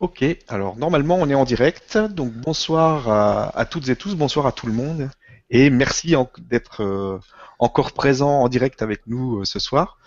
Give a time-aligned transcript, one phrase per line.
[0.00, 3.08] Ok, alors normalement on est en direct, donc bonsoir
[3.56, 5.08] à, toutes et tous, bonsoir à tout le monde,
[5.50, 7.20] et merci d'être euh,
[7.60, 9.98] encore présent en direct avec nous euh, ce soir.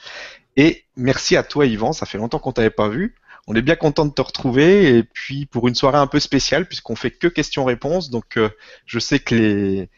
[0.58, 3.16] Et merci à toi Yvan, ça fait longtemps qu'on t'avait pas vu.
[3.48, 6.68] On est bien content de te retrouver, et puis pour une soirée un peu spéciale,
[6.68, 8.50] puisqu'on fait que questions-réponses, donc euh,
[8.86, 9.90] je sais que les,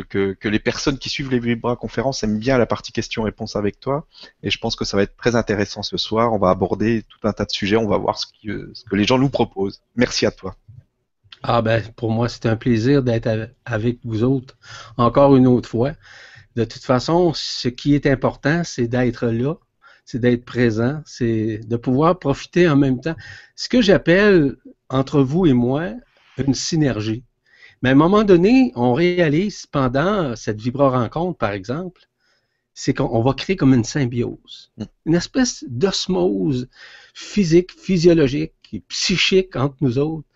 [0.00, 4.06] que, les personnes qui suivent les Vibra conférences aiment bien la partie questions-réponses avec toi.
[4.42, 6.32] Et je pense que ça va être très intéressant ce soir.
[6.32, 7.76] On va aborder tout un tas de sujets.
[7.76, 9.82] On va voir ce, euh, ce que les gens nous proposent.
[9.96, 10.56] Merci à toi.
[11.42, 14.56] Ah ben, pour moi, c'est un plaisir d'être av- avec vous autres
[14.96, 15.92] encore une autre fois.
[16.56, 19.54] De toute façon, ce qui est important, c'est d'être là,
[20.04, 23.16] c'est d'être présent, c'est de pouvoir profiter en même temps.
[23.56, 24.56] Ce que j'appelle
[24.88, 25.90] entre vous et moi
[26.38, 27.24] une synergie.
[27.82, 32.02] Mais à un moment donné, on réalise pendant cette Vibra rencontre, par exemple,
[32.74, 34.84] c'est qu'on on va créer comme une symbiose, Mm.
[35.06, 36.68] une espèce d'osmose
[37.14, 40.26] physique, physiologique, et psychique entre nous autres,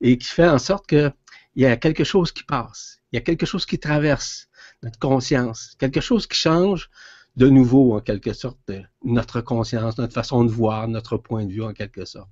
[0.00, 1.12] et qui fait en sorte qu'il
[1.56, 4.48] y a quelque chose qui passe, il y a quelque chose qui traverse
[4.82, 6.88] notre conscience, quelque chose qui change
[7.36, 8.58] de nouveau, en quelque sorte,
[9.04, 12.30] notre conscience, notre façon de voir, notre point de vue, en quelque sorte.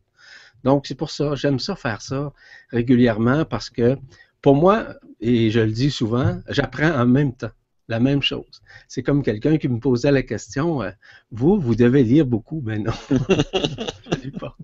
[0.64, 2.32] Donc, c'est pour ça, j'aime ça faire ça
[2.70, 3.96] régulièrement parce que
[4.42, 4.86] pour moi,
[5.20, 7.50] et je le dis souvent, j'apprends en même temps
[7.88, 8.62] la même chose.
[8.88, 10.90] C'est comme quelqu'un qui me posait la question, euh,
[11.30, 14.56] vous, vous devez lire beaucoup, mais non, je lis pas.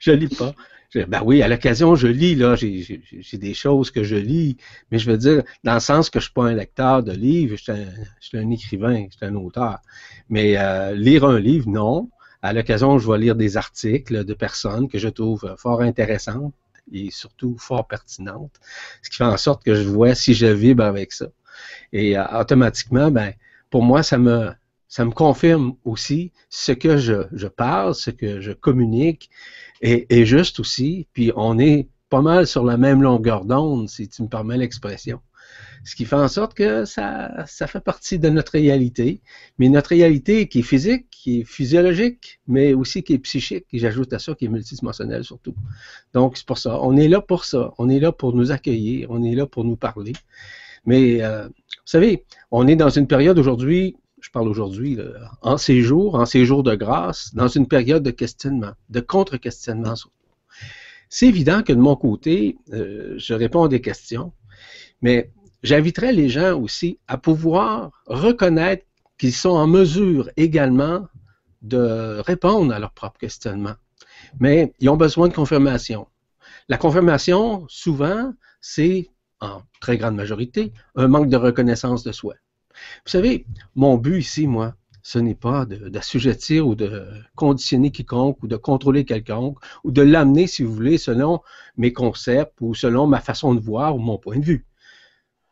[0.00, 0.54] Je lis pas.
[0.94, 4.56] Ben oui, à l'occasion, je lis, là, j'ai des choses que je lis,
[4.90, 7.56] mais je veux dire, dans le sens que je suis pas un lecteur de livres,
[7.56, 7.86] je suis un,
[8.20, 9.80] je suis un écrivain, je suis un auteur.
[10.30, 12.08] Mais euh, lire un livre, non.
[12.40, 16.54] À l'occasion, je vais lire des articles de personnes que je trouve euh, fort intéressantes
[16.92, 18.58] et surtout fort pertinentes,
[19.02, 21.26] ce qui fait en sorte que je vois si je vibre avec ça.
[21.92, 23.32] Et euh, automatiquement, ben,
[23.70, 24.50] pour moi, ça me,
[24.88, 29.30] ça me confirme aussi ce que je, je parle, ce que je communique
[29.80, 31.06] est, est juste aussi.
[31.12, 35.20] Puis on est pas mal sur la même longueur d'onde, si tu me permets l'expression.
[35.84, 39.20] Ce qui fait en sorte que ça, ça fait partie de notre réalité.
[39.58, 43.78] Mais notre réalité qui est physique, qui est physiologique, mais aussi qui est psychique, et
[43.78, 45.54] j'ajoute à ça qui est multidimensionnelle surtout.
[46.14, 46.80] Donc, c'est pour ça.
[46.82, 47.72] On est là pour ça.
[47.78, 49.10] On est là pour nous accueillir.
[49.10, 50.12] On est là pour nous parler.
[50.84, 54.98] Mais, euh, vous savez, on est dans une période aujourd'hui, je parle aujourd'hui,
[55.42, 60.14] en séjour, en séjour de grâce, dans une période de questionnement, de contre-questionnement surtout.
[61.08, 64.32] C'est évident que de mon côté, euh, je réponds à des questions,
[65.00, 65.30] mais
[65.62, 68.84] j'inviterais les gens aussi à pouvoir reconnaître
[69.18, 71.06] qu'ils sont en mesure également
[71.62, 73.74] de répondre à leurs propres questionnements.
[74.40, 76.06] Mais ils ont besoin de confirmation.
[76.68, 79.10] La confirmation, souvent, c'est,
[79.40, 82.34] en très grande majorité, un manque de reconnaissance de soi.
[83.04, 88.46] Vous savez, mon but ici, moi, ce n'est pas d'assujettir ou de conditionner quiconque ou
[88.46, 91.40] de contrôler quelconque ou de l'amener, si vous voulez, selon
[91.76, 94.66] mes concepts ou selon ma façon de voir ou mon point de vue.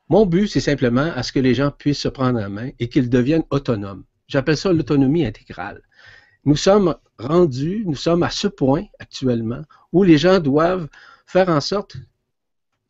[0.08, 2.88] Mon but, c'est simplement à ce que les gens puissent se prendre en main et
[2.88, 4.04] qu'ils deviennent autonomes.
[4.28, 5.82] J'appelle ça l'autonomie intégrale.
[6.44, 9.62] Nous sommes rendus, nous sommes à ce point actuellement
[9.92, 10.88] où les gens doivent
[11.26, 11.96] faire en sorte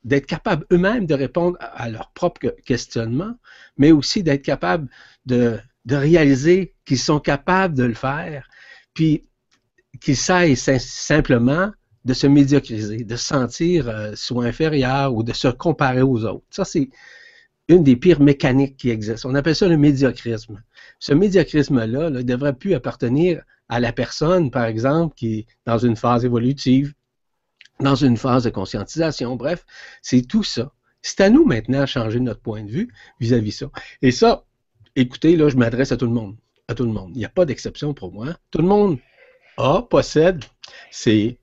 [0.04, 3.34] d'être capables eux-mêmes de répondre à, leurs propres questionnements,
[3.76, 4.88] mais aussi d'être capables
[5.24, 8.48] de, réaliser qu'ils sont capables de le faire,
[8.92, 9.26] puis
[10.00, 11.72] qu'ils saillent sim- simplement
[12.06, 16.44] de se médiocriser, de se sentir euh, soit inférieur ou de se comparer aux autres.
[16.50, 16.88] Ça, c'est
[17.68, 19.28] une des pires mécaniques qui existent.
[19.28, 20.62] On appelle ça le médiocrisme.
[21.00, 25.96] Ce médiocrisme-là ne devrait plus appartenir à la personne, par exemple, qui est dans une
[25.96, 26.94] phase évolutive,
[27.80, 29.34] dans une phase de conscientisation.
[29.34, 29.66] Bref,
[30.00, 30.72] c'est tout ça.
[31.02, 33.70] C'est à nous maintenant de changer notre point de vue vis-à-vis ça.
[34.00, 34.44] Et ça,
[34.94, 36.36] écoutez, là, je m'adresse à tout le monde.
[36.68, 37.10] À tout le monde.
[37.16, 38.36] Il n'y a pas d'exception pour moi.
[38.52, 38.98] Tout le monde
[39.56, 40.44] a, possède
[40.92, 41.40] ses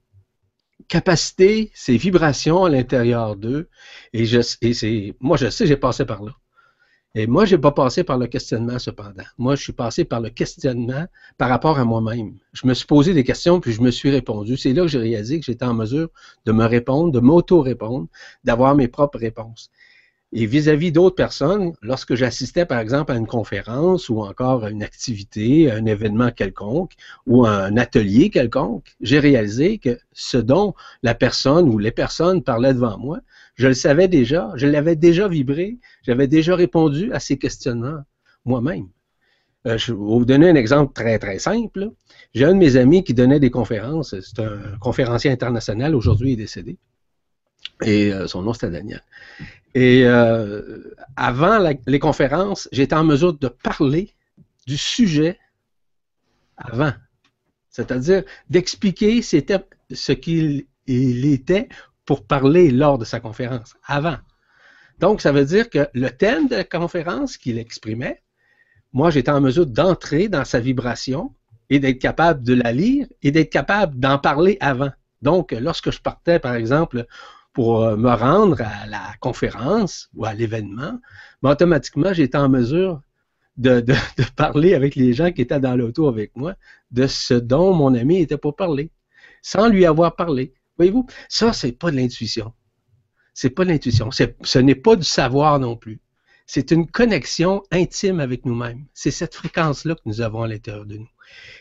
[0.93, 3.67] capacités, ses vibrations à l'intérieur d'eux.
[4.13, 6.33] Et, je, et moi, je sais, j'ai passé par là.
[7.15, 9.23] Et moi, j'ai pas passé par le questionnement, cependant.
[9.39, 11.05] Moi, je suis passé par le questionnement
[11.39, 12.37] par rapport à moi-même.
[12.53, 14.55] Je me suis posé des questions, puis je me suis répondu.
[14.55, 16.09] C'est là que j'ai réalisé que j'étais en mesure
[16.45, 18.07] de me répondre, de m'auto-répondre,
[18.43, 19.72] d'avoir mes propres réponses.
[20.35, 24.82] Et vis-à-vis d'autres personnes, lorsque j'assistais par exemple à une conférence ou encore à une
[24.82, 26.94] activité, à un événement quelconque
[27.28, 32.41] ou à un atelier quelconque, j'ai réalisé que ce dont la personne ou les personnes
[32.41, 33.20] parlaient devant moi,
[33.53, 38.02] je le savais déjà, je l'avais déjà vibré, j'avais déjà répondu à ces questionnements
[38.44, 38.88] moi-même.
[39.68, 41.91] Euh, je vais vous donner un exemple très très simple.
[42.34, 46.34] J'ai un de mes amis qui donnait des conférences, c'est un conférencier international, aujourd'hui il
[46.34, 46.80] est décédé.
[47.84, 49.03] Et euh, son nom c'était Daniel.
[49.76, 54.14] Et euh, avant les conférences, j'étais en mesure de parler
[54.68, 55.40] du sujet
[56.58, 56.94] avant.
[57.70, 59.59] C'est-à-dire d'expliquer c'était
[59.91, 61.70] ce qu'il il était
[62.06, 64.18] pour parler lors de sa conférence, avant.
[65.00, 68.22] Donc, ça veut dire que le thème de la conférence qu'il exprimait,
[68.91, 71.34] moi, j'étais en mesure d'entrer dans sa vibration
[71.70, 74.91] et d'être capable de la lire et d'être capable d'en parler avant.
[75.22, 77.08] Donc, lorsque je partais, par exemple,
[77.53, 81.00] pour euh, me rendre à la conférence ou à l'événement,
[81.41, 83.02] ben, automatiquement, j'étais en mesure
[83.58, 83.79] de,
[84.17, 86.55] de, parler avec les gens qui étaient dans l'auto avec moi
[86.91, 88.91] de ce dont mon ami était pour parler,
[89.41, 90.53] sans lui avoir parlé.
[90.78, 92.53] Voyez-vous, ça, c'est pas de l'intuition.
[93.34, 94.09] C'est pas de l'intuition.
[94.11, 96.02] Ce n'est pas du savoir non plus.
[96.46, 98.85] C'est une connexion intime avec nous-mêmes.
[98.94, 101.09] C'est cette fréquence-là que nous avons à l'intérieur de nous.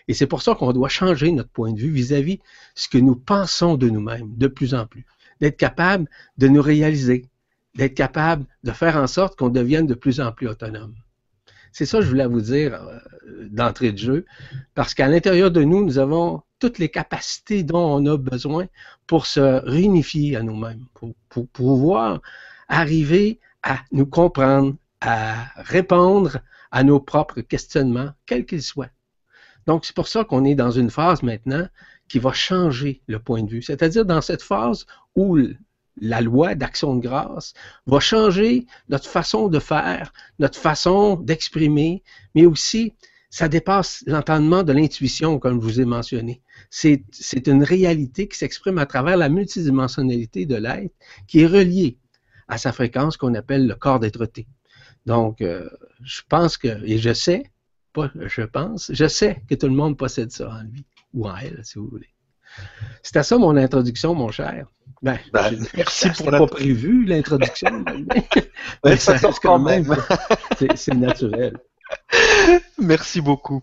[0.09, 2.43] Et c'est pour ça qu'on doit changer notre point de vue vis-à-vis de
[2.75, 5.06] ce que nous pensons de nous-mêmes de plus en plus.
[5.43, 6.09] D'être capable
[6.39, 7.27] de nous réaliser,
[7.75, 10.94] d'être capable de faire en sorte qu'on devienne de plus en plus autonome.
[11.73, 14.25] C'est ça que je voulais vous dire euh, d'entrée de jeu,
[14.75, 18.67] parce qu'à l'intérieur de nous, nous avons toutes les capacités dont on a besoin
[19.09, 22.21] pour se réunifier à nous-mêmes, pour, pour, pouvoir
[22.69, 26.38] arriver à nous comprendre, à répondre
[26.71, 28.91] à nos propres questionnements, quels qu'ils soient.
[29.67, 31.67] Donc, c'est pour ça qu'on est dans une phase maintenant
[32.12, 33.62] qui va changer le point de vue.
[33.62, 34.85] C'est-à-dire dans cette phase
[35.17, 35.38] où
[35.99, 37.55] la loi d'action de grâce
[37.87, 42.03] va changer notre façon de faire, notre façon d'exprimer,
[42.35, 42.93] mais aussi
[43.31, 46.43] ça dépasse l'entendement de l'intuition, comme je vous ai mentionné.
[46.69, 50.94] C'est une réalité qui s'exprime à travers la multidimensionnalité de l'être
[51.26, 51.97] qui est reliée
[52.47, 54.47] à sa fréquence qu'on appelle le corps d'être-té.
[55.06, 55.67] Donc, euh,
[56.05, 57.44] je pense que, et je sais,
[57.94, 61.37] pas je pense, je sais que tout le monde possède ça en lui, ou en
[61.37, 62.09] elle, si vous voulez.
[63.03, 64.67] C'était ça mon introduction, mon cher.
[65.03, 66.38] Ben, ben merci pour la...
[66.38, 67.85] pas prévu l'introduction,
[68.85, 69.97] mais, ça reste quand même,
[70.76, 71.59] c'est naturel.
[72.79, 73.62] Merci beaucoup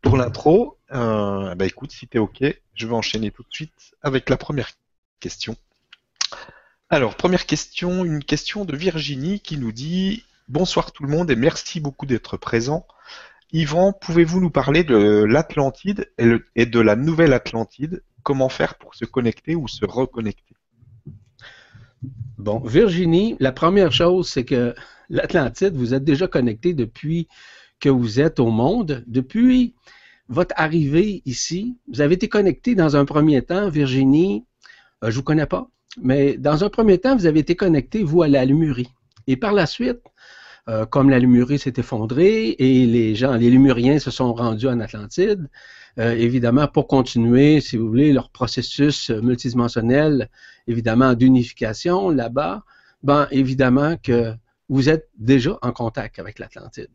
[0.00, 0.78] pour l'intro.
[0.92, 2.42] Euh, bah écoute, si tu es OK,
[2.74, 4.70] je vais enchaîner tout de suite avec la première
[5.20, 5.56] question.
[6.88, 11.36] Alors, première question, une question de Virginie qui nous dit Bonsoir tout le monde et
[11.36, 12.86] merci beaucoup d'être présent.
[13.54, 16.10] Yvan, pouvez-vous nous parler de l'Atlantide
[16.56, 18.02] et de la Nouvelle Atlantide?
[18.22, 20.54] Comment faire pour se connecter ou se reconnecter?
[22.38, 24.74] Bon, Virginie, la première chose, c'est que
[25.10, 27.28] l'Atlantide, vous êtes déjà connecté depuis
[27.78, 29.04] que vous êtes au monde.
[29.06, 29.74] Depuis
[30.28, 34.46] votre arrivée ici, vous avez été connecté dans un premier temps, Virginie,
[35.04, 35.68] euh, je ne vous connais pas,
[36.00, 38.88] mais dans un premier temps, vous avez été connecté, vous, à la Lumurie.
[39.26, 40.00] Et par la suite,
[40.68, 44.78] euh, comme la Lumurie s'est effondrée et les gens, les Lumuriens se sont rendus en
[44.80, 45.48] Atlantide,
[45.98, 50.28] euh, évidemment, pour continuer, si vous voulez, leur processus multidimensionnel,
[50.66, 52.62] évidemment, d'unification là-bas,
[53.02, 54.32] ben, évidemment que
[54.68, 56.88] vous êtes déjà en contact avec l'Atlantide.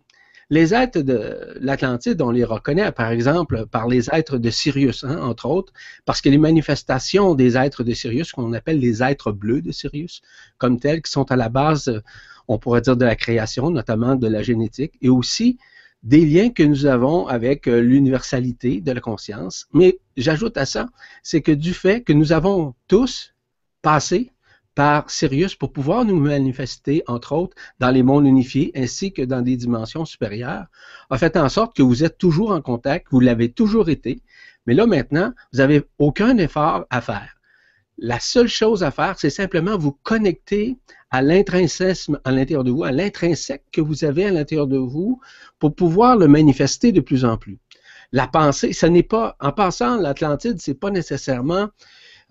[0.49, 5.19] Les êtres de l'Atlantide, on les reconnaît, par exemple, par les êtres de Sirius, hein,
[5.21, 5.73] entre autres,
[6.05, 10.21] parce que les manifestations des êtres de Sirius, qu'on appelle les êtres bleus de Sirius,
[10.57, 12.01] comme tels, qui sont à la base,
[12.47, 15.57] on pourrait dire, de la création, notamment de la génétique, et aussi
[16.03, 19.67] des liens que nous avons avec euh, l'universalité de la conscience.
[19.73, 20.87] Mais j'ajoute à ça,
[21.23, 23.33] c'est que du fait que nous avons tous
[23.81, 24.31] passé
[24.77, 29.41] par Sirius pour pouvoir nous manifester, entre autres, dans les mondes unifiés ainsi que dans
[29.41, 30.67] des dimensions supérieures,
[31.09, 34.21] a fait en sorte que vous êtes toujours en contact, vous l'avez toujours été,
[34.67, 37.37] mais là maintenant, vous n'avez aucun effort à faire.
[37.97, 40.77] La seule chose à faire, c'est simplement vous connecter
[41.09, 45.19] à à l'intérieur de vous, à l'intrinsèque que vous avez à l'intérieur de vous
[45.57, 47.57] pour pouvoir le manifester de plus en plus.
[48.11, 51.69] La pensée, ce n'est pas, en passant, l'Atlantide, c'est pas nécessairement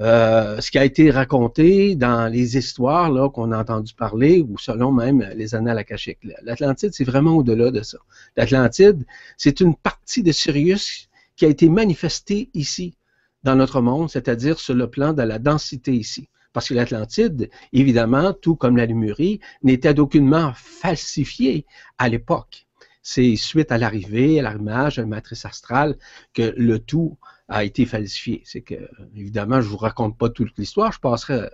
[0.00, 4.58] euh, ce qui a été raconté dans les histoires là qu'on a entendu parler, ou
[4.58, 6.18] selon même les annales akashiques.
[6.42, 7.98] L'Atlantide, c'est vraiment au-delà de ça.
[8.36, 9.06] L'Atlantide,
[9.38, 12.96] c'est une partie de Sirius qui a été manifestée ici,
[13.42, 16.28] dans notre monde, c'est-à-dire sur le plan de la densité ici.
[16.52, 21.64] Parce que l'Atlantide, évidemment, tout comme la Lumurie, n'était d'aucunement falsifié
[21.98, 22.66] à l'époque.
[23.02, 25.96] C'est suite à l'arrivée, à l'arrimage, à la matrice astrale,
[26.34, 27.16] que le tout
[27.48, 28.42] a été falsifié.
[28.44, 28.74] C'est que,
[29.14, 31.48] évidemment, je vous raconte pas toute l'histoire, je passerai,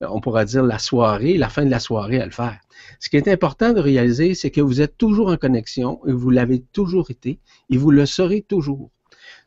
[0.00, 2.58] on pourra dire, la soirée, la fin de la soirée à le faire.
[3.00, 6.30] Ce qui est important de réaliser, c'est que vous êtes toujours en connexion et vous
[6.30, 7.38] l'avez toujours été
[7.70, 8.90] et vous le serez toujours.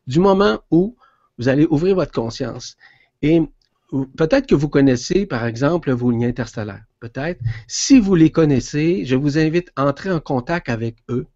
[0.06, 0.96] Du moment où
[1.38, 2.76] vous allez ouvrir votre conscience.
[3.22, 3.40] Et
[4.16, 6.84] peut-être que vous connaissez, par exemple, vos liens interstellaires.
[7.00, 7.40] Peut-être.
[7.68, 11.26] Si vous les connaissez, je vous invite à entrer en contact avec eux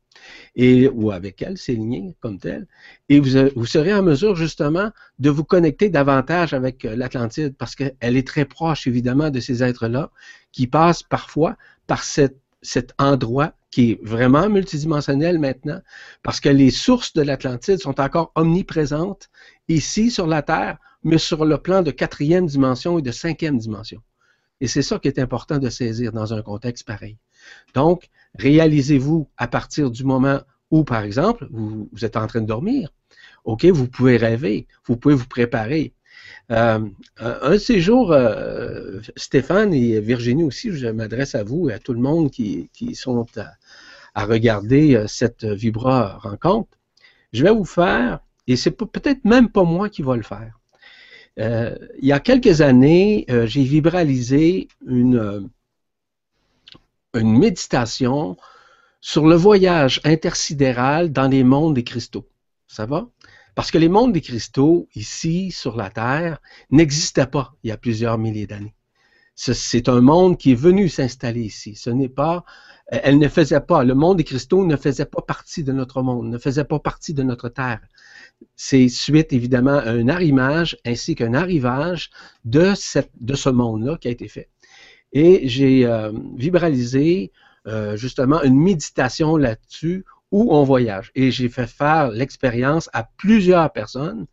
[0.56, 2.66] et, ou avec elle, c'est ligné comme tel,
[3.08, 7.94] et vous, serez en mesure justement de vous connecter davantage avec euh, l'Atlantide parce qu'elle
[8.00, 10.10] est très proche évidemment de ces êtres-là
[10.52, 15.80] qui passent parfois par cet endroit qui est vraiment multidimensionnel maintenant,
[16.22, 19.30] parce que les sources de l'Atlantide sont encore omniprésentes
[19.68, 24.02] ici sur la Terre, mais sur le plan de quatrième dimension et de cinquième dimension.
[24.60, 27.16] Et c'est ça qui est important de saisir dans un contexte pareil.
[27.74, 32.90] Donc, réalisez-vous à partir du moment où, par exemple, vous, êtes en train de dormir,
[33.44, 35.92] OK, vous pouvez rêver, vous pouvez vous préparer.
[36.50, 36.80] Euh,
[37.18, 41.78] un de ces jours, euh, Stéphane et Virginie aussi, je m'adresse à vous et à
[41.78, 43.26] tout le monde qui, sont
[44.14, 46.76] à, regarder euh, cette Vibra rencontre.
[47.32, 50.58] Je vais vous faire, et c'est peut-être même pas moi qui va le faire.
[51.36, 55.48] il y a quelques années, j'ai vibralisé une,
[57.14, 58.36] une méditation
[59.00, 62.28] sur le voyage intersidéral dans les mondes des cristaux.
[62.66, 63.08] Ça va?
[63.54, 66.40] Parce que les mondes des cristaux, ici, sur la Terre,
[66.70, 68.74] n'existaient pas il y a plusieurs milliers d'années.
[69.34, 71.74] C'est un monde qui est venu s'installer ici.
[71.74, 72.44] Ce n'est pas,
[72.88, 76.28] elle ne faisait pas, le monde des cristaux ne faisait pas partie de notre monde,
[76.28, 77.80] ne faisait pas partie de notre Terre.
[78.54, 82.10] C'est suite, évidemment, à un arrimage ainsi qu'un arrivage
[82.44, 84.50] de, cette, de ce monde-là qui a été fait.
[85.12, 87.32] Et j'ai euh, vibralisé
[87.66, 91.10] euh, justement une méditation là-dessus où on voyage.
[91.14, 94.26] Et j'ai fait faire l'expérience à plusieurs personnes,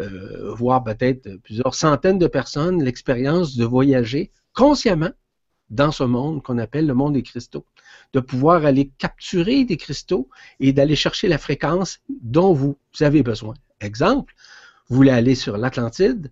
[0.00, 5.10] euh, voire peut-être plusieurs centaines de personnes, l'expérience de voyager consciemment
[5.68, 7.64] dans ce monde qu'on appelle le monde des cristaux,
[8.12, 13.54] de pouvoir aller capturer des cristaux et d'aller chercher la fréquence dont vous avez besoin.
[13.80, 14.34] Exemple,
[14.88, 16.30] vous voulez aller sur l'Atlantide,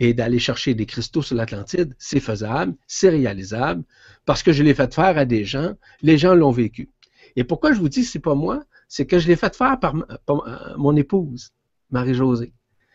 [0.00, 3.82] et d'aller chercher des cristaux sur l'Atlantide, c'est faisable, c'est réalisable,
[4.24, 6.90] parce que je l'ai fait faire à des gens, les gens l'ont vécu.
[7.36, 9.94] Et pourquoi je vous dis c'est pas moi, c'est que je l'ai fait faire par,
[10.76, 11.50] mon épouse,
[11.90, 12.52] Marie-Josée.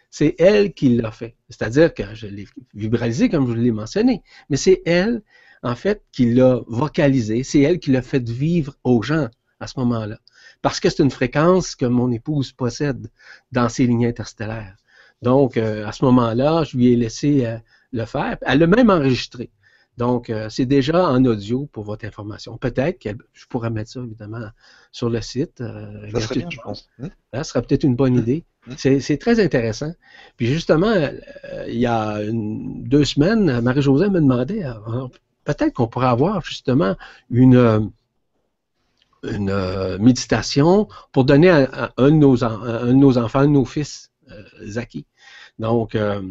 [0.10, 1.36] C'est elle qui l'a fait.
[1.50, 5.24] C'est-à-dire que je l'ai vibralisé comme je l'ai mentionné, mais c'est elle,
[5.64, 9.28] en fait, qui l'a vocalisé, c'est elle qui l'a fait vivre aux gens
[9.60, 10.20] à ce moment-là.
[10.62, 13.10] Parce que c'est une fréquence que mon épouse possède
[13.52, 14.76] dans ses lignes interstellaires.
[15.24, 17.58] Donc, euh, à ce moment-là, je lui ai laissé euh,
[17.94, 18.38] le faire.
[18.42, 19.50] Elle l'a même enregistré.
[19.98, 22.58] Donc, euh, c'est déjà en audio pour votre information.
[22.58, 24.50] Peut-être que je pourrais mettre ça, évidemment,
[24.92, 25.60] sur le site.
[25.60, 26.90] ça serait bien, je pense.
[27.02, 27.10] Hein?
[27.34, 28.44] Ça serait peut-être une bonne idée.
[28.70, 28.74] Hein?
[28.78, 29.94] C'est très intéressant.
[30.36, 30.94] Puis justement,
[31.68, 34.64] il y a deux semaines, Marie-Josée me demandait,
[35.46, 36.96] peut-être qu'on pourrait avoir justement
[37.30, 37.92] une,
[39.24, 43.66] une méditation pour donner à, un, de nos, un, de nos, enfants, un de nos
[43.66, 44.12] fils,
[44.66, 45.06] Zaki.
[45.60, 46.22] Donc, euh,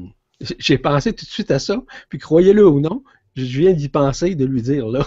[0.59, 3.03] j'ai pensé tout de suite à ça, puis croyez-le ou non,
[3.37, 5.07] je viens d'y penser, de lui dire là.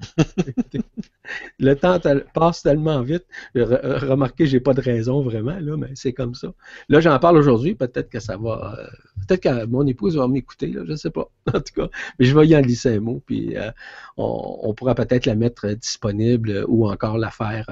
[1.58, 1.98] le temps
[2.32, 3.26] passe tellement vite.
[3.54, 6.52] Remarquez, j'ai pas de raison vraiment, là, mais c'est comme ça.
[6.88, 8.78] Là, j'en parle aujourd'hui, peut-être que ça va.
[8.78, 8.86] Euh,
[9.26, 11.30] peut-être que mon épouse va m'écouter, là, je sais pas.
[11.52, 11.88] En tout cas,
[12.18, 13.70] mais je vais y en glisser un mot, puis euh,
[14.16, 17.66] on, pourra peut-être la mettre disponible ou encore la faire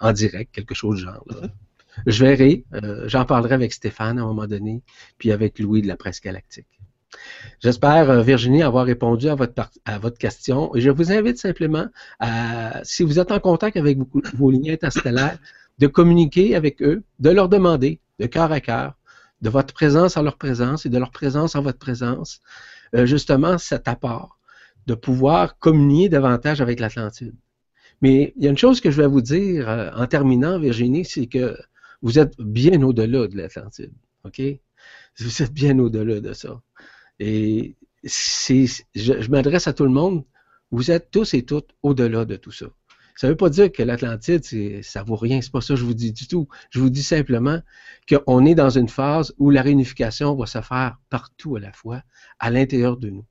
[0.00, 1.24] en direct, quelque chose de genre.
[1.28, 1.48] Là.
[2.06, 2.64] Je verrai.
[2.74, 4.82] Euh, j'en parlerai avec Stéphane à un moment donné,
[5.18, 6.66] puis avec Louis de la presse galactique.
[7.60, 10.74] J'espère, euh, Virginie, avoir répondu à votre, à votre question.
[10.74, 11.86] Et je vous invite simplement,
[12.20, 15.38] à, si vous êtes en contact avec vos, vos lignes interstellaires,
[15.78, 18.94] de communiquer avec eux, de leur demander, de cœur à cœur,
[19.40, 22.40] de votre présence en leur présence et de leur présence en votre présence,
[22.94, 24.38] euh, justement cet apport
[24.86, 27.34] de pouvoir communier davantage avec l'Atlantide.
[28.00, 31.26] Mais il y a une chose que je vais vous dire en terminant, Virginie, c'est
[31.26, 31.56] que
[32.02, 33.92] vous êtes bien au-delà de l'Atlantide.
[34.24, 34.40] OK?
[35.18, 36.60] Vous êtes bien au-delà de ça.
[37.18, 40.24] Et je, je m'adresse à tout le monde.
[40.70, 42.66] Vous êtes tous et toutes au-delà de tout ça.
[43.16, 44.44] Ça ne veut pas dire que l'Atlantide,
[44.84, 45.40] ça vaut rien.
[45.40, 46.46] C'est pas ça que je vous dis du tout.
[46.70, 47.60] Je vous dis simplement
[48.08, 52.02] qu'on est dans une phase où la réunification va se faire partout à la fois,
[52.38, 53.26] à l'intérieur de nous.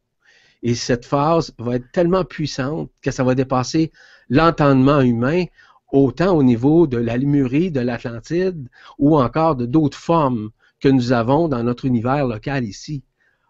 [0.61, 3.93] Et cette phase va être tellement puissante que ça va dépasser
[4.27, 5.45] l'entendement humain
[5.91, 8.67] autant au niveau de la Limurie, de l'Atlantide,
[8.97, 13.03] ou encore de d'autres formes que nous avons dans notre univers local ici.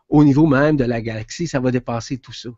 [0.10, 2.50] Au niveau même de la galaxie, ça va dépasser tout ça.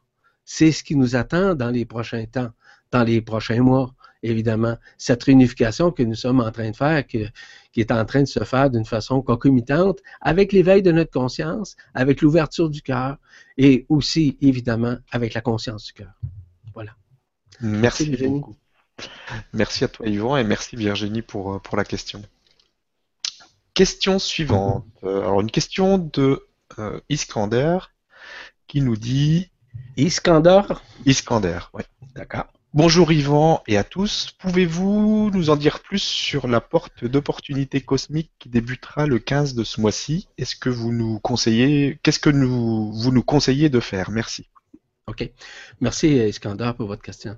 [0.45, 2.51] C'est ce qui nous attend dans les prochains temps,
[2.91, 4.77] dans les prochains mois, évidemment.
[4.97, 7.29] Cette réunification que nous sommes en train de faire, qui
[7.75, 12.21] est en train de se faire d'une façon concomitante avec l'éveil de notre conscience, avec
[12.21, 13.17] l'ouverture du cœur
[13.57, 16.13] et aussi, évidemment, avec la conscience du cœur.
[16.73, 16.95] Voilà.
[17.61, 18.55] Merci, Merci beaucoup.
[19.53, 22.21] Merci à toi Yvan et merci Virginie pour, euh, pour la question.
[23.73, 24.85] Question suivante.
[25.03, 26.45] Euh, alors une question de
[26.79, 27.77] euh, Iskander
[28.67, 29.49] qui nous dit
[29.97, 30.61] Iskander?
[31.05, 31.83] Iskander, oui.
[32.15, 32.47] D'accord.
[32.73, 34.35] Bonjour Yvan et à tous.
[34.37, 39.63] Pouvez-vous nous en dire plus sur la porte d'opportunité cosmique qui débutera le 15 de
[39.63, 40.27] ce mois-ci?
[40.37, 44.11] Est-ce que vous nous conseillez Qu'est-ce que nous, vous nous conseillez de faire?
[44.11, 44.47] Merci.
[45.09, 45.31] OK.
[45.81, 47.35] Merci, Iskandar, pour votre question.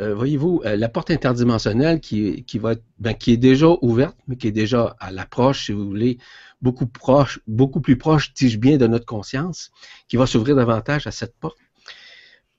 [0.00, 4.36] Euh, voyez-vous, euh, la porte interdimensionnelle qui, qui, va ben, qui est déjà ouverte, mais
[4.36, 6.18] qui est déjà à l'approche, si vous voulez,
[6.62, 9.70] beaucoup proche, beaucoup plus proche, dis-je bien, de notre conscience,
[10.06, 11.58] qui va s'ouvrir davantage à cette porte.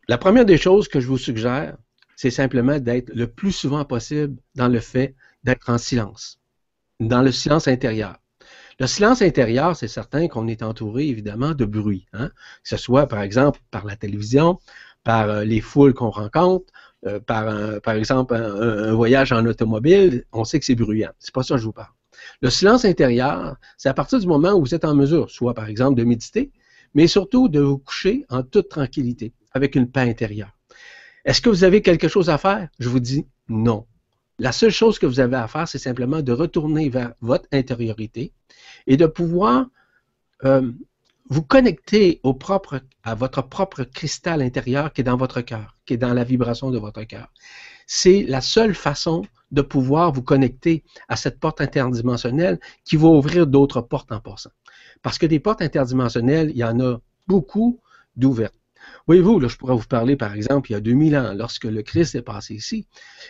[0.09, 1.77] La première des choses que je vous suggère,
[2.17, 6.39] c'est simplement d'être le plus souvent possible dans le fait d'être en silence,
[6.99, 8.17] dans le silence intérieur.
[8.79, 12.29] Le silence intérieur, c'est certain qu'on est entouré évidemment de bruit, hein?
[12.63, 14.57] que ce soit par exemple par la télévision,
[15.03, 16.71] par euh, les foules qu'on rencontre,
[17.05, 21.11] euh, par, par exemple un, voyage en automobile, on sait que c'est bruyant.
[21.19, 21.91] C'est pas ça que je vous parle.
[22.41, 25.67] Le silence intérieur, c'est à partir du moment où vous êtes en mesure, soit par
[25.67, 26.51] exemple de méditer,
[26.93, 30.55] mais surtout de vous coucher en toute tranquillité, avec une paix intérieure.
[31.25, 32.69] Est-ce que vous avez quelque chose à faire?
[32.79, 33.85] Je vous dis non.
[34.39, 38.31] La seule chose que vous avez à faire, c'est simplement de retourner vers votre intériorité
[38.87, 39.67] et de pouvoir
[40.45, 40.71] euh,
[41.29, 42.21] vous connecter
[43.03, 46.71] à votre propre cristal intérieur qui est dans votre cœur, qui est dans la vibration
[46.71, 47.27] de votre cœur.
[47.85, 53.45] C'est la seule façon de pouvoir vous connecter à cette porte interdimensionnelle qui va ouvrir
[53.45, 54.51] d'autres portes en passant.
[55.01, 57.79] Parce que des portes interdimensionnelles, il y en a beaucoup
[58.15, 58.58] d'ouvertes.
[59.07, 61.81] Voyez-vous, là, je pourrais vous parler, par exemple, il y a 2000 ans, lorsque le
[61.81, 62.87] Christ est passé ici,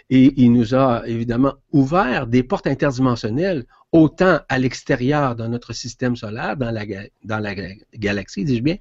[0.09, 6.15] et il nous a évidemment ouvert des portes interdimensionnelles, autant à l'extérieur dans notre système
[6.15, 6.83] solaire, dans la,
[7.23, 7.55] dans la
[7.95, 8.77] galaxie, dis-je bien,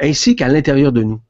[0.00, 1.20] ainsi qu'à l'intérieur de nous.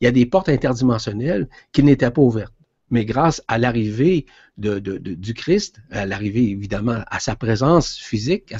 [0.00, 2.54] Il y a des portes interdimensionnelles qui n'étaient pas ouvertes
[2.92, 4.26] mais grâce à l'arrivée
[4.58, 8.54] du Christ, à l'arrivée évidemment à sa présence physique,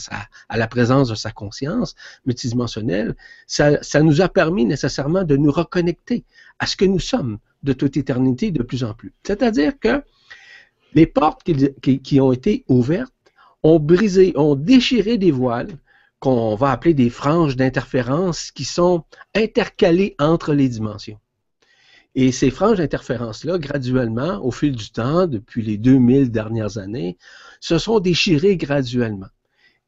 [0.48, 3.14] à, la présence de sa conscience multidimensionnelle,
[3.46, 6.24] ça, ça nous a permis nécessairement de nous reconnecter
[6.58, 9.12] à ce que nous sommes de toute éternité de plus en plus.
[9.22, 10.02] C'est-à-dire que
[10.94, 13.12] les portes qui, qui, ont été ouvertes
[13.62, 15.76] ont brisé, ont déchiré des voiles
[16.20, 21.18] qu'on va appeler des franges d'interférence qui sont intercalées entre les dimensions.
[22.14, 27.16] Et ces franges d'interférence-là, graduellement, au fil du temps, depuis les 2000 dernières années,
[27.60, 29.28] se sont déchirées graduellement.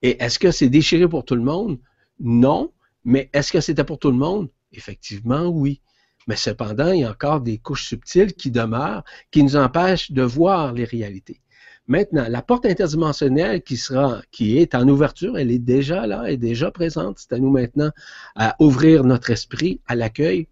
[0.00, 1.78] Et est-ce que c'est déchiré pour tout le monde?
[2.20, 2.72] Non.
[3.04, 4.48] Mais est-ce que c'était pour tout le monde?
[4.72, 5.80] Effectivement, oui.
[6.26, 10.22] Mais cependant, il y a encore des couches subtiles qui demeurent, qui nous empêchent de
[10.22, 11.40] voir les réalités.
[11.86, 16.34] Maintenant, la porte interdimensionnelle qui sera, qui est en ouverture, elle est déjà là, elle
[16.34, 17.18] est déjà présente.
[17.18, 17.90] C'est à nous maintenant
[18.34, 20.48] à ouvrir notre esprit à l'accueil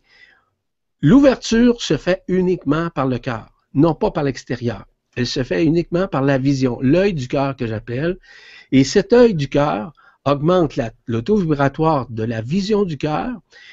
[1.04, 4.86] L'ouverture se fait uniquement par le cœur, non pas par l'extérieur.
[5.16, 8.18] Elle se fait uniquement par la vision, l'œil du cœur que j'appelle.
[8.70, 9.92] Et cet œil du cœur
[10.24, 13.32] augmente le taux vibratoire de la vision du cœur,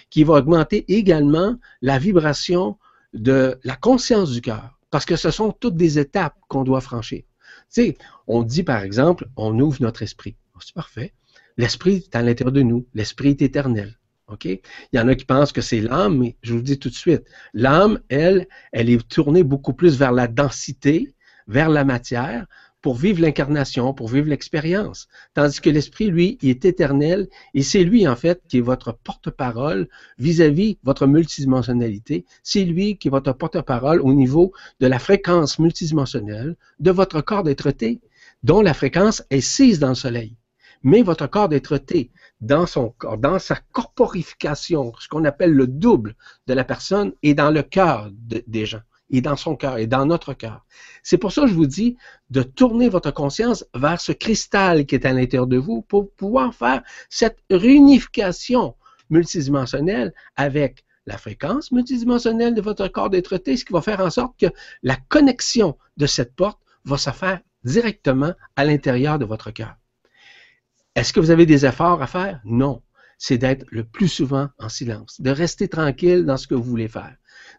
[0.09, 2.79] qui va augmenter également la vibration
[3.13, 7.21] de la conscience du cœur, parce que ce sont toutes des étapes qu'on doit franchir.
[7.21, 10.35] Tu sais, on dit par exemple, on ouvre notre esprit.
[10.61, 11.13] C'est parfait.
[11.57, 12.87] L'esprit est à l'intérieur de nous.
[12.95, 13.98] L'esprit est éternel.
[14.29, 14.45] OK?
[14.45, 14.59] Il
[14.93, 16.95] y en a qui pensent que c'est l'âme, mais je vous le dis tout de
[16.95, 21.13] suite, l'âme, elle, elle est tournée beaucoup plus vers la densité,
[21.47, 22.45] vers la matière,
[22.81, 25.07] pour vivre l'incarnation, pour vivre l'expérience.
[25.33, 28.93] Tandis que l'esprit, lui, il est éternel et c'est lui, en fait, qui est votre
[28.93, 32.25] porte-parole vis-à-vis votre multidimensionnalité.
[32.43, 37.43] C'est lui qui est votre porte-parole au niveau de la fréquence multidimensionnelle de votre corps
[37.43, 37.99] d'être-té,
[38.43, 40.37] dont la fréquence est 6 dans le soleil.
[40.81, 42.11] Mais votre corps d'être-té,
[42.41, 46.15] dans son corps, dans sa corporification, ce qu'on appelle le double
[46.47, 50.05] de la personne, et dans le cœur des gens, et dans son cœur, et dans
[50.05, 50.65] notre cœur.
[51.03, 51.97] C'est pour ça que je vous dis
[52.29, 56.53] de tourner votre conscience vers ce cristal qui est à l'intérieur de vous pour pouvoir
[56.53, 58.75] faire cette réunification
[59.09, 64.39] multidimensionnelle avec la fréquence multidimensionnelle de votre corps d'être ce qui va faire en sorte
[64.39, 64.45] que
[64.83, 69.78] la connexion de cette porte va se faire directement à l'intérieur de votre cœur.
[70.95, 72.41] Est-ce que vous avez des efforts à faire?
[72.45, 72.81] Non.
[73.17, 76.87] C'est d'être le plus souvent en silence, de rester tranquille dans ce que vous voulez
[76.87, 77.15] faire,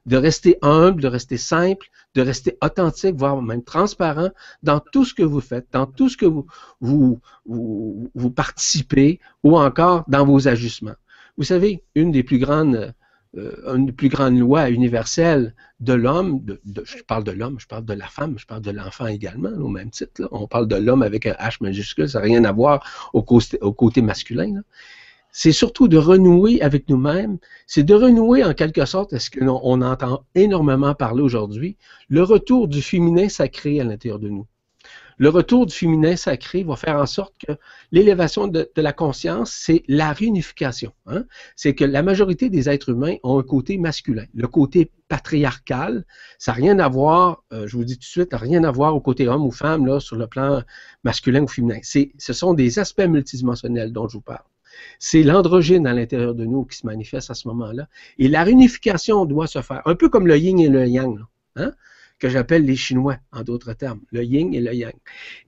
[0.07, 4.31] de rester humble, de rester simple, de rester authentique, voire même transparent
[4.63, 6.47] dans tout ce que vous faites, dans tout ce que vous,
[6.81, 10.97] vous, vous, participez ou encore dans vos ajustements.
[11.37, 12.95] Vous savez, une des plus grandes
[13.37, 16.45] euh, une plus grande loi universelle de l'homme,
[16.85, 19.69] je parle de l'homme, je parle de la femme, je parle de l'enfant également, au
[19.69, 20.29] même titre.
[20.33, 24.03] On parle de l'homme avec un H majuscule, ça n'a rien à voir au côté,
[24.03, 24.63] masculin.
[25.31, 27.39] C'est surtout de renouer avec nous-mêmes,
[27.69, 31.77] c'est de renouer en quelque sorte, est-ce qu'on on entend énormément parler aujourd'hui,
[32.09, 34.47] le retour du féminin sacré à l'intérieur de nous
[35.21, 37.53] le retour du féminin sacré va faire en sorte que
[37.93, 40.95] l'élévation de, la conscience, c'est la réunification.
[41.05, 41.25] Hein.
[41.57, 44.25] C'est que la majorité des êtres humains ont un côté masculin.
[44.35, 46.07] Le côté patriarcal,
[46.39, 48.97] ça n'a rien à voir, euh, je vous dis tout de suite, rien à voir
[48.97, 50.63] au côté homme ou femme, là, sur le plan
[51.05, 51.81] masculin ou féminin.
[51.83, 54.47] ce sont des aspects multidimensionnels dont je vous parle.
[54.99, 57.89] C'est l'androgyne à l'intérieur de nous qui se manifeste à ce moment-là.
[58.17, 61.19] Et la réunification doit se faire, un peu comme le yin et le yang,
[61.57, 61.75] hein,
[62.21, 64.95] que j'appelle les Chinois, en d'autres termes, le yin et le yang.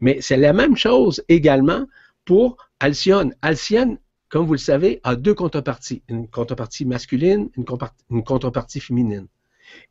[0.00, 1.86] Mais c'est la même chose également
[2.24, 3.34] pour Alcyone.
[3.42, 7.64] Alcyone, comme vous le savez, a deux contreparties, une contrepartie masculine, une,
[8.10, 9.28] une contrepartie féminine.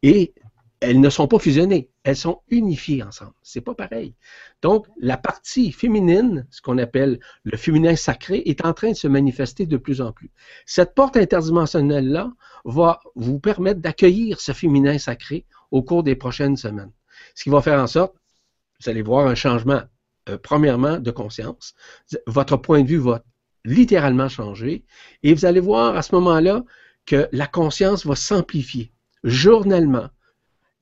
[0.02, 0.34] Et
[0.82, 3.34] elles ne sont pas fusionnées, elles sont unifiées ensemble.
[3.44, 4.15] C'est pas pareil.
[4.63, 9.08] Donc, la partie féminine, ce qu'on appelle le féminin sacré, est en train de se
[9.08, 10.32] manifester de plus en plus.
[10.65, 12.32] Cette porte interdimensionnelle-là
[12.65, 16.92] va vous permettre d'accueillir ce féminin sacré au cours des prochaines semaines.
[17.36, 18.16] Ce qui va faire en sorte,
[18.80, 19.82] vous allez voir un changement,
[20.30, 21.74] euh, premièrement, de conscience.
[22.28, 23.24] Votre point de vue va
[23.64, 24.86] littéralement changer
[25.24, 26.64] et vous allez voir à ce moment-là
[27.06, 28.92] que la conscience va s'amplifier
[29.24, 30.10] journellement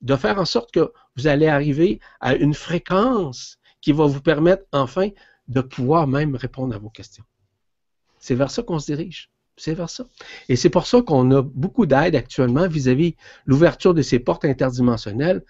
[0.00, 4.64] de faire en sorte que vous allez arriver à une fréquence qui va vous permettre
[4.72, 5.10] enfin
[5.48, 7.24] de pouvoir même répondre à vos questions.
[8.18, 9.29] C'est vers ça qu'on se dirige.
[9.60, 10.04] C'est vers ça.
[10.48, 15.42] Et c'est pour ça qu'on a beaucoup d'aide actuellement vis-à-vis l'ouverture de ces portes interdimensionnelles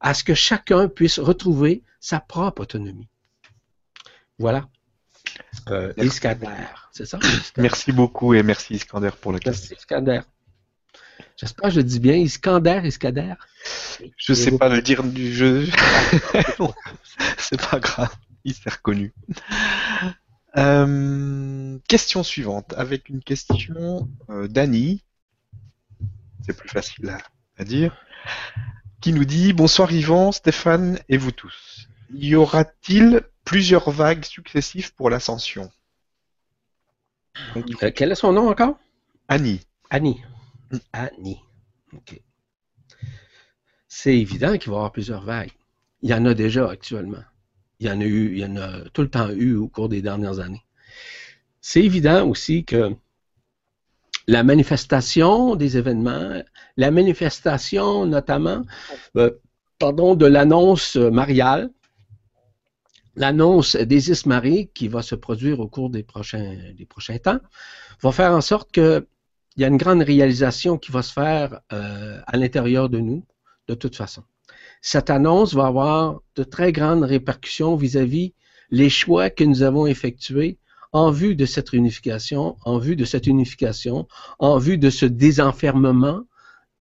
[0.00, 3.06] à ce que chacun puisse retrouver sa propre autonomie.
[4.40, 4.68] Voilà.
[5.68, 6.48] Euh, Iskander,
[6.90, 7.20] c'est ça?
[7.56, 9.68] Merci beaucoup et merci Iskander pour la question.
[9.70, 10.20] Merci Iskander.
[11.36, 13.34] J'espère que je dis bien Iskander, Iskander.
[14.16, 15.68] Je ne sais pas le dire du jeu.
[17.38, 19.14] c'est pas grave, il s'est reconnu.
[20.58, 25.02] Euh, question suivante, avec une question euh, d'Annie.
[26.44, 27.16] C'est plus facile
[27.56, 27.96] à, dire.
[29.00, 31.88] Qui nous dit Bonsoir Yvan, Stéphane et vous tous.
[32.12, 35.70] Y aura-t-il plusieurs vagues successives pour l'ascension?
[37.56, 38.78] Euh, Quel est son nom encore?
[39.28, 39.60] Annie.
[39.90, 40.22] Annie.
[40.92, 41.40] Annie.
[41.94, 42.20] OK.
[43.88, 45.52] C'est évident qu'il va y avoir plusieurs vagues.
[46.02, 47.22] Il y en a déjà actuellement.
[47.82, 49.88] Il y en a eu, il y en a tout le temps eu au cours
[49.88, 50.62] des dernières années.
[51.60, 52.94] C'est évident aussi que
[54.28, 56.44] la manifestation des événements,
[56.76, 58.62] la manifestation notamment,
[59.16, 59.32] euh,
[59.80, 61.70] pardon, de l'annonce mariale,
[63.16, 67.40] l'annonce d'Isis Marie qui va se produire au cours des prochains, des prochains temps,
[68.00, 69.08] va faire en sorte que
[69.56, 73.26] il y a une grande réalisation qui va se faire euh, à l'intérieur de nous,
[73.66, 74.22] de toute façon.
[74.84, 78.34] Cette annonce va avoir de très grandes répercussions vis-à-vis
[78.70, 80.58] les choix que nous avons effectués
[80.92, 84.08] en vue de cette réunification, en vue de cette unification,
[84.40, 86.24] en vue de ce désenfermement,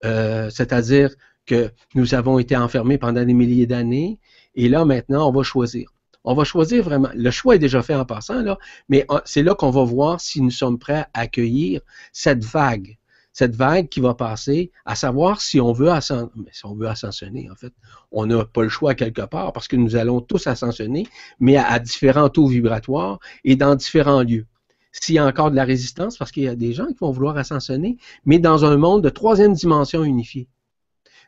[0.03, 1.13] euh, c'est-à-dire
[1.45, 4.19] que nous avons été enfermés pendant des milliers d'années,
[4.55, 5.93] et là maintenant on va choisir.
[6.23, 7.09] On va choisir vraiment.
[7.15, 8.57] Le choix est déjà fait en passant, là,
[8.89, 11.81] mais c'est là qu'on va voir si nous sommes prêts à accueillir
[12.13, 12.97] cette vague.
[13.34, 17.56] Cette vague qui va passer, à savoir si on veut, si on veut ascensionner, en
[17.56, 17.74] fait.
[18.12, 21.08] On n'a pas le choix quelque part parce que nous allons tous ascensionner,
[21.39, 24.46] mais à, différents taux vibratoires et dans différents lieux
[24.91, 27.12] s'il y a encore de la résistance, parce qu'il y a des gens qui vont
[27.12, 30.50] vouloir ascensionner, mais dans un monde de troisième dimension unifiée.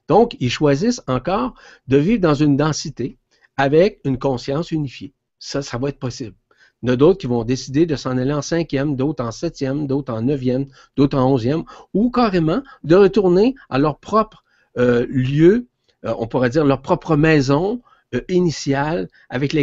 [0.10, 1.54] Donc, ils choisissent encore
[1.88, 3.18] de vivre dans une densité
[3.56, 5.14] avec une conscience unifiée.
[5.40, 6.36] Ça, ça va être possible.
[6.84, 9.32] Il y en a d'autres qui vont décider de s'en aller en cinquième, d'autres en
[9.32, 10.66] septième, d'autres en neuvième,
[10.98, 14.44] d'autres en onzième, ou carrément de retourner à leur propre
[14.78, 15.68] euh, lieu,
[16.04, 17.82] euh, on pourrait dire leur propre maison
[18.14, 19.56] euh, initiale, avec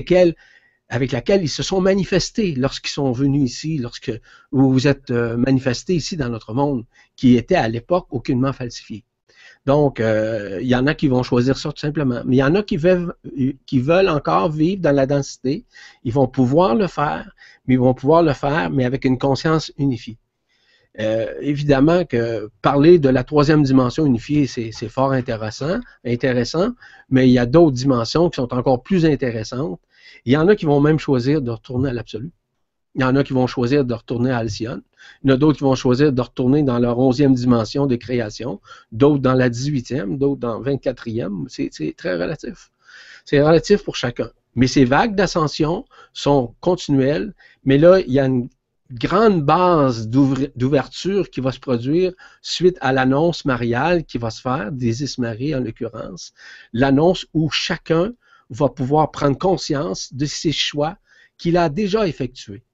[0.89, 4.13] avec laquelle ils se sont manifestés lorsqu'ils sont venus ici, lorsque
[4.51, 6.85] vous vous êtes manifestés ici dans notre monde,
[7.17, 9.05] qui était à l'époque aucunement falsifié.
[9.67, 12.23] Donc, euh, il y en a qui vont choisir ça tout simplement.
[12.25, 13.15] Mais il y en a qui veulent,
[14.09, 15.65] encore vivre dans la densité.
[16.05, 17.31] Ils vont pouvoir le faire,
[17.67, 20.19] mais ils vont pouvoir le faire, mais avec une conscience unifiée.
[20.99, 26.71] Euh, évidemment que parler de la troisième dimension unifiée, c'est fort intéressant, intéressant,
[27.11, 29.79] mais il y a d'autres dimensions qui sont encore plus intéressantes.
[30.25, 32.33] Il y en a qui vont même choisir de retourner à l'absolu.
[32.97, 34.83] Il y en a qui vont choisir de retourner à Alcyone.
[35.23, 37.97] Il y en a d'autres qui vont choisir de retourner dans leur onzième dimension de
[37.97, 38.61] création,
[38.93, 41.47] d'autres dans la 18e, d'autres dans 24e.
[41.49, 42.71] C'est très relatif.
[43.25, 44.31] C'est relatif pour chacun.
[44.55, 47.35] Mais ces vagues d'ascension sont continuelles,
[47.65, 48.49] mais là, il y a une
[48.93, 54.73] grande base d'ouverture qui va se produire suite à l'annonce mariale qui va se faire,
[54.73, 56.33] d'Isis Marie en l'occurrence,
[56.73, 58.13] l'annonce où chacun
[58.51, 60.97] va pouvoir prendre conscience de ses choix
[61.39, 62.65] qu'il a déjà effectués.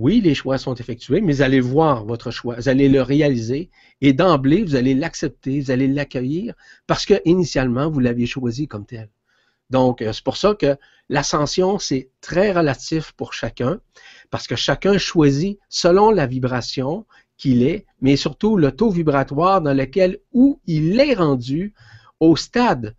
[0.00, 3.68] Oui, les choix sont effectués, mais allez voir votre choix, vous allez le réaliser
[4.00, 6.54] et d'emblée, vous allez l'accepter, vous allez l'accueillir
[6.86, 9.10] parce que initialement, vous l'aviez choisi comme tel.
[9.68, 10.78] Donc, euh, c'est pour ça que
[11.10, 13.78] l'ascension, c'est très relatif pour chacun
[14.30, 17.04] parce que chacun choisit selon la vibration
[17.36, 21.74] qu'il est, mais surtout le taux vibratoire dans lequel où il est rendu
[22.20, 22.96] au stade,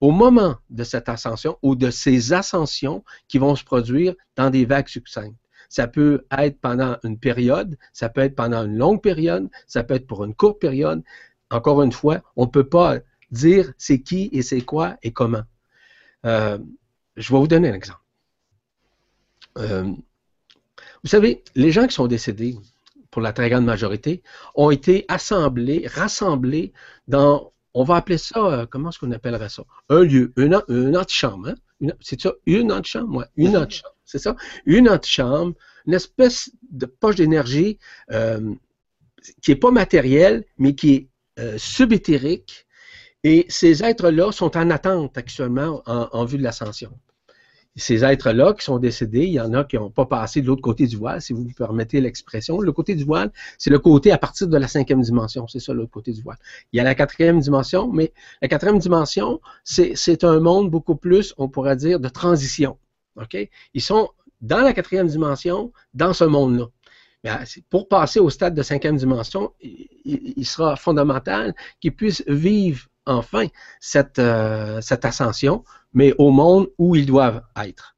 [0.00, 4.64] au moment de cette ascension ou de ces ascensions qui vont se produire dans des
[4.64, 5.36] vagues succinctes.
[5.68, 9.94] Ça peut être pendant une période, ça peut être pendant une longue période, ça peut
[9.94, 11.02] être pour une courte période.
[11.50, 12.98] Encore une fois, on ne peut pas
[13.30, 15.42] dire c'est qui et c'est quoi et comment.
[16.24, 16.58] Euh,
[17.16, 18.00] je vais vous donner un exemple.
[19.58, 19.92] Euh,
[21.02, 22.56] vous savez, les gens qui sont décédés,
[23.10, 24.22] pour la très grande majorité,
[24.54, 26.72] ont été assemblés, rassemblés
[27.06, 29.64] dans, on va appeler ça, euh, comment est-ce qu'on appellerait ça?
[29.88, 31.48] Un lieu, une, une antichambre.
[31.48, 31.92] Hein?
[32.00, 33.16] C'est ça, une antichambre?
[33.16, 34.36] Ouais, une antichambre, c'est ça?
[34.66, 35.54] Une antichambre,
[35.86, 37.78] une espèce de poche d'énergie
[38.10, 38.54] euh,
[39.42, 42.36] qui n'est pas matérielle, mais qui est euh.
[43.24, 46.98] Et ces êtres-là sont en attente actuellement en vue de l'ascension
[47.78, 50.62] ces êtres-là qui sont décédés, il y en a qui n'ont pas passé de l'autre
[50.62, 52.60] côté du voile, si vous me permettez l'expression.
[52.60, 55.46] Le côté du voile, c'est le côté à partir de la cinquième dimension.
[55.46, 56.38] C'est ça, l'autre côté du voile.
[56.72, 61.34] Il y a la quatrième dimension, mais la quatrième dimension, c'est un monde beaucoup plus,
[61.38, 62.78] on pourrait dire, de transition.
[63.74, 66.66] Ils sont dans la quatrième dimension, dans ce monde-là.
[67.26, 73.46] Ah, pour passer au stade de cinquième dimension, il, sera fondamental qu'ils puissent vivre enfin
[73.80, 77.96] cette, euh, cette ascension, mais au monde où ils doivent être.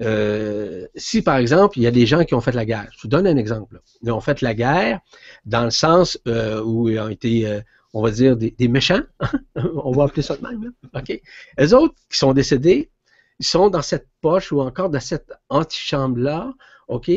[0.00, 3.02] Euh, si, par exemple, il y a des gens qui ont fait la guerre, je
[3.02, 3.80] vous donne un exemple.
[4.02, 5.00] Ils ont fait la guerre
[5.44, 7.60] dans le sens euh, où ils ont été,
[7.94, 9.02] on va dire, des, méchants,
[9.56, 10.72] on va appeler ça de même.
[10.94, 11.20] OK?
[11.56, 12.90] Les autres qui sont décédés,
[13.38, 16.52] ils sont dans cette poche ou encore dans cette antichambre-là,
[16.88, 17.10] OK?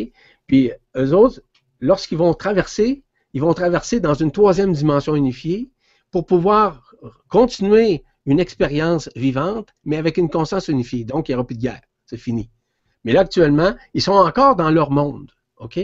[0.47, 1.41] Puis eux autres,
[1.79, 3.03] lorsqu'ils vont traverser,
[3.33, 5.71] ils vont traverser dans une troisième dimension unifiée
[6.11, 6.95] pour pouvoir
[7.29, 11.05] continuer une expérience vivante, mais avec une conscience unifiée.
[11.05, 11.81] Donc, il n'y aura plus de guerre.
[12.05, 12.51] C'est fini.
[13.03, 15.31] Mais là, actuellement, ils sont encore dans leur monde.
[15.57, 15.79] OK?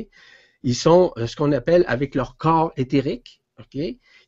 [0.64, 3.82] Ils sont euh, ce qu'on appelle avec leur corps éthérique, OK?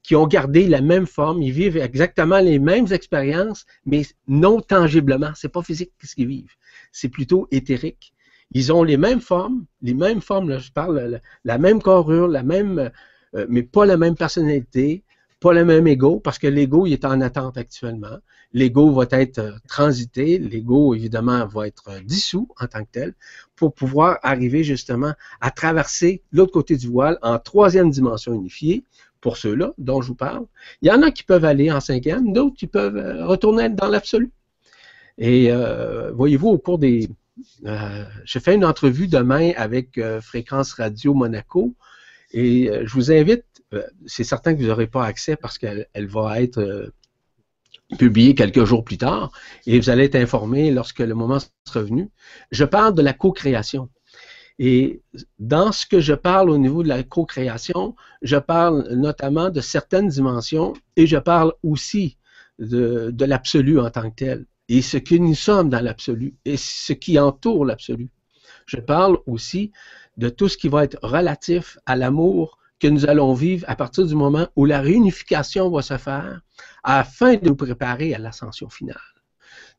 [0.04, 1.42] Qui ont gardé la même forme.
[1.42, 5.32] Ils vivent exactement les mêmes expériences, mais non tangiblement.
[5.36, 6.56] C'est pas physique ce qu'ils vivent.
[6.92, 8.14] C'est plutôt éthérique.
[8.52, 12.42] Ils ont les mêmes formes, les mêmes formes, là, je parle, la, même corure, la
[12.42, 12.92] même,
[13.36, 15.04] euh, mais pas la même personnalité,
[15.40, 18.18] pas le même ego, parce que l'ego, il est en attente actuellement.
[18.52, 23.14] L'ego va être euh, transité, l'ego, évidemment, va être euh, dissous en tant que tel,
[23.56, 28.84] pour pouvoir arriver justement à traverser l'autre côté du voile en troisième dimension unifiée,
[29.22, 30.46] pour ceux-là dont je vous parle.
[30.82, 33.88] Il y en a qui peuvent aller en cinquième, d'autres qui peuvent euh, retourner dans
[33.88, 34.32] l'absolu.
[35.18, 35.52] Et
[36.14, 37.10] voyez-vous, au cours des...
[37.66, 41.76] je fais une entrevue demain avec Fréquence Radio Monaco,
[42.32, 46.42] et je vous invite euh, c'est certain que vous n'aurez pas accès parce qu'elle va
[46.42, 46.92] être euh,
[47.98, 49.32] publiée quelques jours plus tard
[49.68, 52.10] et vous allez être informé lorsque le moment sera venu.
[52.52, 53.90] Je parle de la co-création.
[54.60, 55.02] Et
[55.40, 60.10] dans ce que je parle au niveau de la co-création, je parle notamment de certaines
[60.10, 62.18] dimensions et je parle aussi
[62.60, 66.92] de, l'absolu en tant que tel et ce que nous sommes dans l'absolu et ce
[66.92, 68.10] qui entoure l'absolu.
[68.66, 69.72] Je parle aussi
[70.18, 74.06] de tout ce qui va être relatif à l'amour que nous allons vivre à partir
[74.06, 76.42] du moment où la réunification va se faire
[76.84, 78.98] afin de nous préparer à l'ascension finale.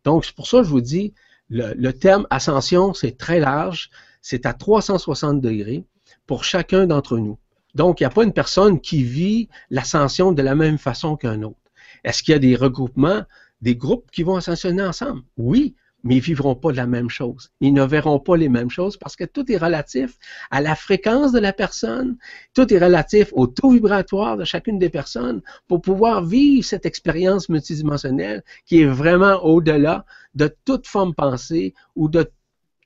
[0.04, 1.14] Donc, c'est pour ça que je vous dis,
[1.50, 3.90] le, terme ascension, c'est très large,
[4.20, 5.84] c'est à 360 degrés
[6.26, 7.38] pour chacun d'entre nous.
[7.74, 11.42] Donc, il n'y a pas une personne qui vit l'ascension de la même façon qu'un
[11.42, 11.56] autre.
[12.04, 13.22] Est-ce qu'il y a des regroupements,
[13.60, 15.22] des groupes qui vont ascensionner ensemble?
[15.36, 17.50] Oui, mais ils ne vivront pas la même chose.
[17.60, 20.16] Ils ne verront pas les mêmes choses parce que tout est relatif
[20.50, 22.16] à la fréquence de la personne,
[22.54, 27.48] tout est relatif au taux vibratoire de chacune des personnes pour pouvoir vivre cette expérience
[27.48, 30.04] multidimensionnelle qui est vraiment au-delà
[30.34, 32.30] de toute forme pensée ou de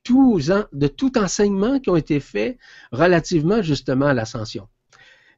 [0.09, 2.59] de tout enseignement qui ont été faits
[2.93, 4.69] relativement justement à l'ascension.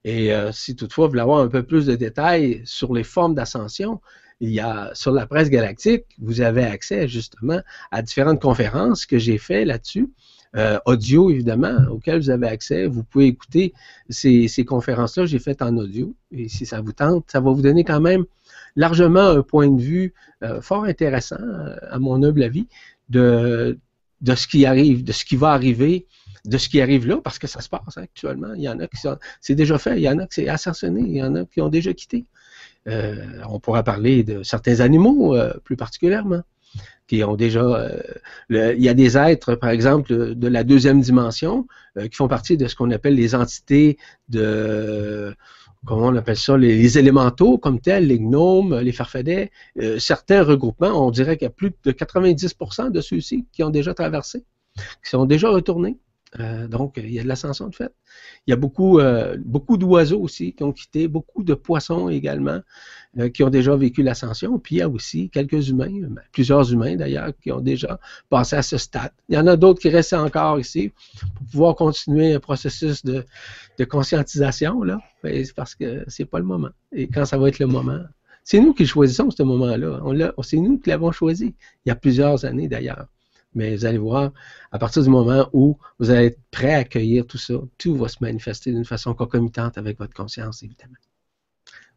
[0.05, 3.35] Et euh, si toutefois vous voulez avoir un peu plus de détails sur les formes
[3.35, 4.01] d'ascension,
[4.41, 9.19] il y a sur la presse galactique, vous avez accès justement à différentes conférences que
[9.19, 10.11] j'ai fait là-dessus.
[10.55, 12.87] Euh, audio, évidemment, auxquelles vous avez accès.
[12.87, 13.75] Vous pouvez écouter
[14.09, 16.15] ces, conférences-là, j'ai faites en audio.
[16.31, 18.25] Et si ça vous tente, ça va vous donner quand même
[18.75, 21.37] largement un point de vue euh, fort intéressant,
[21.91, 22.69] à mon humble avis,
[23.09, 23.79] de,
[24.21, 26.07] de ce qui arrive, de ce qui va arriver,
[26.45, 28.55] de ce qui arrive là, parce que ça se passe actuellement.
[28.55, 30.49] Il y en a qui sont, c'est déjà fait, il y en a qui c'est
[30.49, 32.25] assassiné, il y en a qui ont déjà quitté.
[32.89, 33.17] Euh,
[33.49, 36.43] on pourra parler de certains animaux euh, plus particulièrement
[37.09, 37.63] qui ont déjà.
[37.63, 38.01] Euh,
[38.51, 41.67] il y a des êtres, par exemple, de, la deuxième dimension,
[41.99, 43.97] qui font partie de ce qu'on appelle les entités
[44.29, 45.35] de.
[45.85, 49.51] Comment on appelle ça les, élémentaux comme tels, les gnomes, les farfadets.
[49.99, 53.95] certains regroupements, on dirait qu'il y a plus de 90% de ceux-ci qui ont déjà
[53.95, 54.45] traversé,
[54.77, 55.99] qui sont déjà retournés.
[56.41, 57.93] Euh, donc, il y a de l'ascension de fait.
[58.47, 62.61] Il y a beaucoup, euh, beaucoup d'oiseaux aussi qui ont quitté, beaucoup de poissons également
[63.19, 64.59] euh, qui ont déjà vécu l'ascension.
[64.59, 68.57] Puis il y a aussi quelques humains, ben, plusieurs humains d'ailleurs, qui ont déjà passé
[68.57, 69.13] à ce stade.
[69.29, 70.93] Il y en a d'autres qui restent encore ici
[71.37, 73.25] pour pouvoir continuer un processus de,
[73.79, 75.01] de conscientisation, là,
[75.55, 76.71] parce que c'est pas le moment.
[76.93, 78.01] Et quand ça va être le moment,
[78.45, 80.33] c'est nous qui choisissons ce moment-là.
[80.43, 83.07] C'est nous qui l'avons choisi, il y a plusieurs années d'ailleurs.
[83.57, 84.33] Mais vous allez voir,
[84.71, 88.07] à partir du moment où vous allez être prêt à accueillir tout ça, tout va
[88.09, 90.95] se manifester d'une façon concomitante avec votre conscience, évidemment.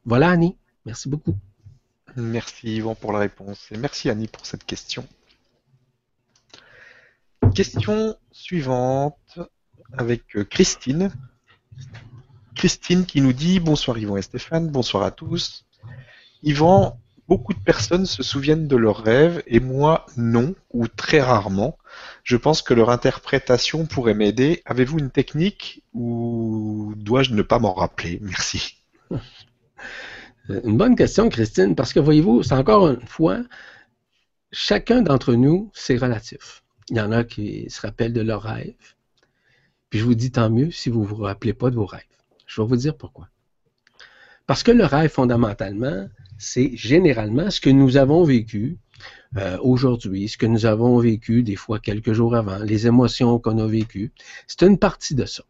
[0.05, 0.57] Voilà, Annie.
[0.85, 1.35] Merci beaucoup.
[2.15, 3.67] Merci, Yvon, pour la réponse.
[3.71, 5.05] Et merci, Annie, pour cette question.
[7.53, 9.39] Question suivante
[9.97, 11.11] avec euh, Christine.
[12.55, 15.65] Christine qui nous dit Bonsoir Yvon et Stéphane, bonsoir à tous.
[16.41, 16.97] Yvan,
[17.29, 21.77] Beaucoup de personnes se souviennent de leurs rêves et moi non, ou très rarement.
[22.23, 24.63] Je pense que leur interprétation pourrait m'aider.
[24.65, 28.17] Avez-vous une technique ou dois-je ne pas m'en rappeler?
[28.23, 28.81] Merci.
[30.49, 33.37] Une bonne question, Christine, parce que voyez-vous, c'est encore une fois,
[34.51, 36.63] chacun d'entre nous, c'est relatif.
[36.89, 38.95] Il y en a qui se rappellent de leurs rêves.
[39.91, 42.01] Puis je vous dis tant mieux si vous ne vous rappelez pas de vos rêves.
[42.47, 43.29] Je vais vous dire pourquoi.
[44.47, 46.09] Parce que le rêve, fondamentalement,
[46.39, 48.77] c'est généralement ce que nous avons vécu
[49.37, 53.59] euh, aujourd'hui, ce que nous avons vécu des fois quelques jours avant, les émotions qu'on
[53.59, 54.11] a vécues.
[54.47, 55.43] C'est une partie de ça.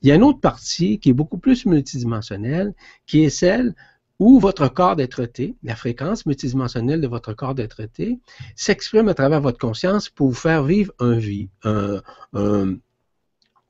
[0.00, 2.72] Il y a une autre partie qui est beaucoup plus multidimensionnelle,
[3.06, 3.74] qui est celle
[4.18, 8.20] où votre corps d'être-té, la fréquence multidimensionnelle de votre corps d'être-té,
[8.54, 12.00] s'exprime à travers votre conscience pour vous faire vivre un vie, un,
[12.32, 12.76] un,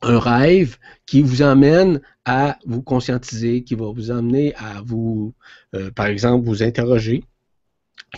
[0.02, 5.34] un rêve qui vous emmène à vous conscientiser, qui va vous amener à vous,
[5.74, 7.24] euh, par exemple, vous interroger,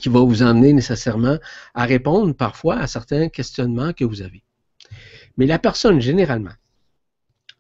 [0.01, 1.39] qui va vous amener nécessairement
[1.75, 4.43] à répondre parfois à certains questionnements que vous avez.
[5.37, 6.55] Mais la personne, généralement,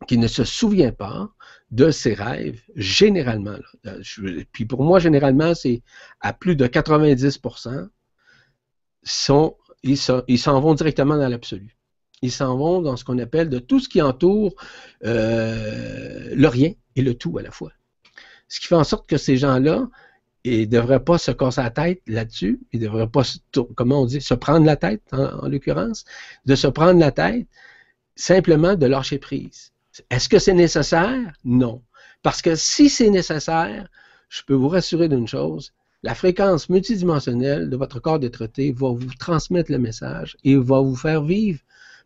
[0.08, 1.30] qui ne se souvient pas
[1.70, 5.82] de ses rêves, généralement, euh, puis pour moi, généralement, c'est
[6.20, 7.88] à plus de 90%,
[9.02, 11.76] sont, ils s'en vont directement dans l'absolu
[12.22, 14.54] ils s'en vont dans ce qu'on appelle de tout ce qui entoure
[15.04, 17.72] euh, le rien et le tout à la fois.
[18.48, 19.88] Ce qui fait en sorte que ces gens-là,
[20.44, 23.38] ne devraient pas se casser la tête là-dessus, ils ne devraient pas, se,
[23.74, 26.04] comment on dit, se prendre la tête, en, l'occurrence,
[26.44, 27.46] de se prendre la tête,
[28.14, 29.72] simplement de lâcher prise.
[30.10, 31.32] Est-ce que c'est nécessaire?
[31.44, 31.82] Non.
[32.22, 33.88] Parce que si c'est nécessaire,
[34.28, 35.72] je peux vous rassurer d'une chose,
[36.02, 40.96] la fréquence multidimensionnelle de votre corps d'être va vous transmettre le message et va vous
[40.96, 41.60] faire vivre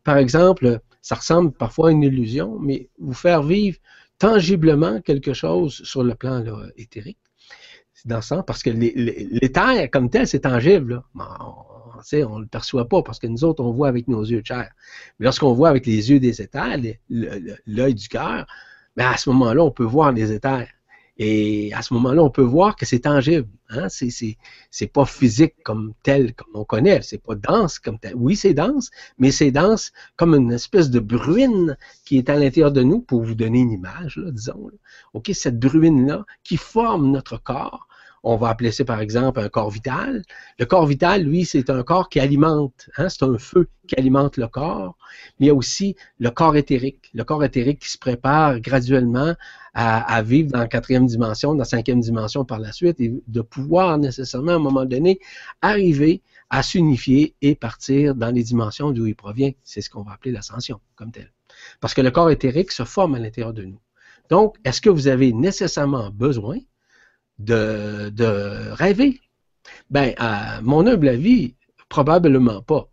[0.05, 3.79] par exemple, ça ressemble parfois à une illusion, mais vous faire vivre
[4.19, 6.45] tangiblement quelque chose sur le plan
[6.77, 7.19] éthérique.
[7.95, 11.03] C'est dans le sens, parce que l'éther, comme tel, c'est tangible.
[11.15, 14.47] on ne le perçoit pas parce que nous autres, on voit avec nos yeux de
[14.47, 14.71] chair.
[15.19, 18.47] Mais lorsqu'on voit avec les yeux des éthers, l'œil du cœur,
[18.97, 20.69] ben, à ce moment-là, on peut voir les éthers.
[21.19, 23.49] Et à ce moment-là, on peut voir que c'est tangible.
[23.71, 23.89] Hein?
[23.89, 27.03] C'est pas physique comme tel, comme on connaît.
[27.03, 28.15] C'est pas dense comme tel.
[28.15, 32.71] Oui, c'est dense, mais c'est dense comme une espèce de bruine qui est à l'intérieur
[32.71, 34.71] de nous, pour vous donner une image, là, disons.
[35.13, 37.89] OK, cette bruine-là qui forme notre corps,
[38.23, 40.23] on va appeler ça par exemple un corps vital.
[40.59, 44.37] Le corps vital, lui, c'est un corps qui alimente, hein, c'est un feu qui alimente
[44.37, 44.97] le corps,
[45.39, 49.35] mais il y a aussi le corps éthérique, le corps éthérique qui se prépare graduellement
[49.75, 53.41] à, vivre dans la quatrième dimension, dans la cinquième dimension par la suite, et de
[53.41, 55.21] pouvoir nécessairement à un moment donné
[55.63, 59.53] arriver à s'unifier et partir dans les dimensions d'où il provient.
[59.63, 61.33] C'est ce qu'on va appeler l'ascension comme tel.
[61.81, 63.79] Parce que le corps éthérique se forme à l'intérieur de nous.
[64.31, 66.59] Donc, est-ce que vous avez nécessairement besoin
[67.39, 69.21] de, rêver?
[69.91, 71.55] Ben, à mon humble avis,
[71.89, 72.89] probablement pas.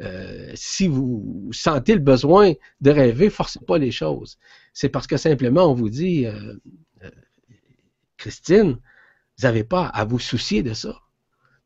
[0.00, 4.38] Euh, si vous sentez le besoin de rêver, forcez pas les choses.
[4.72, 6.54] C'est parce que simplement on vous dit, euh,
[7.02, 7.10] euh,
[8.16, 8.78] Christine,
[9.38, 11.00] vous n'avez pas à vous soucier de ça.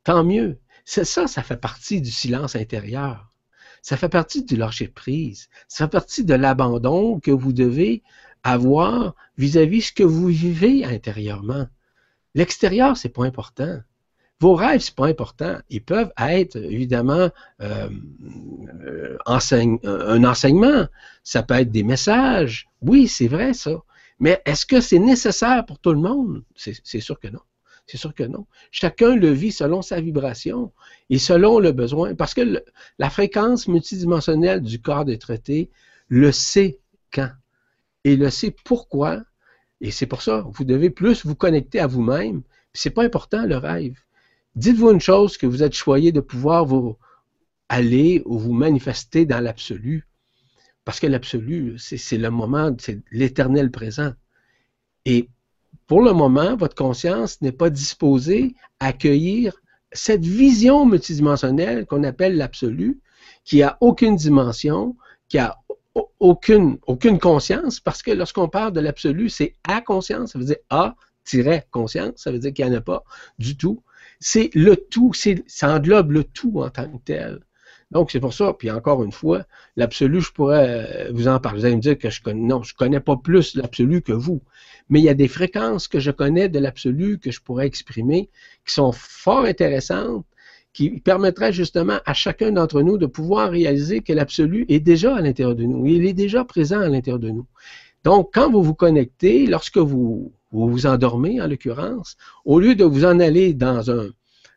[0.04, 0.58] Tant mieux.
[0.84, 3.32] C'est ça, ça fait partie du silence intérieur.
[3.82, 5.48] Ça fait partie du lâcher prise.
[5.68, 8.02] Ça fait partie de l'abandon que vous devez
[8.44, 11.68] avoir vis-à-vis -vis ce que vous vivez intérieurement.
[12.34, 13.80] L'extérieur, c'est pas important.
[14.40, 15.58] Vos rêves, c'est pas important.
[15.70, 17.88] Ils peuvent être évidemment euh,
[18.84, 20.86] euh, un enseignement.
[21.22, 22.68] Ça peut être des messages.
[22.80, 23.82] Oui, c'est vrai ça.
[24.18, 26.42] Mais est-ce que c'est nécessaire pour tout le monde?
[26.56, 27.40] C'est sûr que non.
[27.86, 28.46] C'est sûr que non.
[28.70, 30.72] Chacun le vit selon sa vibration
[31.10, 32.14] et selon le besoin.
[32.14, 32.64] Parce que
[32.98, 35.70] la fréquence multidimensionnelle du corps des traités
[36.08, 36.80] le sait
[37.12, 37.30] quand.
[38.04, 39.22] Et le sait pourquoi
[39.82, 42.42] et c'est pour ça, vous devez plus vous connecter à vous-même.
[42.72, 43.98] C'est pas important le rêve.
[44.54, 46.96] Dites-vous une chose que vous êtes choyé de pouvoir vous
[47.68, 50.06] aller ou vous manifester dans l'absolu.
[50.84, 54.12] Parce que l'absolu, c'est le moment, c'est l'éternel présent.
[55.04, 55.28] Et
[55.88, 59.60] pour le moment, votre conscience n'est pas disposée à accueillir
[59.90, 63.00] cette vision multidimensionnelle qu'on appelle l'absolu,
[63.44, 64.96] qui a aucune dimension,
[65.28, 65.58] qui a
[66.20, 70.56] aucune, aucune conscience, parce que lorsqu'on parle de l'absolu, c'est à conscience, ça veut dire
[70.70, 73.04] A-conscience, ça veut dire qu'il n'y en a pas
[73.38, 73.82] du tout.
[74.20, 75.12] C'est le tout,
[75.46, 77.40] ça englobe le tout en tant que tel.
[77.92, 79.44] Donc, c'est pour ça, puis encore une fois,
[79.76, 81.60] l'absolu, je pourrais euh, vous en parler.
[81.60, 84.40] Vous allez me dire que je connais, non, je connais pas plus l'absolu que vous.
[84.88, 88.30] Mais il y a des fréquences que je connais de l'absolu que je pourrais exprimer,
[88.64, 90.24] qui sont fort intéressantes,
[90.72, 95.20] qui permettraient justement à chacun d'entre nous de pouvoir réaliser que l'absolu est déjà à
[95.20, 95.86] l'intérieur de nous.
[95.86, 97.46] Il est déjà présent à l'intérieur de nous.
[98.04, 103.04] Donc, quand vous vous connectez, lorsque vous vous, endormez, en l'occurrence, au lieu de vous
[103.04, 104.08] en aller dans un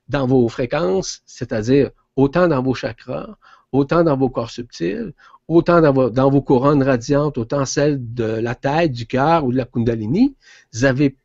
[0.07, 3.37] dans vos fréquences, c'est-à-dire autant dans vos chakras,
[3.71, 5.13] autant dans vos corps subtils,
[5.47, 9.51] autant dans vos, dans vos couronnes radiantes, autant celles de la tête, du cœur ou
[9.51, 10.35] de la kundalini,
[10.73, 11.17] vous avez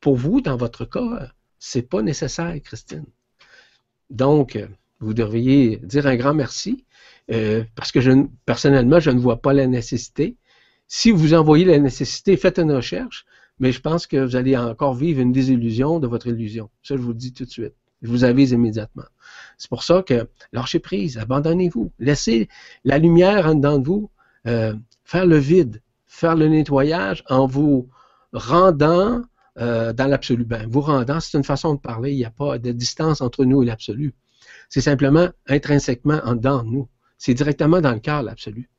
[0.00, 3.06] pour vous, dans votre corps, c'est pas nécessaire, Christine.
[4.10, 4.58] Donc,
[5.00, 6.84] vous devriez dire un grand merci,
[7.30, 8.10] euh, parce que je,
[8.46, 10.36] personnellement, je ne vois pas la nécessité.
[10.86, 13.26] Si vous envoyez la nécessité, faites une recherche,
[13.60, 16.70] mais je pense que vous allez encore vivre une désillusion de votre illusion.
[16.82, 17.74] Ça, je vous le dis tout de suite.
[18.02, 19.04] Je vous avise immédiatement.
[19.58, 22.48] C'est pour ça que lâchez prise, abandonnez-vous, laissez
[22.84, 24.10] la lumière en dedans de vous
[24.46, 27.88] euh, faire le vide, faire le nettoyage en vous
[28.32, 29.22] rendant
[29.58, 30.44] euh, dans l'absolu.
[30.44, 33.44] Ben, vous rendant, c'est une façon de parler, il n'y a pas de distance entre
[33.44, 34.14] nous et l'absolu.
[34.68, 36.88] C'est simplement intrinsèquement en dedans de nous.
[37.16, 38.70] C'est directement dans le cœur, l'absolu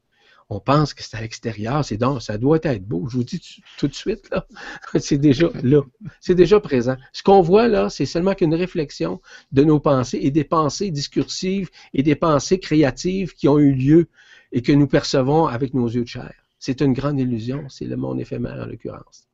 [0.49, 3.07] on pense que c'est à l'extérieur, c'est donc, ça doit être beau.
[3.07, 4.47] Je vous dis tout de suite, là,
[4.99, 5.82] c'est déjà là,
[6.19, 6.97] c'est déjà présent.
[7.13, 9.21] Ce qu'on voit là, c'est seulement qu'une réflexion
[9.51, 14.07] de nos pensées et des pensées discursives et des pensées créatives qui ont eu lieu
[14.51, 16.34] et que nous percevons avec nos yeux de chair.
[16.57, 19.28] C'est une grande illusion, c'est le monde éphémère en l'occurrence.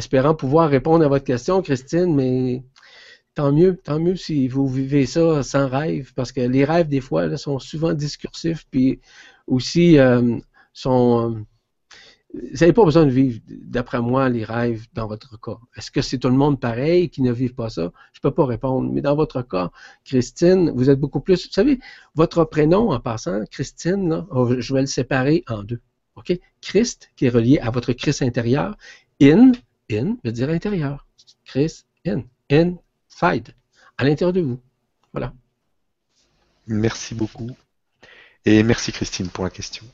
[0.00, 2.62] Espérant pouvoir répondre à votre question, Christine, mais
[3.34, 7.02] tant mieux, tant mieux si vous vivez ça sans rêve, parce que les rêves, des
[7.02, 8.98] fois, sont souvent discursifs, puis
[9.46, 10.38] aussi euh,
[10.72, 11.34] sont.
[11.34, 11.38] Euh,
[12.32, 15.58] vous n'avez pas besoin de vivre, d'après moi, les rêves dans votre cas.
[15.76, 17.92] Est-ce que c'est tout le monde pareil qui ne vit pas ça?
[18.14, 18.90] Je ne peux pas répondre.
[18.90, 19.70] Mais dans votre cas,
[20.06, 21.46] Christine, vous êtes beaucoup plus.
[21.46, 21.78] Vous savez,
[22.14, 25.82] votre prénom en passant, Christine, oh, je vais le séparer en deux.
[26.16, 26.32] OK?
[26.62, 28.78] Christ, qui est relié à votre Christ intérieur.
[29.20, 29.52] In,
[29.90, 31.06] in veut dire intérieur.
[31.44, 32.22] Christ, in.
[32.50, 33.54] Inside.
[33.98, 34.60] À l'intérieur de vous.
[35.12, 35.32] Voilà.
[36.66, 37.50] Merci beaucoup.
[38.44, 39.84] Et merci Christine pour la question.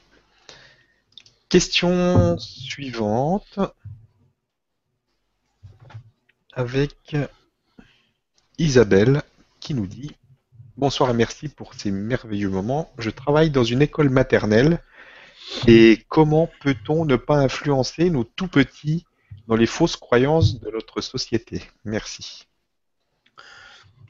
[1.48, 3.58] Question suivante
[6.52, 7.16] avec
[8.58, 9.22] Isabelle
[9.60, 10.12] qui nous dit
[10.76, 12.92] Bonsoir et merci pour ces merveilleux moments.
[12.98, 14.82] Je travaille dans une école maternelle
[15.66, 19.06] et comment peut-on ne pas influencer nos tout petits
[19.46, 22.46] dans les fausses croyances de notre société Merci.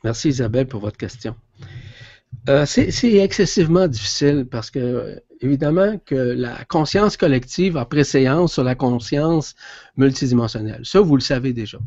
[0.05, 1.35] Merci Isabelle pour votre question.
[2.49, 8.75] Euh, c'est excessivement difficile parce que, évidemment, que la conscience collective a préséance sur la
[8.75, 9.55] conscience
[9.97, 10.83] multidimensionnelle.
[10.85, 11.79] Ça, vous le savez déjà.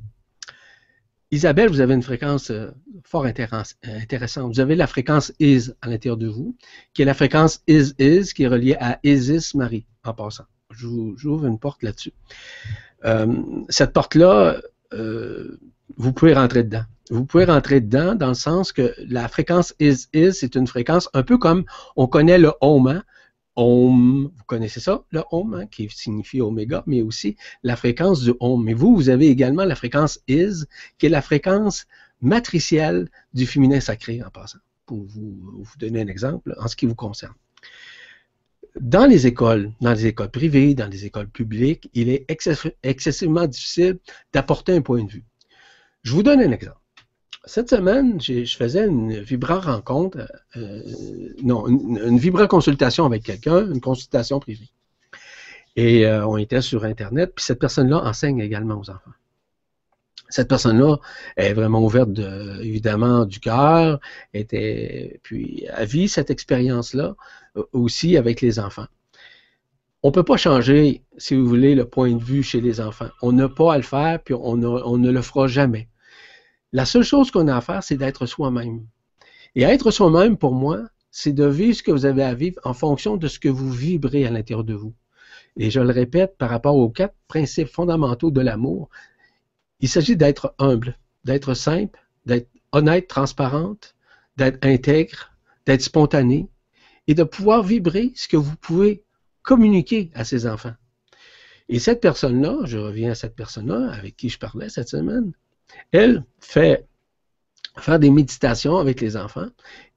[1.32, 2.72] Isabelle, vous avez une fréquence euh,
[3.04, 4.54] fort intéressante.
[4.54, 6.58] Vous avez la fréquence is à l'intérieur de vous,
[6.94, 10.46] qui est la fréquence is is, qui est reliée à Isis Marie, en passant.
[10.72, 12.14] J'ouvre une porte là-dessus.
[13.06, 13.28] Euh,
[13.70, 14.62] cette porte-là,
[15.98, 20.08] vous pouvez rentrer dedans vous pouvez rentrer dedans dans le sens que la fréquence is
[20.14, 22.88] is, c'est une fréquence un peu comme on connaît le home.
[22.88, 23.04] Hein?
[23.56, 28.32] Om, vous connaissez ça, le home, hein, qui signifie oméga, mais aussi la fréquence du
[28.40, 28.64] home.
[28.64, 30.66] Mais vous, vous avez également la fréquence is,
[30.98, 31.86] qui est la fréquence
[32.22, 36.86] matricielle du féminin sacré, en passant, pour vous, vous donner un exemple en ce qui
[36.86, 37.34] vous concerne.
[38.80, 42.26] Dans les écoles, dans les écoles privées, dans les écoles publiques, il est
[42.84, 44.00] excessivement difficile
[44.34, 45.26] d'apporter un point de vue.
[46.04, 46.80] Je vous donne un exemple
[47.46, 50.84] cette semaine, je faisais une vibra rencontre, euh,
[51.42, 54.70] non, une, vibra consultation avec quelqu'un, une consultation privée.
[55.76, 59.12] Et euh, on était sur Internet, puis cette personne-là enseigne également aux enfants.
[60.30, 60.98] Cette personne-là
[61.38, 64.00] est vraiment ouverte, de, évidemment, du cœur,
[64.34, 67.16] était, puis elle vit cette expérience-là
[67.58, 68.88] euh, aussi avec les enfants.
[70.04, 73.10] On ne peut pas changer, si vous voulez, le point de vue chez les enfants.
[73.22, 75.90] On n'a pas à le faire, puis on ne le fera jamais.
[76.72, 78.86] La seule chose qu'on a à faire, c'est d'être soi-même.
[79.56, 82.74] Et être soi-même, pour moi, c'est de vivre ce que vous avez à vivre en
[82.74, 84.94] fonction de ce que vous vibrez à l'intérieur de vous.
[85.58, 88.90] Et je le répète, par rapport aux quatre principes fondamentaux de l'amour,
[89.80, 93.96] il s'agit d'être humble, d'être simple, d'être honnête, transparente,
[94.38, 95.32] d'être intègre,
[95.66, 96.50] d'être spontané
[97.08, 99.04] et de pouvoir vibrer ce que vous pouvez
[99.42, 100.76] communiquer à ces enfants.
[101.70, 105.32] Et cette personne-là, je reviens à cette personne-là avec qui je parlais cette semaine,
[105.92, 106.88] elle fait
[107.78, 109.50] faire des méditations avec les enfants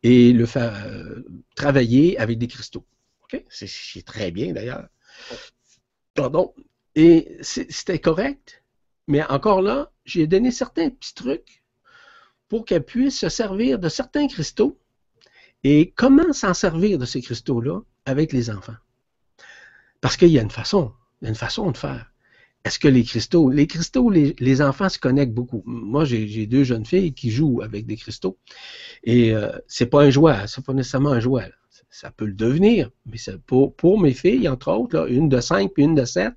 [0.03, 1.23] et le faire euh,
[1.55, 2.87] travailler avec des cristaux.
[3.49, 4.87] C'est très bien d'ailleurs.
[6.15, 6.55] Pardon?
[6.95, 8.62] Et c'était correct,
[9.07, 11.63] mais encore là, j'ai donné certains petits trucs
[12.49, 14.79] pour qu'elle puisse se servir de certains cristaux.
[15.65, 18.77] Et comment s'en servir de ces cristaux-là avec les enfants?
[20.01, 22.13] Parce qu'il y a une façon, il y a une façon de faire.
[22.65, 25.63] Est-ce que les cristaux, les cristaux, les, enfants se connectent beaucoup.
[25.67, 28.39] Moi, j'ai deux jeunes filles qui jouent avec des cristaux.
[29.03, 31.51] Et euh, c'est pas un jouet, c'est pas nécessairement un jouet.
[31.91, 35.83] Ça peut le devenir, mais pour, pour mes filles, entre autres, une de 5 et
[35.83, 36.33] une de 7,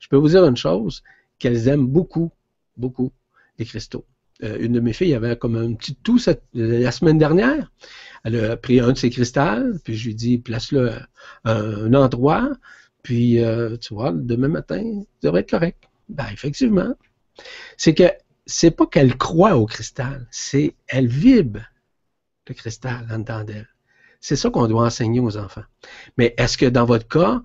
[0.00, 1.02] je peux vous dire une chose,
[1.38, 2.32] qu'elles aiment beaucoup,
[2.76, 3.12] beaucoup
[3.58, 4.04] les cristaux.
[4.42, 6.20] Euh, une de mes filles avait comme un petit tout
[6.52, 7.72] la semaine dernière.
[8.24, 10.90] Elle a pris un de ses cristals, puis je lui ai dit, place-le
[11.44, 12.50] à un endroit,
[13.06, 15.84] puis, euh, tu vois, demain matin, ça devrait être correct.
[16.08, 16.92] Ben, effectivement.
[17.76, 18.10] C'est que
[18.46, 21.60] c'est pas qu'elle croit au cristal, c'est elle vibre
[22.48, 23.68] le cristal en dedans d'elle.
[24.20, 25.64] C'est ça qu'on doit enseigner aux enfants.
[26.16, 27.42] Mais est-ce que dans votre cas,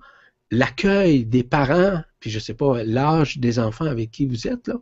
[0.52, 4.68] l'accueil des parents, puis je ne sais pas l'âge des enfants avec qui vous êtes,
[4.68, 4.76] là,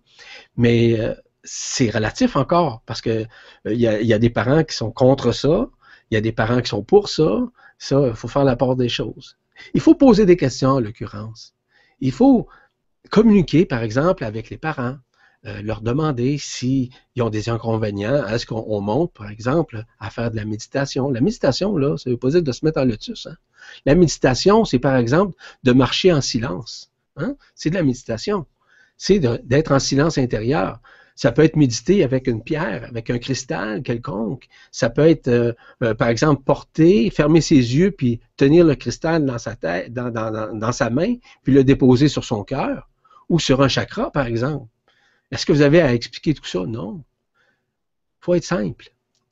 [0.58, 3.24] mais euh, c'est relatif encore, parce que
[3.64, 5.70] il y, y, a des parents qui sont contre ça,
[6.10, 7.46] il y a des parents qui sont pour ça.
[7.78, 9.38] Ça, il faut faire la part des choses.
[9.74, 11.54] Il faut poser des questions, en l'occurrence.
[12.00, 12.48] Il faut
[13.10, 14.96] communiquer, par exemple, avec les parents,
[15.46, 18.26] euh, leur demander s'ils ont des inconvénients.
[18.26, 21.10] Est-ce qu'on monte, par exemple, à faire de la méditation?
[21.10, 23.26] La méditation, là, ça veut pas dire de se mettre en lotus.
[23.26, 23.36] Hein.
[23.86, 26.90] La méditation, c'est par exemple de marcher en silence.
[27.16, 27.36] Hein.
[27.54, 28.46] C'est de la méditation.
[28.96, 30.80] C'est d'être en silence intérieur.
[31.14, 34.46] Ça peut être méditer avec une pierre, avec un cristal quelconque.
[34.72, 39.24] Ça peut être, euh, euh, par exemple, porter, fermer ses yeux, puis tenir le cristal
[39.24, 42.88] dans sa tête, dans, dans, sa main, puis le déposer sur son cœur,
[43.28, 44.66] ou sur un chakra, par exemple.
[45.30, 46.60] Est-ce que vous avez à expliquer tout ça?
[46.66, 47.04] Non.
[48.20, 48.90] Il faut être simple.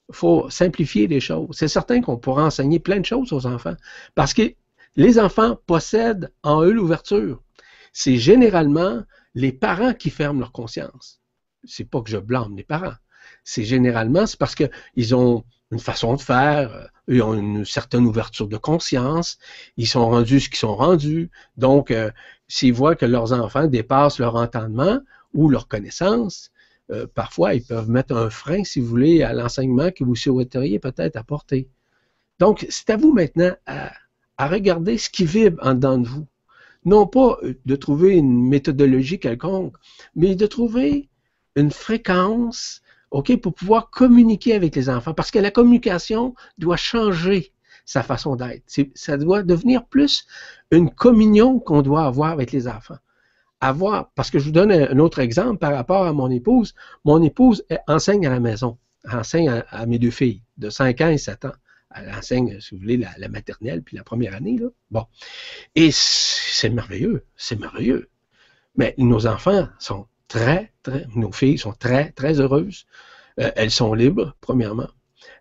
[0.09, 1.49] Il faut simplifier les choses.
[1.53, 3.77] C'est certain qu'on pourra enseigner plein de choses aux enfants,
[4.15, 4.55] parce que
[4.97, 7.43] les enfants possèdent en eux l'ouverture.
[7.93, 9.03] C'est généralement
[9.35, 11.19] les parents qui ferment leur conscience
[11.65, 12.95] c'est pas que je blâme les parents.
[13.45, 18.57] C'est généralement, parce qu'ils ont une façon de faire, ils ont une certaine ouverture de
[18.57, 19.39] conscience,
[19.77, 21.31] ils sont rendus ce qu'ils sont rendus.
[21.57, 22.11] Donc, euh,
[22.49, 25.01] s'ils voient que leurs enfants dépassent leur entendement
[25.35, 26.51] ou leur connaissance,
[26.91, 30.79] euh, parfois ils peuvent mettre un frein, si vous voulez, à l'enseignement que vous souhaiteriez
[30.79, 31.69] peut-être apporter.
[32.39, 33.93] Donc, c'est à vous maintenant à,
[34.39, 36.27] à regarder ce qui vibre en dedans de vous.
[36.85, 39.77] Non pas de trouver une méthodologie quelconque,
[40.15, 41.09] mais de trouver
[41.57, 45.13] une fréquence, OK, pour pouvoir communiquer avec les enfants.
[45.13, 47.53] Parce que la communication doit changer
[47.85, 48.63] sa façon d'être.
[48.95, 50.27] Ça doit devenir plus
[50.71, 52.99] une communion qu'on doit avoir avec les enfants.
[53.61, 56.75] Parce que je vous donne un autre exemple par rapport à mon épouse.
[57.05, 58.79] Mon épouse enseigne à la maison,
[59.11, 61.53] enseigne à, mes deux filles de 5 ans et 7 ans.
[61.95, 64.59] Elle enseigne, si vous voulez, la, maternelle, puis la première année.
[64.59, 64.69] Là.
[64.91, 65.07] Bon.
[65.75, 68.09] Et c'est merveilleux, c'est merveilleux.
[68.77, 72.87] Mais nos enfants sont très, très, nos filles sont très, très heureuses.
[73.41, 74.89] Euh, elles sont libres, premièrement.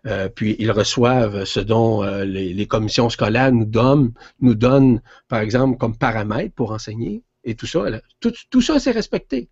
[0.06, 5.40] Euh, puis ils reçoivent ce dont euh, les, commissions scolaires nous donnent, nous donnent, par
[5.40, 7.22] exemple, comme paramètres pour enseigner.
[7.48, 7.84] Et tout ça,
[8.20, 9.48] tout, ça, c'est respecté.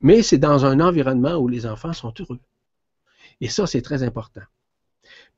[0.00, 2.40] Mais c'est dans un environnement où les enfants sont heureux.
[3.40, 4.42] Et ça, c'est très important.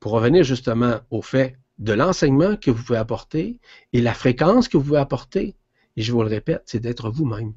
[0.00, 3.60] Pour revenir justement au fait de l'enseignement que vous pouvez apporter
[3.92, 5.56] et la fréquence que vous pouvez apporter,
[5.96, 7.54] et je vous le répète, c'est d'être vous-même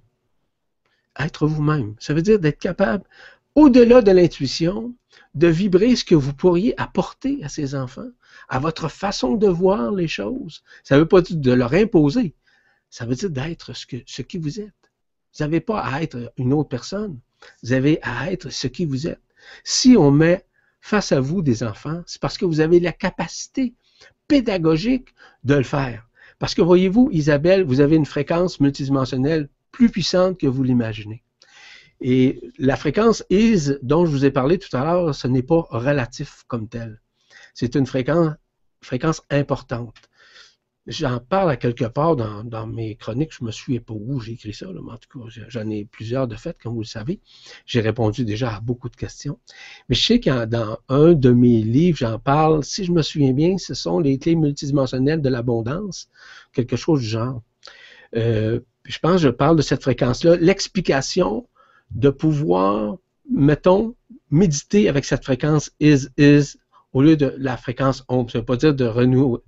[1.17, 1.95] être vous-même.
[1.99, 3.03] Ça veut dire d'être capable,
[3.55, 4.93] au-delà de l'intuition,
[5.33, 8.09] de vibrer ce que vous pourriez apporter à ces enfants,
[8.49, 10.63] à votre façon de voir les choses.
[10.83, 12.35] Ça ne veut pas dire de leur imposer.
[12.89, 14.73] Ça veut dire d'être ce, que, ce qui vous êtes.
[15.37, 17.19] Vous n'avez pas à être une autre personne.
[17.63, 19.21] Vous avez à être ce qui vous êtes.
[19.63, 20.45] Si on met
[20.81, 23.73] face à vous des enfants, c'est parce que vous avez la capacité
[24.27, 25.13] pédagogique
[25.43, 26.07] de le faire.
[26.39, 31.23] Parce que voyez-vous, Isabelle, vous avez une fréquence multidimensionnelle plus puissante que vous l'imaginez.
[32.01, 35.65] Et la fréquence is dont je vous ai parlé tout à l'heure, ce n'est pas
[35.69, 37.01] relatif comme tel.
[37.53, 38.33] C'est une fréquence,
[38.81, 39.95] fréquence importante.
[40.87, 44.53] J'en parle à quelque part dans, mes chroniques, je me souviens pas où j'ai écrit
[44.53, 47.19] ça, mais en tout cas, j'en ai plusieurs de fait, comme vous le savez.
[47.65, 49.39] J'ai répondu déjà à beaucoup de questions.
[49.89, 53.33] Mais je sais que dans un de mes livres, j'en parle, si je me souviens
[53.33, 56.07] bien, ce sont les clés multidimensionnelles de l'abondance,
[56.53, 57.41] quelque chose du genre.
[58.15, 61.47] Euh, je pense que je parle de cette fréquence-là, l'explication
[61.89, 63.95] de pouvoir, mettons,
[64.29, 66.57] méditer avec cette fréquence is, is
[66.95, 68.29] au lieu de la fréquence ohm.
[68.29, 68.85] Ça ne veut pas dire de,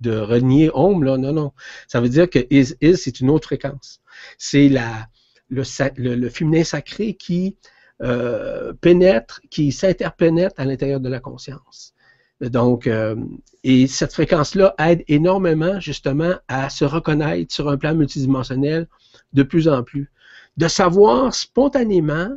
[0.00, 1.52] de renier ohm, là, non, non.
[1.88, 4.02] Ça veut dire que is, is, c'est une autre fréquence.
[4.36, 5.08] C'est la,
[5.48, 5.64] le,
[5.96, 7.56] le, féminin sacré qui
[8.02, 11.94] euh, pénètre, qui s'interpénètre à l'intérieur de la conscience.
[12.42, 13.16] Donc, euh,
[13.64, 18.86] et cette fréquence-là aide énormément justement à se reconnaître sur un plan multidimensionnel
[19.32, 20.12] de plus en plus.
[20.58, 22.28] De savoir spontanément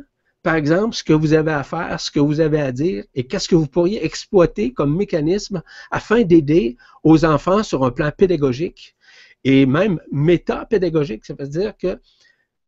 [0.42, 3.26] par exemple, ce que vous avez à faire, ce que vous avez à dire et
[3.26, 8.96] qu'est-ce que vous pourriez exploiter comme mécanisme afin d'aider aux enfants sur un plan pédagogique
[9.44, 11.24] et même métapédagogique.
[11.24, 12.00] Ça veut dire que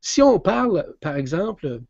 [0.01, 1.81] si on parle, par exemple,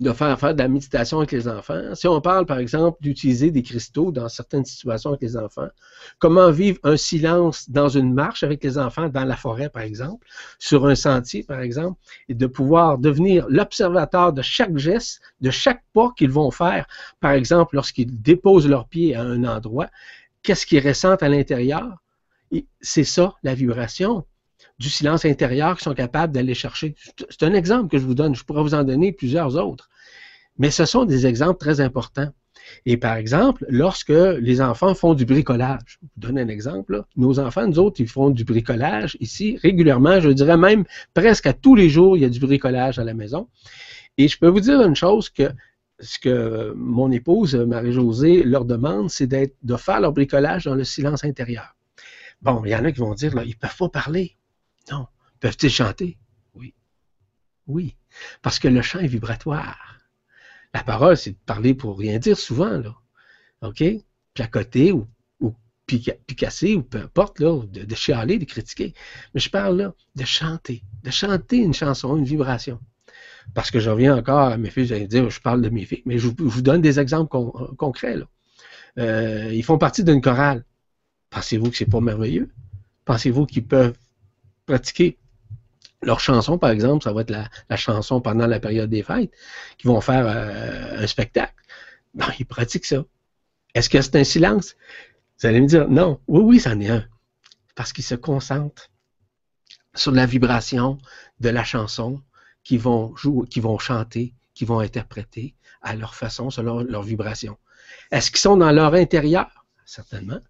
[0.00, 1.94] de faire faire de la méditation avec les enfants.
[1.94, 5.68] Si on parle, par exemple, d'utiliser des cristaux dans certaines situations avec les enfants,
[6.18, 10.26] comment vivre un silence dans une marche avec les enfants dans la forêt, par exemple,
[10.58, 15.82] sur un sentier, par exemple, et de pouvoir devenir l'observateur de chaque geste, de chaque
[15.92, 16.86] pas qu'ils vont faire,
[17.20, 19.88] par exemple, lorsqu'ils déposent leurs pieds à un endroit,
[20.42, 21.88] qu'est-ce qu'ils ressentent à l'intérieur?
[22.80, 24.24] C'est ça, la vibration
[24.78, 26.94] du silence intérieur qui sont capables d'aller chercher.
[27.30, 28.34] C'est un exemple que je vous donne.
[28.34, 29.88] Je pourrais vous en donner plusieurs autres.
[30.58, 32.32] Mais ce sont des exemples très importants.
[32.84, 37.38] Et par exemple, lorsque les enfants font du bricolage, je vous donne un exemple, nos
[37.38, 41.74] enfants, nous autres, ils font du bricolage ici régulièrement, je dirais même presque à tous
[41.74, 43.48] les jours, il y a du bricolage à la maison.
[44.18, 45.50] Et je peux vous dire une chose que
[46.00, 51.24] ce que mon épouse, Marie-Josée, leur demande, c'est de faire leur bricolage dans le silence
[51.24, 51.74] intérieur.
[52.42, 54.36] Bon, il y en a qui vont dire, là, ils ne peuvent pas parler.
[54.90, 55.06] Non.
[55.40, 56.18] Peuvent-ils chanter?
[56.54, 56.74] Oui.
[57.66, 57.96] Oui.
[58.42, 59.98] Parce que le chant est vibratoire.
[60.74, 62.94] La parole, c'est de parler pour rien dire souvent, là.
[63.62, 63.82] OK?
[64.34, 65.08] Placoter ou,
[65.40, 65.54] ou
[65.86, 68.94] picasser ou peu importe, là, de, chialer, de critiquer.
[69.34, 70.82] Mais je parle là de chanter.
[71.02, 72.80] De chanter une chanson, une vibration.
[73.54, 76.02] Parce que je reviens encore à mes filles, j'allais dire, je parle de mes filles,
[76.04, 77.30] mais je, vous donne des exemples
[77.76, 78.16] concrets.
[78.16, 78.26] Là.
[78.98, 80.64] Euh, ils font partie d'une chorale.
[81.30, 82.50] Pensez-vous que c'est pas merveilleux?
[83.04, 83.96] Pensez-vous qu'ils peuvent
[84.68, 85.18] pratiquer
[86.02, 89.32] leur chanson, par exemple, ça va être la, chanson pendant la période des fêtes,
[89.78, 91.54] qui vont faire euh, un spectacle.
[92.14, 93.04] Non, ils pratiquent ça.
[93.74, 94.76] Est-ce que c'est un silence?
[95.40, 96.20] Vous allez me dire, non.
[96.28, 97.04] Oui, oui, c'en est un.
[97.74, 98.90] Parce qu'ils se concentrent
[99.94, 100.98] sur la vibration
[101.40, 102.22] de la chanson
[102.62, 107.56] qu'ils vont jouer, qui vont chanter, qui vont interpréter à leur façon, selon leur vibration.
[108.10, 109.64] Est-ce qu'ils sont dans leur intérieur?
[109.84, 110.40] Certainement.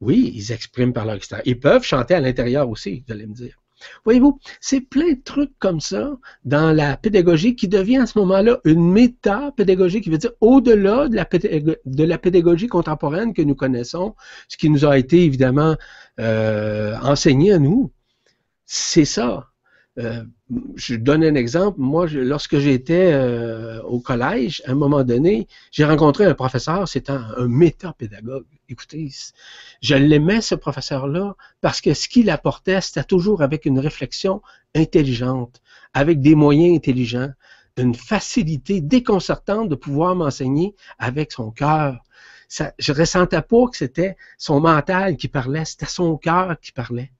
[0.00, 1.46] Oui, ils expriment par leur extérieur.
[1.46, 3.60] Ils peuvent chanter à l'intérieur aussi, vous allez me dire.
[4.04, 8.58] Voyez-vous, c'est plein de trucs comme ça dans la pédagogie qui devient à ce moment-là
[8.64, 14.14] une méta-pédagogie qui veut dire au-delà de la, pédagogie contemporaine que nous connaissons,
[14.48, 15.76] ce qui nous a été évidemment
[16.18, 17.90] euh, enseigné à nous.
[18.66, 19.49] C'est ça.
[19.98, 20.24] Euh,
[20.76, 21.80] je donne un exemple.
[21.80, 27.10] Moi, lorsque j'étais euh, au collège, à un moment donné, j'ai rencontré un professeur, c'était
[27.12, 28.46] un, un métapédagogue.
[28.68, 29.10] Écoutez,
[29.82, 34.42] je l'aimais, ce professeur-là, parce que ce qu'il apportait, c'était toujours avec une réflexion
[34.74, 35.60] intelligente,
[35.92, 37.32] avec des moyens intelligents,
[37.76, 41.98] une facilité déconcertante de pouvoir m'enseigner avec son cœur.
[42.78, 47.12] je ressentais pas que c'était son mental qui parlait, c'était son cœur qui parlait.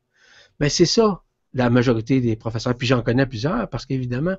[0.61, 1.23] Mais ben, c'est ça,
[1.55, 4.37] la majorité des professeurs, puis j'en connais plusieurs parce qu'évidemment,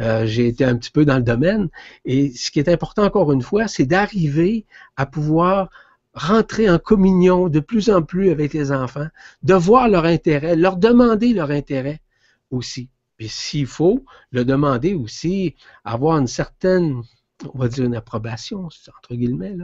[0.00, 1.68] euh, j'ai été un petit peu dans le domaine.
[2.04, 4.64] Et ce qui est important encore une fois, c'est d'arriver
[4.96, 5.70] à pouvoir
[6.14, 9.08] rentrer en communion de plus en plus avec les enfants,
[9.42, 12.00] de voir leur intérêt, leur demander leur intérêt
[12.50, 12.88] aussi.
[13.18, 15.54] Et s'il faut, le demander aussi,
[15.84, 17.02] avoir une certaine
[17.52, 19.56] on va dire une approbation, entre guillemets,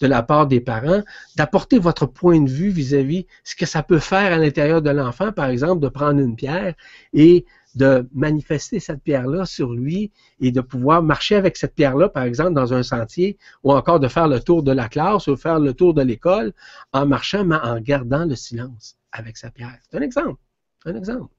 [0.00, 1.02] de la part des parents,
[1.36, 5.32] d'apporter votre point de vue vis-à-vis ce que ça peut faire à l'intérieur de l'enfant,
[5.32, 6.74] par exemple, de prendre une pierre
[7.12, 12.22] et de manifester cette pierre-là sur lui et de pouvoir marcher avec cette pierre-là, par
[12.22, 15.58] exemple, dans un sentier, ou encore de faire le tour de la classe ou faire
[15.58, 16.52] le tour de l'école
[16.92, 19.78] en marchant, mais en gardant le silence avec sa pierre.
[19.90, 20.40] C'est un exemple.
[20.84, 21.33] Un exemple.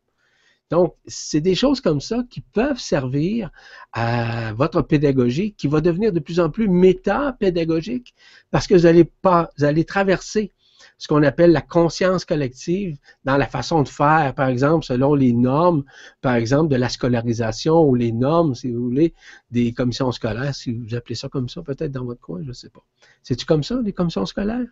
[0.72, 3.52] Donc, c'est des choses comme ça qui peuvent servir
[3.94, 8.16] à votre pédagogie, qui va devenir de plus en plus méta-pédagogique,
[8.50, 10.52] parce que vous allez, pas, vous allez traverser
[10.98, 15.34] ce qu'on appelle la conscience collective dans la façon de faire, par exemple, selon les
[15.34, 15.84] normes,
[16.22, 19.14] par exemple, de la scolarisation ou les normes, si vous voulez,
[19.52, 22.54] des commissions scolaires, si vous appelez ça comme ça, peut-être dans votre coin, je ne
[22.54, 22.84] sais pas.
[23.24, 24.68] C'est-tu comme ça, les commissions scolaires,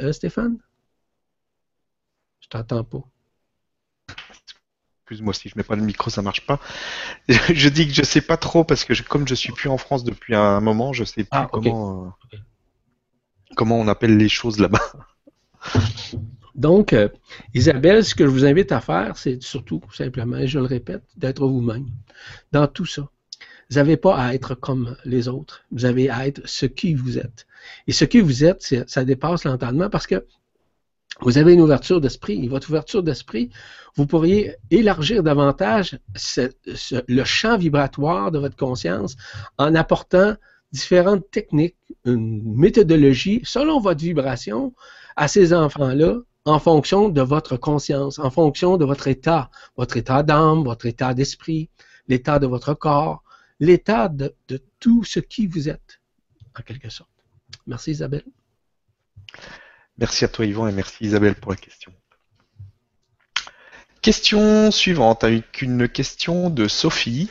[0.00, 0.58] euh, Stéphane?
[2.40, 3.04] Je t'entends pas
[5.10, 6.60] excuse-moi si je mets pas le micro, ça marche pas.
[7.28, 10.04] je dis que je sais pas trop parce que comme je suis plus en France
[10.04, 12.36] depuis un moment, je sais plus ah, comment euh,
[13.56, 14.80] comment on appelle les choses là-bas.
[16.54, 17.08] Donc, euh,
[17.54, 21.46] Isabelle, ce que je vous invite à faire, c'est surtout simplement, je le répète, d'être
[21.46, 21.86] vous-même
[22.52, 23.08] dans tout ça.
[23.70, 25.64] Vous n'avez pas à être comme les autres.
[25.70, 27.46] Vous avez à être ce qui vous êtes.
[27.86, 30.26] Et ce qui vous êtes, ça dépasse l'entendement parce que
[31.20, 32.44] vous avez une ouverture d'esprit.
[32.44, 33.50] Et votre ouverture d'esprit,
[33.96, 35.98] vous pourriez élargir davantage
[37.08, 39.16] le champ vibratoire de votre conscience
[39.58, 40.36] en apportant
[40.72, 44.72] différentes techniques, une méthodologie selon votre vibration
[45.16, 50.22] à ces enfants-là en fonction de votre conscience, en fonction de votre état, votre état
[50.22, 51.68] d'âme, votre état d'esprit,
[52.08, 53.22] l'état de votre corps,
[53.58, 56.00] l'état de, de, tout ce qui vous êtes,
[56.58, 57.10] en quelque sorte.
[57.66, 58.24] Merci Isabelle.
[60.00, 61.92] Merci à toi Yvon et merci Isabelle pour la question.
[64.00, 67.30] Question suivante avec une question de Sophie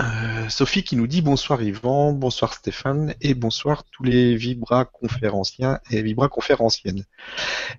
[0.00, 5.80] euh, Sophie qui nous dit bonsoir Yvan, bonsoir Stéphane et bonsoir tous les Vibra conférenciens
[5.90, 7.04] et Vibra conférenciennes.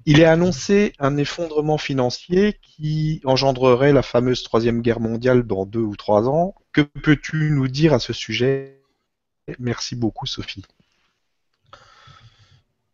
[0.05, 5.81] Il est annoncé un effondrement financier qui engendrerait la fameuse troisième guerre mondiale dans deux
[5.81, 6.53] ou trois ans.
[6.71, 8.83] Que peux-tu nous dire à ce sujet?
[9.57, 10.63] Merci beaucoup Sophie.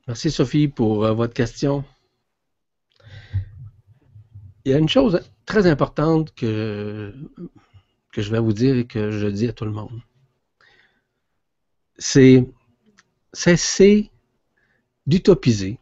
[0.09, 1.85] Merci Sophie pour euh, votre question.
[4.65, 7.13] Il y a une chose très importante que
[8.11, 10.01] que je vais vous dire et que je dis à tout le monde.
[11.99, 12.43] C'est
[13.33, 14.09] cesser
[15.05, 15.77] d'utopiser,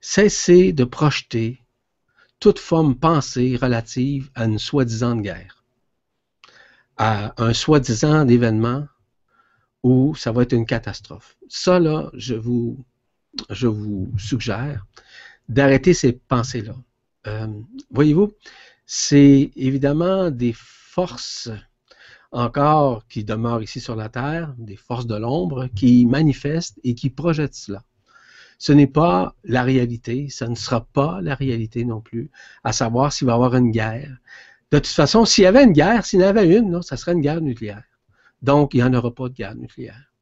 [0.00, 1.60] cesser de projeter
[2.40, 5.62] toute forme pensée relative à une soi-disant guerre,
[6.96, 8.88] à un soi-disant événement
[9.82, 11.36] où ça va être une catastrophe.
[11.46, 12.82] Ça, là, je vous,
[13.50, 14.86] je vous suggère
[15.48, 16.74] d'arrêter ces pensées-là.
[17.26, 17.48] Euh,
[17.90, 18.32] voyez-vous,
[18.86, 21.50] c'est évidemment des forces
[22.32, 27.10] encore qui demeurent ici sur la Terre, des forces de l'ombre qui manifestent et qui
[27.10, 27.84] projettent cela.
[28.58, 32.30] Ce n'est pas la réalité, ça ne sera pas la réalité non plus,
[32.62, 34.16] à savoir s'il va y avoir une guerre.
[34.70, 36.96] De toute façon, s'il y avait une guerre, s'il y en avait une, non, ça
[36.96, 37.84] serait une guerre nucléaire.
[38.42, 40.13] Donc, il n'y en aura pas de guerre nucléaire.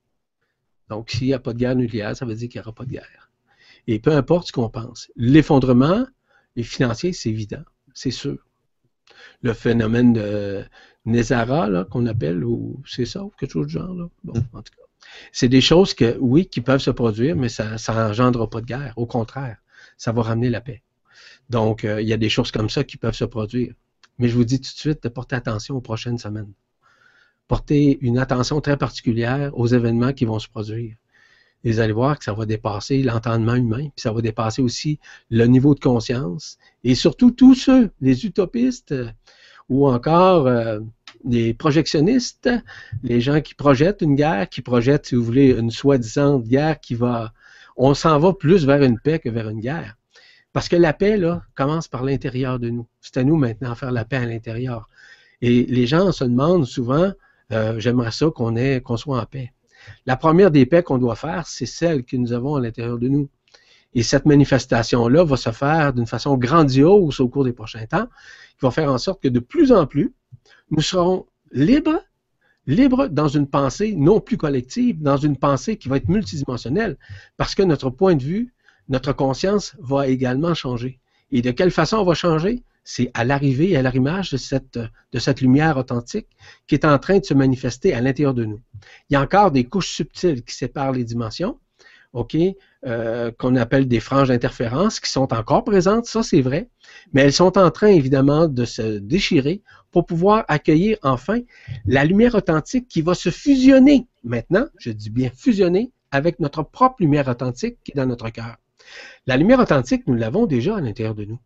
[0.97, 2.85] Donc, s'il n'y a pas de guerre nucléaire, ça veut dire qu'il n'y aura pas
[2.85, 3.31] de guerre.
[3.87, 5.11] Et peu importe ce qu'on pense.
[5.17, 6.07] L'effondrement
[6.57, 7.65] financier, c'est évident,
[7.95, 8.39] c'est sûr
[9.43, 10.65] le phénomène de
[11.05, 13.95] Nézara, qu'on appelle, ou c'est ça, ou quelque chose du genre.
[13.95, 14.09] Là?
[14.25, 14.45] Bon, mm.
[14.53, 14.83] en tout cas.
[15.33, 18.95] C'est des choses que, oui, qui peuvent se produire, mais ça n'engendrera pas de guerre.
[18.97, 19.59] Au contraire,
[19.97, 20.83] ça va ramener la paix.
[21.51, 23.75] Donc, euh, il y a des choses comme ça qui peuvent se produire.
[24.19, 26.53] Mais je vous dis tout de suite de porter attention aux prochaines semaines.
[27.49, 30.95] Portez une attention très particulière aux événements qui vont se produire.
[31.65, 34.99] Et vous allez voir que ça va dépasser l'entendement humain, puis ça va dépasser aussi
[35.31, 36.59] le niveau de conscience.
[36.83, 38.95] Et surtout tous ceux, les utopistes
[39.69, 40.81] ou encore euh,
[41.25, 42.51] les projectionnistes,
[43.03, 46.95] les gens qui projettent une guerre, qui projettent, si vous voulez, une soi-disant guerre qui
[46.95, 47.33] va...
[47.77, 49.97] On s'en va plus vers une paix que vers une guerre.
[50.53, 52.87] Parce que la paix, là, commence par l'intérieur de nous.
[53.01, 54.89] C'est à nous maintenant de faire la paix à l'intérieur.
[55.41, 57.13] Et les gens se demandent souvent,
[57.53, 59.53] euh, j'aimerais ça qu'on qu'on soit en paix.
[60.07, 63.09] La première des paix qu'on doit faire, c'est celle que nous avons à l'intérieur de
[63.09, 63.29] nous.
[63.95, 68.07] Et cette manifestation-là va se faire d'une façon grandiose au cours des prochains temps,
[68.59, 70.15] qui va faire en sorte que de plus en plus,
[70.71, 72.01] nous serons libres,
[72.67, 76.97] libres dans une pensée non plus collective, dans une pensée qui va être multidimensionnelle,
[77.37, 78.55] parce que notre point de vue,
[78.89, 81.01] notre conscience va également changer.
[81.31, 82.63] Et de quelle façon on va changer?
[82.85, 86.29] C'est à l'arrivée et à l'arrimage de cette, de cette lumière authentique
[86.67, 88.61] qui est en train de se manifester à l'intérieur de nous.
[89.09, 91.59] Il y a encore des couches subtiles qui séparent les dimensions,
[92.13, 92.37] OK,
[92.85, 96.69] euh, qu'on appelle des franges d'interférence, qui sont encore présentes, ça c'est vrai,
[97.13, 101.41] mais elles sont en train évidemment de se déchirer pour pouvoir accueillir enfin
[101.87, 106.97] la lumière authentique qui va se fusionner maintenant, je dis bien fusionner, avec notre propre
[107.01, 108.57] lumière authentique qui est dans notre cœur.
[109.27, 111.39] La lumière authentique, nous l'avons déjà à l'intérieur de nous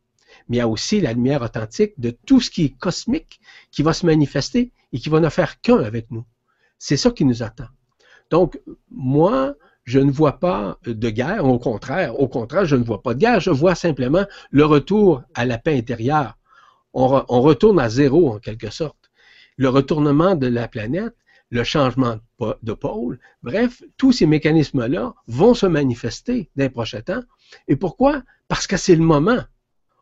[0.48, 3.82] mais il y a aussi la lumière authentique de tout ce qui est cosmique qui
[3.82, 6.24] va se manifester et qui va ne faire qu'un avec nous.
[6.78, 7.68] C'est ça qui nous attend.
[8.30, 8.60] Donc,
[8.90, 13.14] moi, je ne vois pas de guerre, au contraire, au contraire, je ne vois pas
[13.14, 16.36] de guerre, je vois simplement le retour à la paix intérieure.
[16.92, 19.10] On, on retourne à zéro en quelque sorte.
[19.56, 21.14] Le retournement de la planète,
[21.50, 22.16] le changement
[22.62, 27.22] de pôle, bref, tous ces mécanismes-là vont se manifester dans les prochains temps.
[27.68, 28.22] Et pourquoi?
[28.48, 29.42] Parce que c'est le moment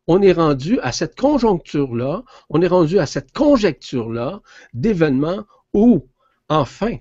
[0.06, 4.40] on est rendu à cette conjoncture-là, on est rendu à cette conjecture-là
[4.72, 6.08] d'événements où,
[6.48, 6.96] enfin,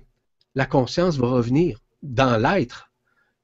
[0.54, 2.90] la conscience va revenir dans l'être,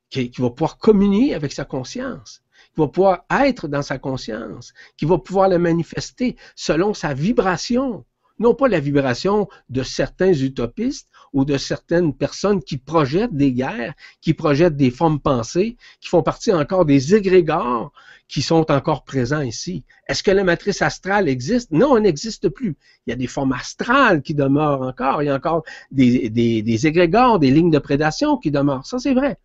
[0.09, 2.43] qui, va pouvoir communier avec sa conscience,
[2.75, 8.05] qui va pouvoir être dans sa conscience, qui va pouvoir la manifester selon sa vibration,
[8.41, 13.95] non pas la vibration de certains utopistes ou de certaines personnes qui projettent des guerres,
[14.21, 17.93] qui projettent des formes pensées, qui font partie encore des égrégores
[18.27, 19.85] qui sont encore présents ici.
[20.09, 21.73] Est-ce que la matrice astrale existe?
[21.73, 22.77] Non, elle n'existe plus.
[23.07, 25.23] Il y a des formes astrales qui demeurent encore.
[25.23, 28.87] Il y a encore des, des, des égrégores, des lignes de prédation qui demeurent.
[28.87, 29.37] Ça, c'est vrai.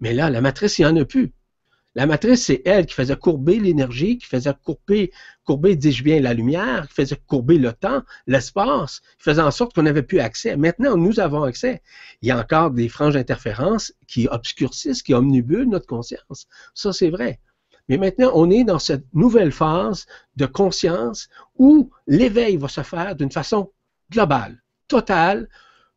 [0.00, 1.32] Mais là, la matrice, il n'y en a plus.
[1.96, 5.10] La matrice, c'est elle qui faisait courber l'énergie, qui faisait courber,
[5.44, 9.74] courber, dis-je bien, la lumière, qui faisait courber le temps, l'espace, qui faisait en sorte
[9.74, 10.56] qu'on n'avait plus accès.
[10.56, 11.82] Maintenant, nous avons accès.
[12.22, 16.46] Il y a encore des franges d'interférence qui obscurcissent, qui omnibulent notre conscience.
[16.74, 17.40] Ça, c'est vrai.
[17.88, 23.16] Mais maintenant, on est dans cette nouvelle phase de conscience où l'éveil va se faire
[23.16, 23.72] d'une façon
[24.12, 25.48] globale, totale,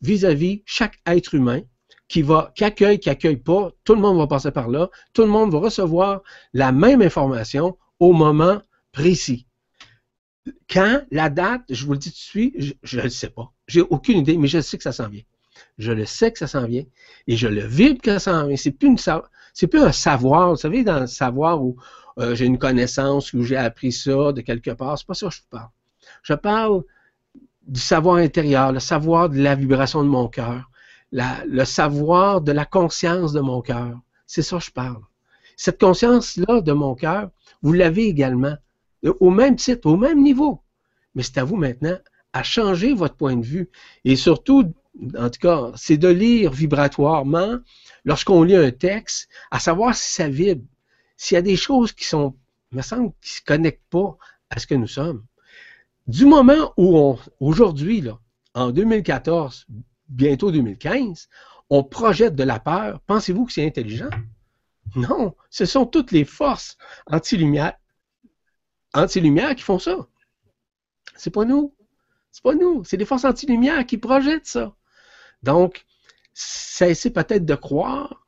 [0.02, 1.62] vis-à-vis -vis chaque être humain
[2.14, 5.24] qui va, qui accueille, qui accueille pas, tout le monde va passer par là, tout
[5.24, 6.22] le monde va recevoir
[6.53, 8.61] la même information au moment
[8.91, 9.47] précis.
[10.70, 13.51] Quand, la date, je vous le dis tout de suite, je ne le sais pas.
[13.66, 15.24] J'ai aucune idée, mais je sais que ça s'en vient.
[15.80, 16.84] Je le sais que ça s'en vient
[17.26, 18.57] et je le vibre que ça s'en vient.
[18.57, 18.99] C'est plus une
[19.55, 20.51] c'est plus un savoir.
[20.51, 21.78] Vous savez, dans le savoir où
[22.20, 25.34] euh, j'ai une connaissance, où j'ai appris ça de quelque part, c'est pas ça que
[25.34, 25.70] je parle.
[26.22, 26.84] Je parle
[27.66, 30.70] du savoir intérieur, le savoir de la vibration de mon cœur,
[31.14, 33.99] le savoir de la conscience de mon cœur.
[34.26, 35.01] C'est ça que je parle.
[35.55, 37.30] Cette conscience-là de mon cœur,
[37.61, 38.55] vous l'avez également,
[39.03, 40.61] au même titre, au même niveau.
[41.14, 41.97] Mais c'est à vous maintenant
[42.34, 43.70] à changer votre point de vue.
[44.05, 44.74] Et surtout,
[45.18, 47.59] en tout cas, c'est de lire vibratoirement
[48.05, 50.66] lorsqu'on lit un texte, à savoir si ça vibre,
[51.16, 52.36] s'il y a des choses qui sont,
[52.72, 54.18] me semble, qui ne se connectent pas
[54.49, 55.24] à ce que nous sommes.
[56.07, 58.03] Du moment où on, aujourd'hui,
[58.55, 59.68] en 2014,
[60.10, 61.30] bientôt 2015,
[61.70, 64.10] on projette de la peur, pensez-vous que c'est intelligent?
[64.95, 66.78] Non, ce sont toutes les forces
[67.08, 67.74] anti-lumière
[68.93, 70.08] anti qui font ça.
[71.16, 71.74] C'est pas nous.
[72.32, 72.84] C'est pas nous.
[72.84, 74.76] C'est les forces anti-lumière qui projettent ça.
[75.41, 75.86] Donc,
[76.34, 78.26] cessez peut-être de croire,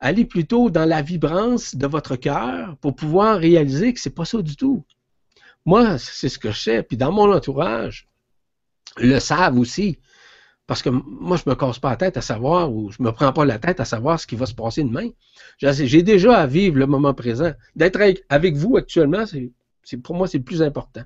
[0.00, 4.42] allez plutôt dans la vibrance de votre cœur pour pouvoir réaliser que c'est pas ça
[4.42, 4.84] du tout.
[5.64, 8.08] Moi, c'est ce que je sais, puis dans mon entourage,
[8.96, 9.98] le savent aussi.
[10.70, 13.32] Parce que moi, je me casse pas la tête à savoir ou je me prends
[13.32, 15.08] pas la tête à savoir ce qui va se passer demain.
[15.58, 17.50] J'ai déjà à vivre le moment présent.
[17.74, 21.02] D'être avec vous actuellement, c'est pour moi, c'est le plus important.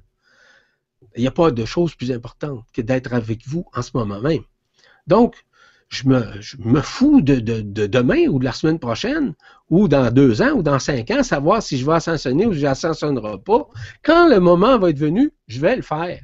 [1.17, 4.21] Il n'y a pas de chose plus importante que d'être avec vous en ce moment
[4.21, 4.43] même.
[5.07, 5.35] Donc,
[5.89, 6.23] je me,
[6.59, 9.33] me fous de, demain ou de la semaine prochaine
[9.71, 12.59] ou dans deux ans ou dans cinq ans, savoir si je vais ascensionner ou si
[12.59, 13.67] je n'ascensionnerai pas.
[14.03, 16.21] Quand le moment va être venu, je vais le faire.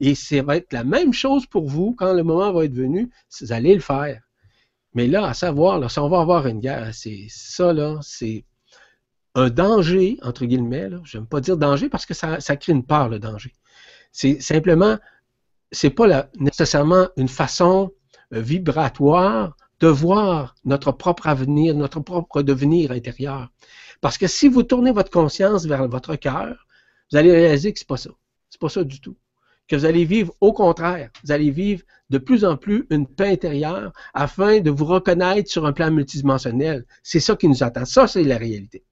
[0.00, 3.10] Et ça va être la même chose pour vous quand le moment va être venu,
[3.40, 4.20] vous allez le faire.
[4.94, 8.44] Mais là, à savoir, là, si on va avoir une guerre, c'est ça, là, c'est
[9.34, 13.08] un danger, entre guillemets, je n'aime pas dire danger parce que ça, crée une peur,
[13.08, 13.52] le danger.
[14.12, 14.98] C'est simplement,
[15.70, 17.92] c'est pas nécessairement une façon
[18.32, 23.50] euh, vibratoire de voir notre propre avenir, notre propre devenir intérieur.
[24.00, 26.66] Parce que si vous tournez votre conscience vers votre cœur,
[27.10, 28.10] vous allez réaliser que c'est pas ça.
[28.48, 29.16] C'est pas ça du tout
[29.68, 31.10] que vous allez vivre au contraire.
[31.24, 35.66] Vous allez vivre de plus en plus une paix intérieure afin de vous reconnaître sur
[35.66, 36.86] un plan multidimensionnel.
[37.02, 37.84] C'est ça qui nous attend.
[37.84, 38.84] Ça, c'est la réalité.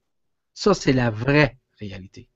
[0.53, 2.29] Ça, c'est la vraie réalité.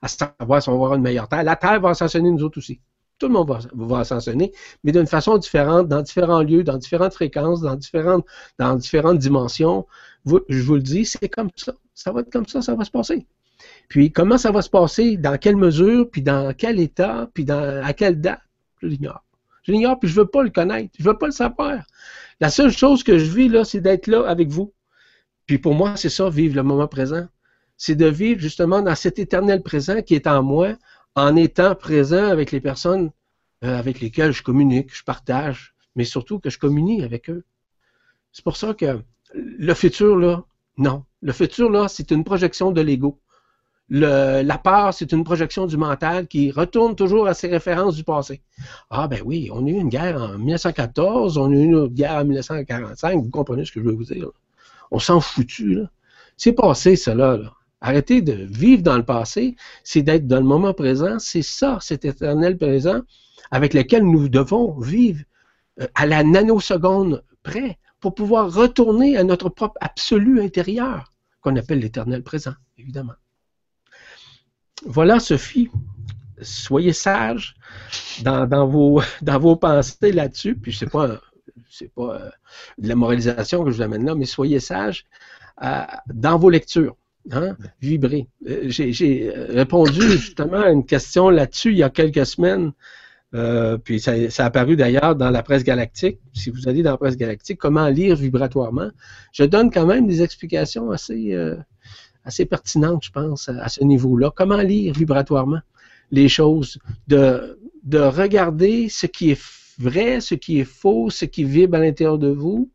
[0.00, 1.44] À savoir si on va avoir une meilleure terre.
[1.44, 2.80] La terre va ascensionner nous autres aussi.
[3.18, 4.52] Tout le monde va, va ascensionner,
[4.82, 8.26] mais d'une façon différente, dans différents lieux, dans différentes fréquences, dans différentes,
[8.58, 9.86] dans différentes dimensions.
[10.24, 11.74] je vous le dis, c'est comme ça.
[11.94, 13.26] Ça va être comme ça, ça va se passer.
[13.88, 17.82] Puis comment ça va se passer, dans quelle mesure, puis dans quel état, puis dans,
[17.84, 18.40] à quelle date,
[18.80, 19.24] je l'ignore.
[19.62, 21.84] Je l'ignore, puis je ne veux pas le connaître, je ne veux pas le savoir.
[22.40, 24.72] La seule chose que je vis là, c'est d'être là avec vous.
[25.46, 27.26] Puis pour moi, c'est ça, vivre le moment présent.
[27.76, 30.74] C'est de vivre justement dans cet éternel présent qui est en moi,
[31.14, 33.10] en étant présent avec les personnes
[33.64, 37.44] euh, avec lesquelles je communique, je partage, mais surtout que je communie avec eux.
[38.32, 39.00] C'est pour ça que
[39.34, 40.44] le futur, là,
[40.78, 41.04] non.
[41.20, 43.20] Le futur, là, c'est une projection de l'ego
[43.88, 48.42] la peur, c'est une projection du mental qui retourne toujours à ses références du passé.
[48.90, 52.16] Ah ben oui, on a eu une guerre en 1914, on a eu une guerre
[52.16, 54.30] en 1945, vous comprenez ce que je veux vous dire.
[54.90, 55.90] On s'en foutu, là.
[56.36, 57.52] C'est passé, cela, là.
[57.80, 62.04] Arrêtez de vivre dans le passé, c'est d'être dans le moment présent, c'est ça, cet
[62.04, 63.00] éternel présent
[63.50, 65.22] avec lequel nous devons vivre
[65.80, 71.80] euh, à la nanoseconde près pour pouvoir retourner à notre propre absolu intérieur, qu'on appelle
[71.80, 73.14] l'éternel présent, évidemment.
[74.86, 75.70] Voilà, Sophie.
[76.40, 77.54] Soyez sage
[78.22, 80.56] dans, vos, dans vos pensées là-dessus.
[80.56, 81.20] Puis c'est pas
[81.72, 82.30] c'est pas euh,
[82.78, 85.06] de la moralisation que je vous amène là, mais soyez sage
[85.62, 86.96] euh, dans vos lectures.
[87.30, 87.56] Hein?
[87.80, 88.28] Vibrez.
[88.46, 92.72] Euh, j'ai répondu justement à une question là-dessus il y a quelques semaines
[93.84, 96.18] puis ça, a apparu d'ailleurs dans la presse galactique.
[96.34, 98.90] Si vous allez dans la presse galactique, comment lire vibratoirement,
[99.32, 101.34] je donne quand même des explications assez,
[102.24, 104.30] assez pertinentes, je pense, à, ce niveau-là.
[104.34, 105.60] Comment lire vibratoirement
[106.10, 109.40] les choses, de, de regarder ce qui est
[109.78, 112.70] vrai, ce qui est faux, ce qui vibre à l'intérieur de vous.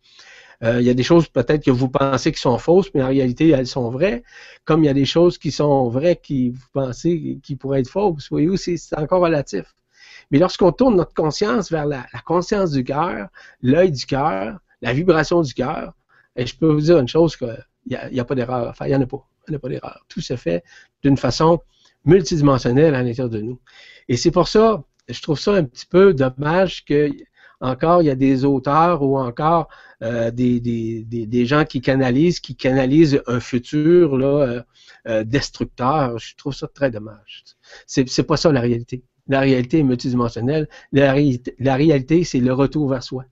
[0.64, 3.10] Euh, il y a des choses peut-être que vous pensez qui sont fausses, mais en
[3.10, 4.24] réalité, elles sont vraies.
[4.66, 7.90] Comme il y a des choses qui sont vraies qui vous pensez qui pourraient être
[7.90, 8.28] fausses.
[8.30, 9.76] Voyez-vous, c'est encore relatif.
[10.32, 13.28] Mais lorsqu'on tourne notre conscience vers la, conscience du cœur,
[13.62, 15.94] l'œil du cœur, la vibration du cœur,
[16.36, 18.70] et je peux vous dire une chose, qu'il n'y a, a, pas d'erreur.
[18.70, 19.26] Enfin, il n'y en a pas.
[19.48, 20.06] Il n'y a pas d'erreur.
[20.08, 20.64] Tout se fait
[21.04, 21.62] d'une façon
[22.06, 23.60] multidimensionnelle à l'intérieur de nous.
[24.08, 27.10] Et c'est pour ça, je trouve ça un petit peu dommage que
[27.60, 29.68] encore il y a des auteurs ou encore
[30.04, 34.62] euh, des, des, des, gens qui canalisent, qui canalisent un futur là, euh,
[35.08, 36.20] euh, destructeur.
[36.20, 37.44] Je trouve ça très dommage.
[37.88, 39.04] C'est, c'est pas ça la réalité.
[39.28, 40.70] La réalité est multidimensionnelle.
[40.92, 41.16] La,
[41.60, 43.26] la réalité, c'est le retour vers soi.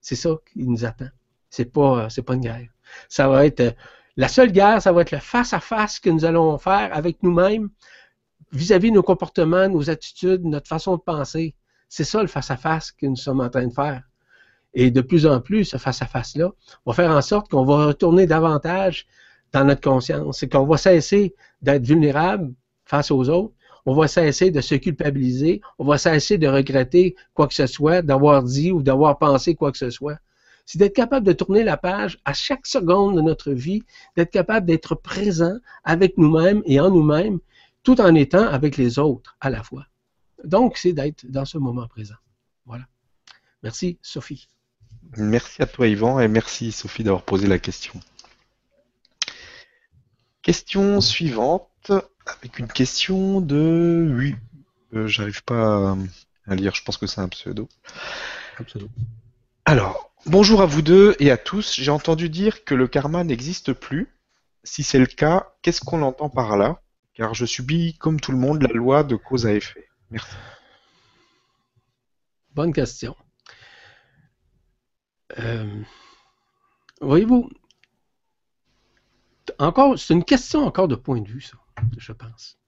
[0.00, 1.08] C'est ça qui nous attend.
[1.48, 2.68] C'est pas, c'est pas une guerre.
[3.08, 3.74] Ça va être
[4.20, 7.22] la seule guerre, ça va être le face à face que nous allons faire avec
[7.22, 7.70] nous-mêmes
[8.52, 11.54] vis-à-vis nos comportements, nos attitudes, notre façon de penser.
[11.88, 14.02] C'est ça le face-à-face que nous sommes en train de faire.
[14.74, 16.50] Et de plus en plus, ce face-à-face-là
[16.84, 19.06] va faire en sorte qu'on va retourner davantage
[19.52, 22.52] dans notre conscience et qu'on va cesser d'être vulnérable
[22.84, 23.54] face aux autres.
[23.86, 25.62] On va cesser de se culpabiliser.
[25.78, 29.72] On va cesser de regretter quoi que ce soit, d'avoir dit ou d'avoir pensé quoi
[29.72, 30.18] que ce soit.
[30.66, 33.82] C'est d'être capable de tourner la page à chaque seconde de notre vie,
[34.16, 37.40] d'être capable d'être présent avec nous-mêmes et en nous-mêmes
[37.82, 39.86] tout en étant avec les autres à la fois.
[40.44, 42.14] Donc, c'est d'être dans ce moment présent.
[42.66, 42.84] Voilà.
[43.62, 44.48] Merci, Sophie.
[45.16, 47.98] Merci à toi, Yvan, et merci, Sophie, d'avoir posé la question.
[50.42, 51.92] Question suivante,
[52.26, 54.14] avec une question de...
[54.16, 54.34] Oui,
[54.94, 55.96] euh, j'arrive pas
[56.46, 57.68] à lire, je pense que c'est un pseudo.
[58.58, 58.88] Un pseudo.
[59.64, 61.74] Alors, bonjour à vous deux et à tous.
[61.74, 64.08] J'ai entendu dire que le karma n'existe plus.
[64.64, 66.82] Si c'est le cas, qu'est-ce qu'on entend par là?
[67.14, 69.88] Car je subis, comme tout le monde, la loi de cause à effet.
[70.10, 70.34] Merci.
[72.54, 73.16] Bonne question.
[75.38, 75.82] Euh,
[77.00, 77.48] voyez-vous,
[79.58, 81.56] encore, c'est une question encore de point de vue, ça,
[81.98, 82.58] je pense.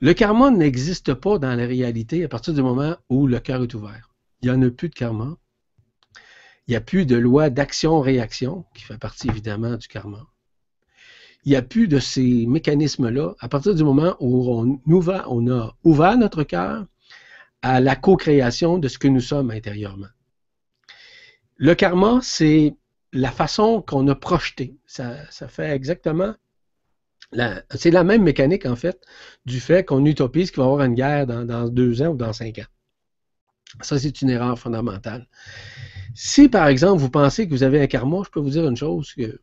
[0.00, 3.74] Le karma n'existe pas dans la réalité à partir du moment où le cœur est
[3.74, 4.10] ouvert.
[4.40, 5.36] Il n'y en a plus de karma.
[6.66, 10.26] Il n'y a plus de loi d'action-réaction, qui fait partie évidemment du karma
[11.46, 15.76] il n'y a plus de ces mécanismes-là à partir du moment où on, on a
[15.84, 16.84] ouvert notre cœur
[17.62, 20.08] à la co-création de ce que nous sommes intérieurement.
[21.56, 22.74] Le karma, c'est
[23.12, 24.76] la façon qu'on a projeté.
[24.86, 25.14] Ça,
[25.48, 26.34] fait exactement.
[27.70, 29.00] C'est la même mécanique, en fait,
[29.46, 32.32] du fait qu'on utopise qu'il va y avoir une guerre dans, deux ans ou dans
[32.32, 32.66] cinq ans.
[33.82, 35.28] Ça, c'est une erreur fondamentale.
[36.18, 38.76] Si, par exemple, vous pensez que vous avez un karma, je peux vous dire une
[38.76, 39.38] chose, que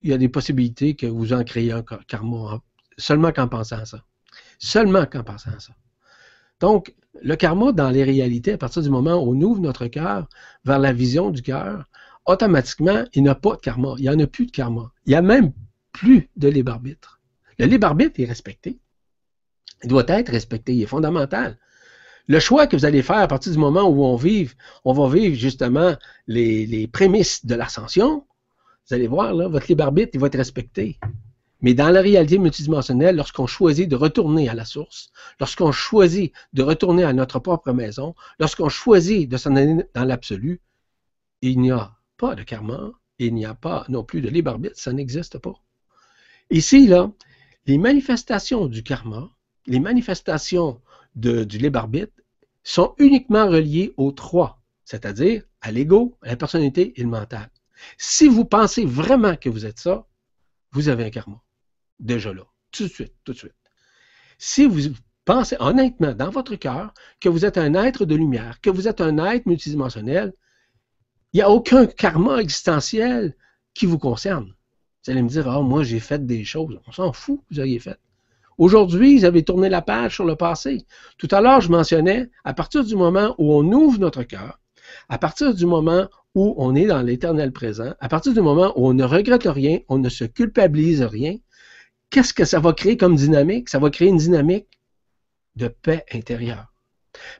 [0.00, 2.62] il y a des possibilités que vous en créez un karma
[2.96, 4.02] seulement qu'en pensant à ça.
[4.58, 5.74] Seulement qu'en pensant à ça.
[6.60, 10.30] Donc, le karma, dans les réalités, à partir du moment où on ouvre notre cœur
[10.64, 11.84] vers la vision du cœur,
[12.24, 13.94] automatiquement, il n'y a pas de karma.
[13.98, 14.90] Il n'y en a plus de karma.
[15.04, 15.52] Il n'y a même
[15.92, 17.20] plus de libre arbitre.
[17.58, 18.80] Le libre arbitre est respecté.
[19.82, 20.74] Il doit être respecté.
[20.74, 21.58] Il est fondamental.
[22.30, 24.54] Le choix que vous allez faire à partir du moment où on vive,
[24.84, 25.96] on va vivre justement
[26.28, 28.24] les, prémices de l'ascension,
[28.86, 31.00] vous allez voir, là, votre libre arbitre, il va être respecté.
[31.60, 35.10] Mais dans la réalité multidimensionnelle, lorsqu'on choisit de retourner à la source,
[35.40, 40.60] lorsqu'on choisit de retourner à notre propre maison, lorsqu'on choisit de s'en aller dans l'absolu,
[41.42, 44.78] il n'y a pas de karma, il n'y a pas non plus de libre arbitre,
[44.78, 45.54] ça n'existe pas.
[46.48, 47.10] Ici, là,
[47.66, 49.30] les manifestations du karma,
[49.66, 50.80] les manifestations
[51.14, 52.12] du libre arbitre
[52.62, 57.48] sont uniquement reliées aux trois, c'est-à-dire à l'ego, à la personnalité et le mental.
[57.98, 60.06] Si vous pensez vraiment que vous êtes ça,
[60.72, 61.40] vous avez un karma.
[61.98, 62.44] Déjà là.
[62.70, 63.54] Tout de suite, tout de suite.
[64.38, 64.94] Si vous
[65.24, 69.00] pensez honnêtement dans votre cœur que vous êtes un être de lumière, que vous êtes
[69.00, 70.32] un être multidimensionnel,
[71.32, 73.36] il n'y a aucun karma existentiel
[73.74, 74.54] qui vous concerne.
[75.04, 76.80] Vous allez me dire, ah, moi j'ai fait des choses.
[76.86, 77.98] On s'en fout vous ayez fait.
[78.60, 80.84] Aujourd'hui, vous avez tourné la page sur le passé.
[81.16, 84.60] Tout à l'heure, je mentionnais, à partir du moment où on ouvre notre cœur,
[85.08, 88.86] à partir du moment où on est dans l'éternel présent, à partir du moment où
[88.86, 91.36] on ne regrette rien, on ne se culpabilise rien,
[92.10, 93.70] qu'est-ce que ça va créer comme dynamique?
[93.70, 94.68] Ça va créer une dynamique
[95.56, 96.70] de paix intérieure.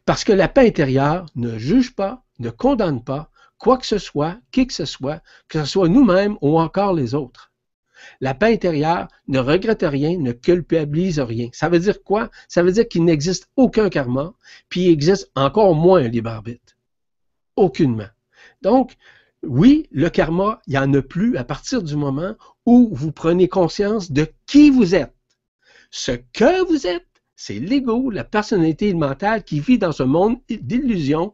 [0.07, 4.39] Parce que la paix intérieure ne juge pas, ne condamne pas quoi que ce soit,
[4.53, 7.50] qui que ce soit, que ce soit nous-mêmes ou encore les autres.
[8.21, 11.49] La paix intérieure ne regrette rien, ne culpabilise rien.
[11.53, 12.31] Ça veut dire quoi?
[12.49, 14.33] Ça veut dire qu'il n'existe aucun karma,
[14.69, 16.77] puis il existe encore moins un libre arbitre.
[17.57, 18.09] Aucunement.
[18.63, 18.97] Donc,
[19.43, 22.35] oui, le karma, il n'y en a plus à partir du moment
[22.67, 25.15] où vous prenez conscience de qui vous êtes.
[25.91, 31.33] Ce que vous êtes, c'est l'ego, la personnalité mentale qui vit dans ce monde d'illusion,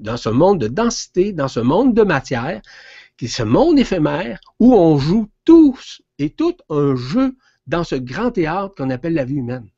[0.00, 2.60] dans ce monde de densité, dans ce monde de matière,
[3.18, 8.30] qui ce monde éphémère où on joue tous et tout un jeu dans ce grand
[8.30, 9.68] théâtre qu'on appelle la vie humaine.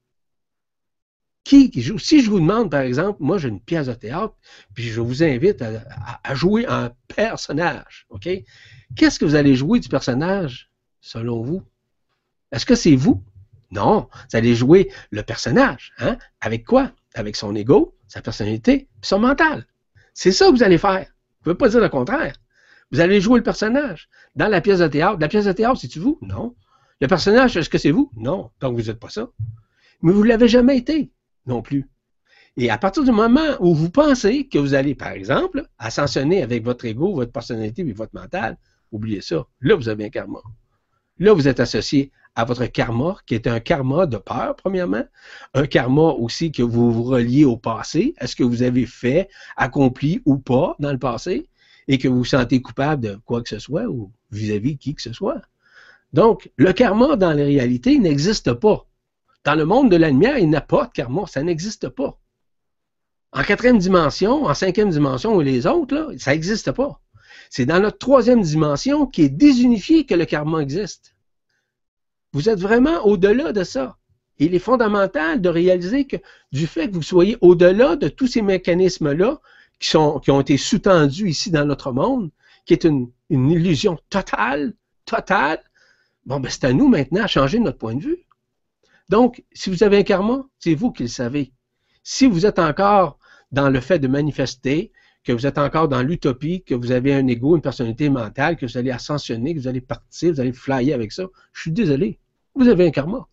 [1.43, 1.99] Qui, joue?
[1.99, 4.35] Si je vous demande, par exemple, moi j'ai une pièce de théâtre,
[4.75, 8.29] puis je vous invite à, jouer un personnage, OK?
[8.95, 10.71] Qu'est-ce que vous allez jouer du personnage,
[11.01, 11.63] selon vous?
[12.53, 13.25] Est-ce que c'est vous?
[13.71, 15.93] Non, vous allez jouer le personnage.
[15.99, 16.19] Hein?
[16.41, 16.93] Avec quoi?
[17.15, 19.67] Avec son ego, sa personnalité, puis son mental.
[20.13, 21.07] C'est ça que vous allez faire.
[21.43, 22.35] Vous ne pouvez pas dire le contraire.
[22.93, 24.09] Vous allez jouer le personnage.
[24.35, 26.19] Dans la pièce de théâtre, la pièce de théâtre, c'est-tu vous?
[26.23, 26.55] Non.
[27.01, 28.11] Le personnage, est-ce que c'est vous?
[28.17, 28.51] Non.
[28.61, 29.29] Donc vous n'êtes pas ça.
[30.03, 31.11] Mais vous ne l'avez jamais été
[31.47, 31.89] non plus.
[32.57, 36.65] Et à partir du moment où vous pensez que vous allez, par exemple, ascensionner avec
[36.65, 38.59] votre ego, votre personnalité et votre mental,
[38.93, 39.47] oubliez ça.
[39.61, 40.41] Là, vous avez un karma.
[41.19, 45.05] Là, vous êtes associé à votre karma, qui est un karma de peur, premièrement.
[45.55, 48.15] Un karma aussi que vous vous reliez au passé.
[48.21, 51.49] Est-ce que vous avez fait, accompli ou pas dans le passé?
[51.89, 55.03] Et que vous vous sentez coupable de quoi que ce soit ou vis-à-vis qui que
[55.03, 55.43] ce soit.
[56.13, 58.87] Donc, le karma dans la réalité n'existe pas.
[59.45, 62.19] Dans le monde de la lumière, il n'y a pas de karma, ça n'existe pas.
[63.33, 67.01] En quatrième dimension, en cinquième dimension ou les autres, ça n'existe pas.
[67.49, 71.15] C'est dans notre troisième dimension qui est désunifiée que le karma existe.
[72.33, 73.97] Vous êtes vraiment au-delà de ça.
[74.39, 76.17] Il est fondamental de réaliser que
[76.51, 79.41] du fait que vous soyez au-delà de tous ces mécanismes-là,
[79.81, 82.31] qui, ont été sous-tendus ici dans notre monde,
[82.67, 84.75] qui est une, illusion totale,
[85.05, 85.61] totale,
[86.27, 88.19] bon, ben, c'est à nous maintenant à changer notre point de vue.
[89.09, 91.53] Donc, si vous avez un karma, c'est vous qui le savez.
[92.03, 93.19] Si vous êtes encore
[93.51, 94.93] dans le fait de manifester,
[95.25, 98.67] que vous êtes encore dans l'utopie, que vous avez un ego, une personnalité mentale, que
[98.67, 102.19] vous allez ascensionner, que vous allez partir, vous allez flyer avec ça, je suis désolé.
[102.55, 103.27] Vous avez un karma.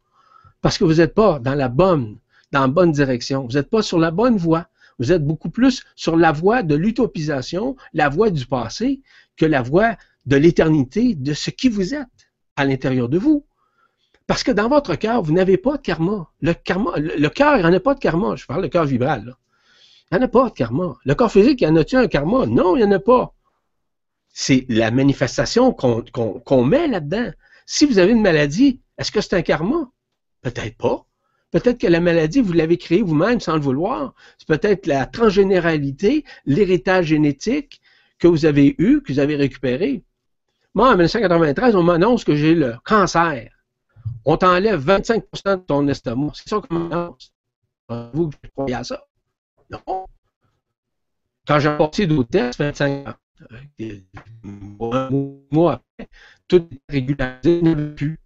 [0.62, 2.18] Parce que vous n'êtes pas dans la bonne,
[2.52, 3.46] dans la bonne direction.
[3.46, 4.68] Vous n'êtes pas sur la bonne voie.
[5.00, 9.02] Vous êtes beaucoup plus sur la voie de l'utopisation, la voie du passé,
[9.36, 9.96] que la voie
[10.26, 12.08] de l'éternité, de ce qui vous êtes
[12.56, 13.46] à l'intérieur de vous.
[14.28, 16.30] Parce que dans votre cœur, vous n'avez pas de karma.
[16.42, 18.36] Le karma, le, cœur, il n'y en a pas de karma.
[18.36, 19.36] Je parle de cœur vibral.
[20.12, 20.98] Il n'y en a pas de karma.
[21.06, 22.46] Le corps physique, il en a-tu un karma?
[22.46, 23.34] Non, il n'y en a pas.
[24.28, 27.32] C'est la manifestation qu'on met là-dedans.
[27.66, 29.90] Si vous avez une maladie, est-ce que c'est un karma?
[30.42, 31.07] Peut-être pas.
[31.58, 34.14] Peut-être que la maladie, vous l'avez créée vous-même sans le vouloir.
[34.38, 37.82] C'est peut-être la transgénéralité, l'héritage génétique
[38.20, 40.04] que vous avez eu, que vous avez récupéré.
[40.76, 43.50] Moi, en 1993, on m'annonce que j'ai le cancer.
[44.24, 46.34] On t'enlève 25% de ton estomac.
[46.36, 47.34] C'est ça qu'on m'annonce.
[47.90, 49.04] Vous, vous croyez à ça?
[49.72, 50.06] Non.
[51.48, 53.14] Quand j'ai passé d'autres tests, 25 ans,
[54.92, 55.10] un
[55.52, 56.10] mois après,
[56.48, 58.20] tout est régularisé, ne plus.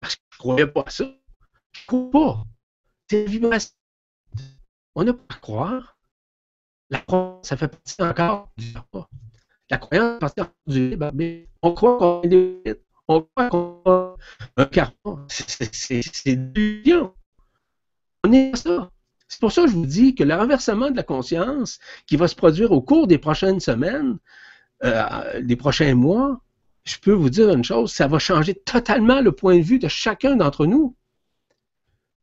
[0.00, 1.04] Parce que je ne croyais pas à ça
[1.86, 2.44] pas.
[3.08, 3.70] C'est une vibration.
[4.94, 5.98] On n'a pas à croire.
[6.90, 8.74] La croyance, ça fait partie encore du.
[9.70, 12.80] La croyance fait partie du libre mais on croit qu'on est libre.
[13.08, 14.16] On croit qu'on a
[14.56, 15.26] un karma.
[15.28, 17.14] C'est du lion.
[18.24, 18.90] On est ça.
[19.28, 22.28] C'est pour ça que je vous dis que le renversement de la conscience qui va
[22.28, 24.18] se produire au cours des prochaines semaines,
[24.84, 26.40] euh, des prochains mois,
[26.84, 29.88] je peux vous dire une chose, ça va changer totalement le point de vue de
[29.88, 30.96] chacun d'entre nous.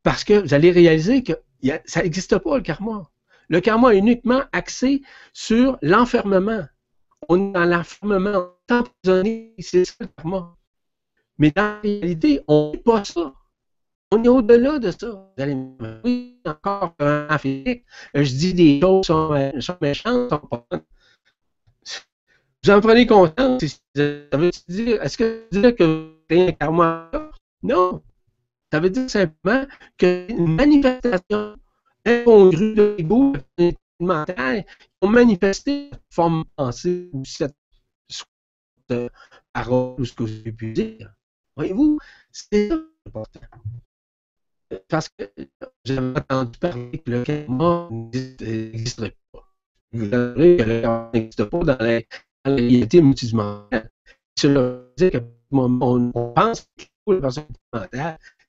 [0.05, 1.33] Parce que vous allez réaliser que
[1.85, 3.09] ça n'existe pas, le karma.
[3.49, 5.01] Le karma est uniquement axé
[5.33, 6.63] sur l'enfermement.
[7.27, 10.55] On est dans l'enfermement emprisonné, c'est ça le karma.
[11.39, 13.33] Mais dans la réalité, on n'est pas ça.
[14.11, 15.09] On est au-delà de ça.
[15.09, 17.83] Vous allez me dire, oui, encore un physique,
[18.13, 20.67] je dis des choses sont, sont méchantes, sont pas
[22.63, 26.49] Vous en prenez conscience, ça veut dire, est-ce que ça veut dire que vous avez
[26.49, 27.09] un karma?
[27.63, 28.03] Non.
[28.75, 29.65] Ça veut dire simplement
[29.97, 31.55] qu'une manifestation
[32.03, 33.31] incongrue de l'ego
[34.01, 34.65] mentale
[35.01, 37.55] ont manifesté cette forme de pensée ou cette
[39.53, 41.15] parole ou ce que vous avez pu dire.
[41.55, 41.99] Voyez-vous,
[42.33, 42.69] c'est
[43.07, 43.39] important.
[44.89, 45.23] Parce que
[45.85, 49.53] j'avais entendu parler que le karma n'existerait pas.
[49.93, 52.01] Vous savez que le karma n'existe pas dans la,
[52.43, 53.89] réalité multidimensionnelle.
[54.37, 55.11] Cela veut dire
[55.49, 57.45] qu'on on pense que la personne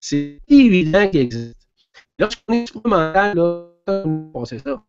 [0.08, 1.56] c'est évident qu'il existe.
[2.18, 4.82] Lorsqu'on est mental, là, c'est ça.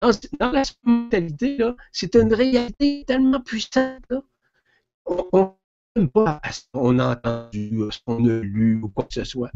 [0.00, 1.58] Dans, dans la mentalité,
[1.92, 4.02] c'est une réalité tellement puissante.
[4.08, 4.22] Là.
[5.04, 5.54] On,
[5.94, 9.24] même pas ce qu'on a entendu, à ce qu'on a lu ou quoi que ce
[9.24, 9.50] soit.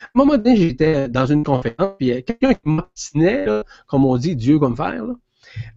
[0.00, 3.46] À un moment donné, j'étais dans une conférence, puis il y a quelqu'un qui m'obstinait,
[3.88, 4.76] comme on dit, Dieu comme.
[4.78, 5.16] Là.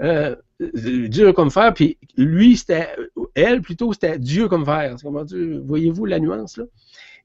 [0.01, 2.95] Euh, Dieu comme fer, puis lui, c'était,
[3.33, 4.95] elle plutôt, c'était Dieu comme fer.
[5.01, 5.25] Comment
[5.65, 6.65] voyez-vous la nuance là?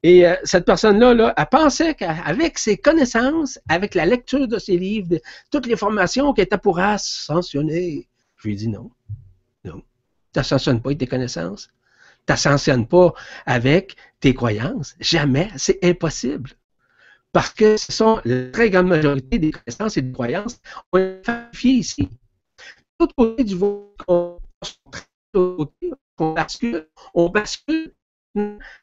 [0.03, 4.77] Et euh, cette personne-là, là, elle pensait qu'avec ses connaissances, avec la lecture de ses
[4.77, 5.21] livres, de,
[5.51, 8.91] toutes les formations qu'elle était pour ascensionner, je lui ai dit non.
[9.65, 9.83] Non.
[10.33, 11.69] Tu n'ascensionnes pas avec tes connaissances.
[12.27, 13.13] Tu n'ascensionnes pas
[13.45, 14.95] avec tes croyances.
[15.01, 15.51] Jamais.
[15.57, 16.51] C'est impossible.
[17.33, 20.61] Parce que ce sont la très grande majorité des connaissances et des croyances
[20.93, 22.09] ont été falsifiées ici.
[22.99, 24.39] Tout côté du vote, on
[26.35, 27.93] bascule, on bascule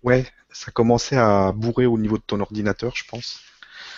[0.02, 3.40] Ouais, ça commençait à bourrer au niveau de ton ordinateur, je pense.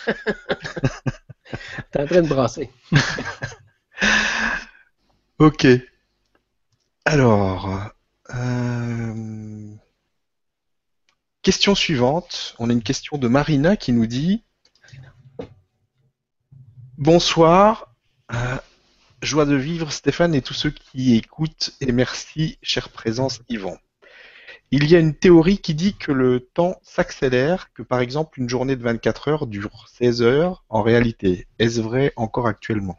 [1.91, 2.69] T'es en train de brasser.
[5.39, 5.67] ok.
[7.05, 7.91] Alors,
[8.35, 9.73] euh,
[11.47, 12.55] question suivante.
[12.59, 14.43] On a une question de Marina qui nous dit
[16.97, 17.95] Bonsoir.
[18.33, 18.57] Euh,
[19.21, 23.77] joie de vivre Stéphane et tous ceux qui écoutent et merci, chère présence Yvan.
[24.71, 28.49] Il y a une théorie qui dit que le temps s'accélère, que par exemple une
[28.49, 31.47] journée de 24 heures dure 16 heures en réalité.
[31.59, 32.97] Est-ce vrai encore actuellement?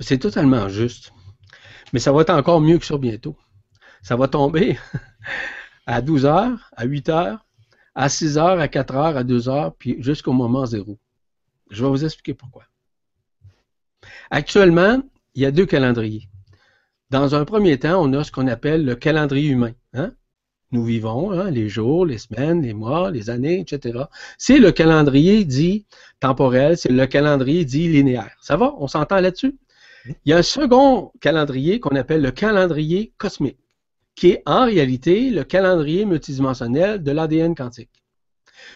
[0.00, 1.12] C'est totalement juste.
[1.92, 3.36] Mais ça va être encore mieux que ça bientôt.
[4.02, 4.80] Ça va tomber
[5.90, 7.46] à 12 heures, à 8 heures,
[7.94, 10.98] à 6 heures, à 4 heures, à 2 heures, puis jusqu'au moment zéro.
[11.70, 12.64] Je vais vous expliquer pourquoi.
[14.30, 15.02] Actuellement,
[15.34, 16.28] il y a deux calendriers.
[17.10, 19.72] Dans un premier temps, on a ce qu'on appelle le calendrier humain.
[19.92, 20.12] Hein?
[20.72, 24.04] nous vivons, hein, les jours, les semaines, les mois, les années, etc.
[24.38, 25.86] C'est le calendrier dit
[26.20, 28.36] temporel, c'est le calendrier dit linéaire.
[28.40, 28.74] Ça va?
[28.78, 29.58] On s'entend là-dessus?
[30.06, 33.58] Il y a un second calendrier qu'on appelle le calendrier cosmique,
[34.14, 37.90] qui est en réalité le calendrier multidimensionnel de l'ADN quantique.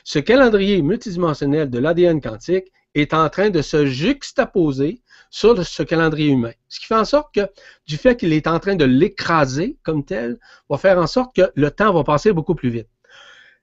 [0.05, 6.31] Ce calendrier multidimensionnel de l'ADN quantique est en train de se juxtaposer sur ce calendrier
[6.31, 6.53] humain.
[6.69, 7.49] Ce qui fait en sorte que,
[7.87, 10.39] du fait qu'il est en train de l'écraser comme tel,
[10.69, 12.89] va faire en sorte que le temps va passer beaucoup plus vite.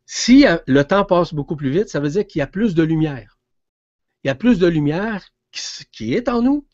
[0.05, 2.75] Si euh, le temps passe beaucoup plus vite, ça veut dire qu'il y a plus
[2.75, 3.39] de lumière.
[4.23, 5.23] Il y a plus de lumière
[5.91, 6.67] qui est en nous,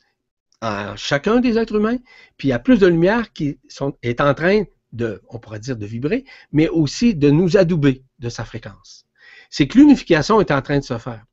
[0.61, 1.97] en chacun des êtres humains,
[2.37, 3.59] puis il y a plus de lumière qui
[4.01, 4.63] est en train
[4.93, 9.05] de, on pourrait dire, de vibrer, mais aussi de nous adouber de sa fréquence.
[9.49, 11.23] C'est que l'unification est en train de se faire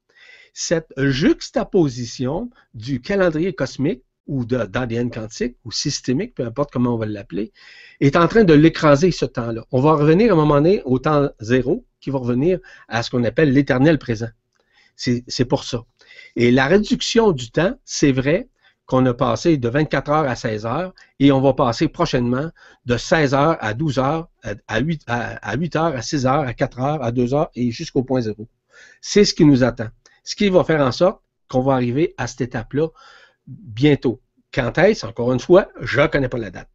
[0.54, 7.06] cette juxtaposition du calendrier cosmique ou d'ADN quantique ou systémique, peu importe comment on va
[7.06, 7.52] l'appeler,
[8.00, 9.66] est en train de l'écraser ce temps-là.
[9.70, 12.58] On va revenir à un moment donné au temps zéro, qui va revenir
[12.88, 14.28] à ce qu'on appelle l'éternel présent.
[14.96, 15.84] C'est pour ça.
[16.36, 18.48] Et la réduction du temps, c'est vrai
[18.86, 22.50] qu'on a passé de 24 heures à 16 heures et on va passer prochainement
[22.84, 24.28] de 16 heures à 12 heures,
[24.68, 27.70] à 8, à 8 heures, à 6 heures, à 4 heures, à 2 heures et
[27.70, 28.46] jusqu'au point zéro.
[29.00, 29.88] C'est ce qui nous attend.
[30.22, 32.88] Ce qui va faire en sorte qu'on va arriver à cette étape-là
[33.46, 34.20] bientôt.
[34.52, 36.68] Quand est-ce, encore une fois, je ne connais pas la date.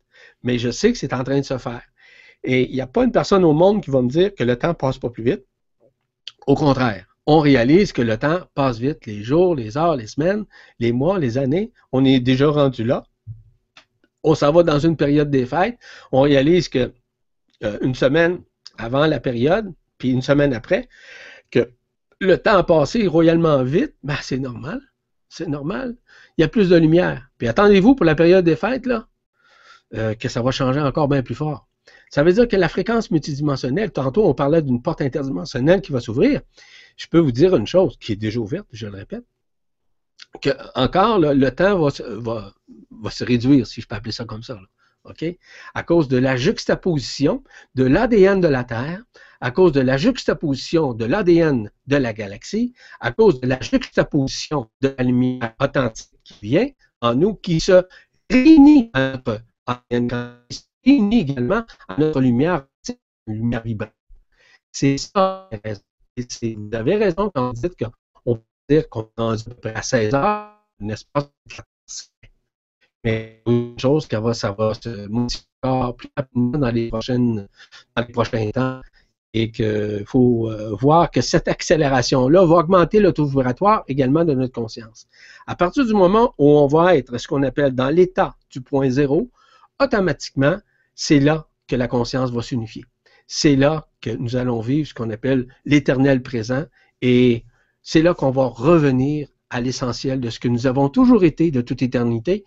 [0.43, 1.83] Mais je sais que c'est en train de se faire.
[2.43, 4.57] Et il n'y a pas une personne au monde qui va me dire que le
[4.57, 5.45] temps passe pas plus vite.
[6.47, 10.45] Au contraire, on réalise que le temps passe vite, les jours, les heures, les semaines,
[10.79, 11.71] les mois, les années.
[11.91, 13.03] On est déjà rendu là.
[14.23, 15.77] On s'en va dans une période des fêtes.
[16.11, 16.91] On réalise que
[17.63, 18.41] euh, une semaine
[18.79, 20.89] avant la période, puis une semaine après,
[21.51, 21.69] que
[22.19, 24.81] le temps a passé royalement vite, ben c'est normal.
[25.29, 25.97] C'est normal.
[26.39, 27.29] Il y a plus de lumière.
[27.37, 29.07] Puis attendez-vous pour la période des fêtes, là,
[29.93, 31.68] euh, que ça va changer encore bien plus fort.
[32.09, 35.99] Ça veut dire que la fréquence multidimensionnelle, tantôt on parlait d'une porte interdimensionnelle qui va
[35.99, 36.41] s'ouvrir.
[36.97, 39.25] Je peux vous dire une chose qui est déjà ouverte, je le répète,
[40.41, 42.53] que encore le, temps va,
[43.11, 44.59] se réduire, si je peux appeler ça comme ça.
[45.05, 45.25] OK?
[45.73, 47.43] À cause de la juxtaposition
[47.75, 49.01] de l'ADN de la Terre,
[49.39, 54.69] à cause de la juxtaposition de l'ADN de la galaxie, à cause de la juxtaposition
[54.81, 56.67] de la lumière authentique qui vient
[57.01, 57.83] en nous, qui se
[58.29, 60.35] réunit à notre ADN,
[60.85, 62.65] réunit également à notre lumière,
[63.27, 63.93] lumière vibrante.
[64.71, 65.49] C'est ça
[66.17, 70.13] Vous avez raison quand vous dites qu'on peut dire qu'on est à peu à 16
[70.13, 71.31] heures, un espace
[73.03, 75.45] mais une chose qui va, ça va se modifier
[75.97, 77.47] plus rapidement dans les, prochaines,
[77.95, 78.81] dans les prochains temps
[79.33, 84.33] et qu'il faut euh, voir que cette accélération-là va augmenter le taux vibratoire également de
[84.33, 85.07] notre conscience.
[85.45, 88.89] À partir du moment où on va être ce qu'on appelle dans l'état du point
[88.89, 89.29] zéro,
[89.79, 90.57] automatiquement,
[90.95, 92.85] c'est là que la conscience va s'unifier.
[93.27, 96.65] C'est là que nous allons vivre ce qu'on appelle l'éternel présent
[97.01, 97.45] et
[97.81, 101.61] c'est là qu'on va revenir à l'essentiel de ce que nous avons toujours été de
[101.61, 102.43] toute éternité,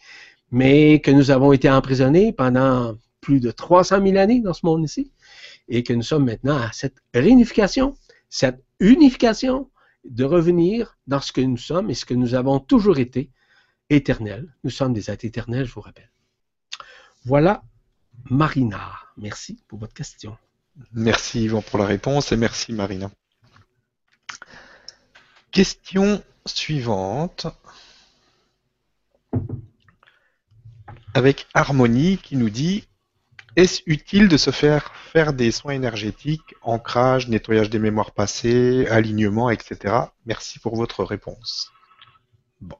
[0.50, 4.84] mais que nous avons été emprisonnés pendant plus de 300 000 années dans ce monde
[4.84, 5.12] ici,
[5.68, 7.94] et que nous sommes maintenant à cette réunification,
[8.28, 9.70] cette unification
[10.04, 13.30] de revenir dans ce que nous sommes et ce que nous avons toujours été,
[13.90, 14.52] éternel.
[14.64, 16.10] Nous sommes des êtres éternels, je vous rappelle.
[17.24, 17.62] Voilà,
[18.30, 18.92] Marina.
[19.16, 20.36] Merci pour votre question.
[20.92, 23.10] Merci Yvan pour la réponse et merci Marina.
[25.50, 27.46] Question suivante.
[31.14, 32.84] avec Harmonie qui nous dit
[33.56, 39.50] est-ce utile de se faire faire des soins énergétiques, ancrage, nettoyage des mémoires passées, alignement,
[39.50, 39.94] etc.
[40.24, 41.70] Merci pour votre réponse.
[42.62, 42.78] Bon.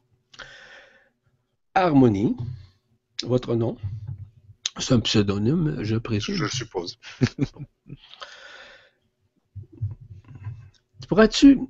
[1.75, 2.37] Harmonie,
[3.23, 3.77] votre nom
[4.79, 6.35] C'est un pseudonyme, je présume.
[6.35, 6.99] Je suppose.
[11.09, 11.61] Pourrais-tu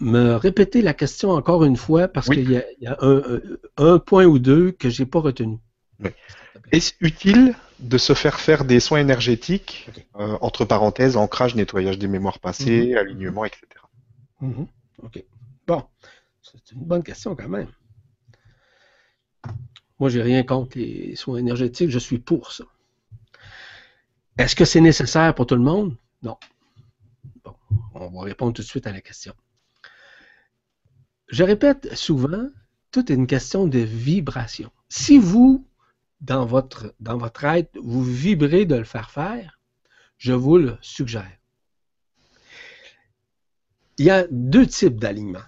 [0.00, 2.98] me répéter la question encore une fois parce qu'il y a,
[3.76, 5.58] un, point ou deux que je n'ai pas retenu.
[6.72, 12.08] Est-ce utile de se faire faire des soins énergétiques, euh, entre parenthèses, ancrage, nettoyage des
[12.08, 12.96] mémoires passées, mhm.
[12.96, 13.66] alignement, etc.
[14.40, 14.66] Mhm.
[15.02, 15.22] OK.
[15.66, 15.84] Bon,
[16.42, 17.68] c'est une bonne question quand même.
[19.98, 22.64] Moi, j'ai rien contre les soins énergétiques, je suis pour ça.
[24.38, 25.96] Est-ce que c'est nécessaire pour tout le monde?
[26.22, 26.36] Non.
[27.44, 27.54] Bon,
[27.94, 29.34] on va répondre tout de suite à la question.
[31.28, 32.48] Je répète souvent,
[32.90, 34.70] tout est une question de vibration.
[34.88, 35.66] Si vous
[36.20, 39.58] dans votre, dans votre être, vous vibrez de le faire faire,
[40.18, 41.36] je vous le suggère.
[43.98, 45.44] Il y a deux types d'alignement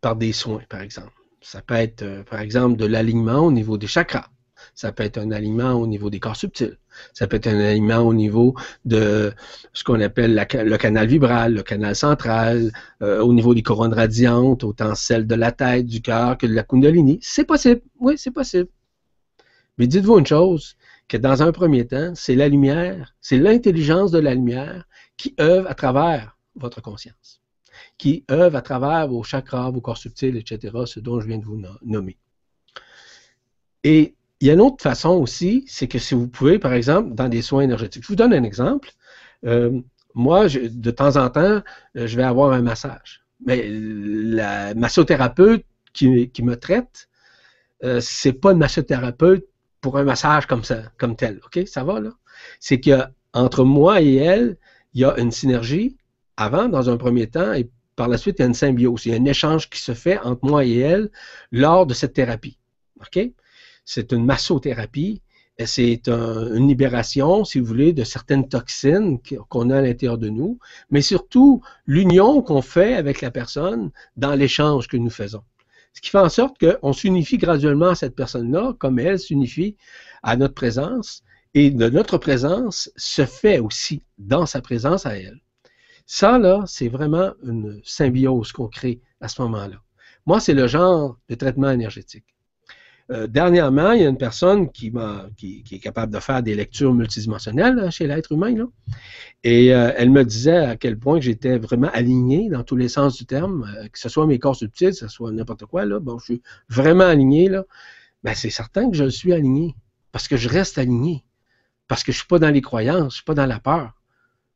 [0.00, 1.12] par des soins, par exemple.
[1.44, 4.28] Ça peut être, euh, par exemple, de l'alignement au niveau des chakras.
[4.74, 6.78] Ça peut être un alignement au niveau des corps subtils.
[7.12, 8.54] Ça peut être un alignement au niveau
[8.86, 9.32] de
[9.74, 12.72] ce qu'on appelle le canal vibral, le canal central,
[13.02, 16.54] euh, au niveau des couronnes radiantes, autant celles de la tête, du cœur que de
[16.54, 17.18] la kundalini.
[17.20, 17.82] C'est possible.
[18.00, 18.70] Oui, c'est possible.
[19.76, 20.76] Mais dites-vous une chose,
[21.08, 24.86] que dans un premier temps, c'est la lumière, c'est l'intelligence de la lumière
[25.18, 27.42] qui œuvre à travers votre conscience,
[27.98, 31.44] qui œuvre à travers vos chakras, vos corps subtils, etc., ce dont je viens de
[31.44, 32.18] vous nommer.
[33.84, 37.14] Et il y a une autre façon aussi, c'est que si vous pouvez, par exemple,
[37.14, 38.90] dans des soins énergétiques, je vous donne un exemple.
[39.46, 39.80] Euh,
[40.14, 41.62] moi, de temps en temps,
[41.96, 43.24] euh, je vais avoir un massage.
[43.46, 47.08] Mais la massothérapeute qui, me traite,
[47.84, 49.46] euh, c'est pas une massothérapeute
[49.80, 51.40] pour un massage comme ça, comme tel.
[51.44, 51.66] OK?
[51.66, 52.10] Ça va, là?
[52.58, 53.02] C'est que
[53.32, 54.56] entre moi et elle,
[54.94, 55.96] il y a une synergie
[56.36, 59.06] avant, dans un premier temps, et par la suite, il y a une symbiose.
[59.06, 61.10] Il y a un échange qui se fait entre moi et elle
[61.52, 62.58] lors de cette thérapie.
[63.00, 63.18] OK?
[63.84, 65.22] C'est une massothérapie.
[65.64, 70.58] C'est une libération, si vous voulez, de certaines toxines qu'on a à l'intérieur de nous,
[70.90, 75.44] mais surtout l'union qu'on fait avec la personne dans l'échange que nous faisons.
[75.92, 79.76] Ce qui fait en sorte qu'on s'unifie graduellement à cette personne-là, comme elle s'unifie
[80.24, 81.22] à notre présence,
[81.54, 85.40] et notre présence se fait aussi dans sa présence à elle.
[86.06, 89.76] Ça, là, c'est vraiment une symbiose qu'on crée à ce moment-là.
[90.26, 92.24] Moi, c'est le genre de traitement énergétique.
[93.10, 94.90] Euh, dernièrement, il y a une personne qui,
[95.36, 98.54] qui, est capable de faire des lectures multidimensionnelles chez l'être humain.
[99.42, 103.18] Et euh, elle me disait à quel point j'étais vraiment aligné dans tous les sens
[103.18, 105.84] du terme, euh, que ce soit mes corps subtils, que ce soit n'importe quoi.
[105.84, 107.50] Là, bon, je suis vraiment aligné.
[107.50, 107.64] Là.
[108.22, 109.74] Ben, c'est certain que je suis aligné.
[110.10, 111.24] Parce que je reste aligné.
[111.88, 113.60] Parce que je ne suis pas dans les croyances, je ne suis pas dans la
[113.60, 113.92] peur.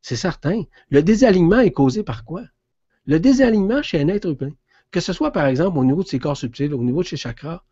[0.09, 0.63] C'est certain.
[0.89, 2.41] Le désalignement est causé par quoi?
[3.05, 4.55] Le désalignement chez un être humain,
[4.91, 7.19] que ce soit par exemple au niveau de ses corps subtils, au niveau de ses
[7.19, 7.63] chakras,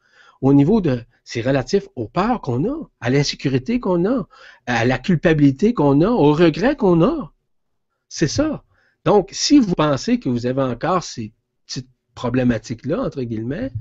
[0.43, 4.29] au niveau de, c'est relatif aux peurs qu'on a, à l'insécurité qu'on a,
[4.67, 7.33] à la culpabilité qu'on a, au regret qu'on a.
[8.11, 8.65] C'est ça.
[9.07, 11.33] Donc, si vous pensez que vous avez encore ces
[11.65, 13.73] petites problématiques-là, entre guillemets,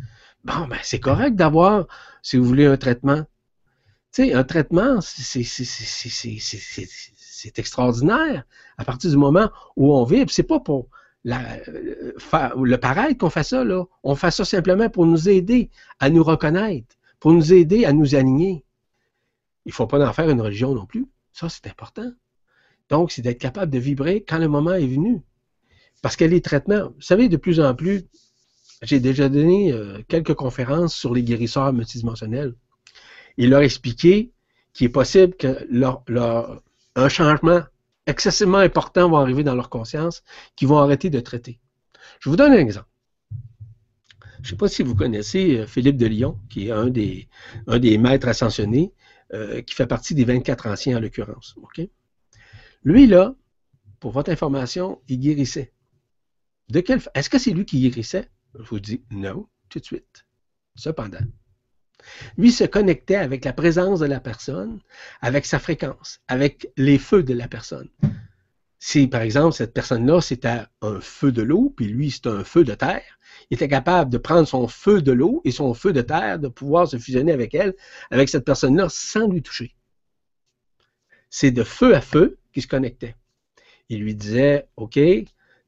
[0.45, 1.87] bon, ben, c'est correct d'avoir,
[2.21, 3.25] si vous voulez, un traitement.
[4.13, 5.43] Tu sais, un traitement, c'est
[7.55, 8.45] extraordinaire
[8.77, 10.25] à partir du moment où on vit.
[10.27, 10.89] C'est pas pour
[11.27, 13.83] euh, le pareil qu'on fait ça, là.
[14.03, 18.15] On fait ça simplement pour nous aider à nous reconnaître, pour nous aider à nous
[18.15, 18.63] aligner.
[19.65, 21.07] Il ne faut pas en faire une religion non plus.
[21.33, 22.11] Ça, c'est important.
[22.89, 25.21] Donc, c'est d'être capable de vibrer quand le moment est venu.
[26.01, 28.03] Parce que les traitements, vous savez, de plus en plus,
[28.83, 32.53] j'ai déjà donné euh, quelques conférences sur les guérisseurs multidimensionnels.
[33.37, 34.31] Et leur expliquer
[34.73, 36.03] qu'il est possible que leur,
[36.95, 37.61] un changement
[38.07, 40.23] excessivement important va arriver dans leur conscience,
[40.55, 41.59] qu'ils vont arrêter de traiter.
[42.19, 42.87] Je vous donne un exemple.
[44.41, 47.27] Je ne sais pas si vous connaissez euh, Philippe de Lyon, qui est un des,
[47.65, 48.93] un des maîtres ascensionnés,
[49.33, 51.55] euh, qui fait partie des 24 anciens en l'occurrence.
[52.83, 53.35] Lui, là,
[53.99, 55.73] pour votre information, il guérissait.
[56.69, 58.29] De quelle Est-ce que c'est lui qui guérissait?
[58.53, 60.27] Je vous dis non, tout de suite.
[60.75, 61.25] Cependant,
[62.37, 64.79] lui se connectait avec la présence de la personne,
[65.21, 67.89] avec sa fréquence, avec les feux de la personne.
[68.79, 72.63] Si, par exemple, cette personne-là, c'était un feu de l'eau, puis lui, c'était un feu
[72.63, 73.19] de terre,
[73.49, 76.47] il était capable de prendre son feu de l'eau et son feu de terre, de
[76.47, 77.73] pouvoir se fusionner avec elle,
[78.11, 79.75] avec cette personne-là, sans lui toucher.
[81.29, 83.15] C'est de feu à feu qu'il se connectait.
[83.89, 84.99] Il lui disait, OK,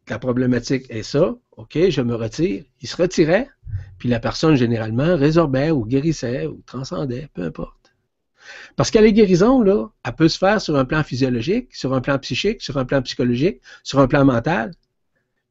[0.10, 2.64] la problématique est ça, OK, je me retire.
[2.82, 3.50] Il se retirait,
[3.98, 7.94] puis la personne, généralement, résorbait ou guérissait ou transcendait, peu importe.
[8.76, 12.02] Parce que les guérisons, là, elle peut se faire sur un plan physiologique, sur un
[12.02, 14.72] plan psychique, sur un plan psychologique, sur un plan mental,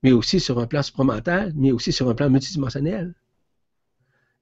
[0.02, 3.14] mais aussi sur un plan supramental, mais aussi sur un plan multidimensionnel.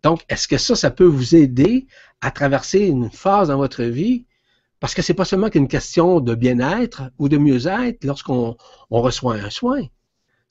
[0.02, 1.86] Donc, est-ce que ça, ça peut vous aider
[2.20, 4.26] à traverser une phase dans votre vie?
[4.78, 8.56] Parce que c'est pas seulement qu'une question de bien-être ou de mieux-être lorsqu'on
[8.90, 9.80] reçoit un soin.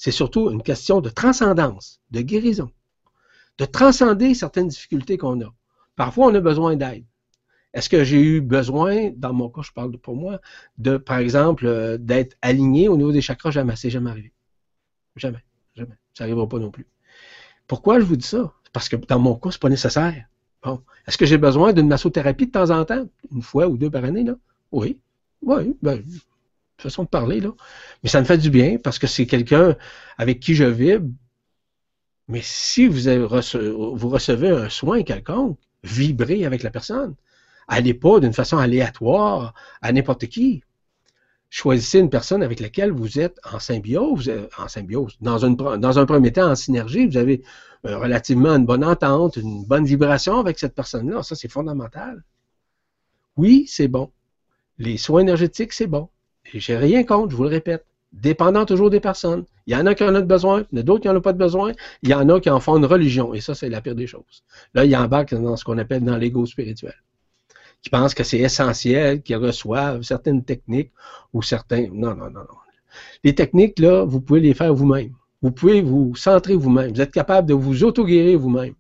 [0.04, 2.70] C'est surtout une question de transcendance, de guérison
[3.58, 5.54] de transcender certaines difficultés qu'on a.
[5.96, 7.06] Parfois, on a besoin d'aide.
[7.74, 10.42] Est-ce que j'ai eu besoin, dans mon cas, je parle pour moi,
[10.78, 13.52] de, par exemple, euh, d'être aligné au niveau des chakras?
[13.52, 13.78] Jamais.
[13.78, 14.34] C'est jamais arrivé.
[15.16, 15.44] Jamais.
[15.74, 15.96] Jamais.
[16.14, 16.86] Ça n'arrivera pas non plus.
[17.68, 18.52] Pourquoi je vous dis ça?
[18.74, 20.26] Parce que dans mon cas, ce n'est pas nécessaire.
[20.64, 20.82] Bon.
[21.08, 23.08] Est-ce que j'ai besoin d'une massothérapie de temps en temps?
[23.32, 24.36] Une fois ou deux par année, là?
[24.74, 25.00] Oui.
[25.42, 25.78] Oui.
[25.82, 26.04] Ben,
[26.82, 27.52] façon de parler, là.
[28.04, 29.76] Mais ça me fait du bien parce que c'est quelqu'un
[30.18, 31.10] avec qui je vibre,
[32.28, 37.16] mais si vous, recevez un soin quelconque, vibrez avec la personne.
[37.68, 40.64] Allez pas d'une façon aléatoire à n'importe qui.
[41.50, 46.50] Choisissez une personne avec laquelle vous êtes en symbiose, en symbiose, dans, un premier temps
[46.50, 47.44] en synergie, vous avez
[47.86, 51.22] euh, relativement une bonne entente, une bonne vibration avec cette personne-là.
[51.22, 52.24] Ça, c'est fondamental.
[53.38, 54.12] Oui, c'est bon.
[54.80, 56.10] Les soins énergétiques, c'est bon.
[56.46, 59.44] J'ai rien contre, je vous le répète dépendant toujours des personnes.
[59.66, 61.16] Il y en a qui en ont besoin, il y en a d'autres qui n'en
[61.16, 61.72] ont pas de besoin,
[62.04, 64.08] il y en a qui en font une religion, et ça, c'est la pire des
[64.08, 64.44] choses.
[64.74, 66.94] Là, il embarque dans ce qu'on appelle dans l'ego spirituel,
[67.82, 70.92] qui pense que c'est essentiel, qu'ils reçoivent certaines techniques
[71.34, 71.88] ou certains...
[71.92, 72.58] Non, non, non, non.
[73.24, 75.14] Les techniques, là, vous pouvez les faire vous-même.
[75.42, 76.94] Vous pouvez vous centrer vous-même.
[76.94, 78.76] Vous êtes capable de vous auto-guérir vous-même.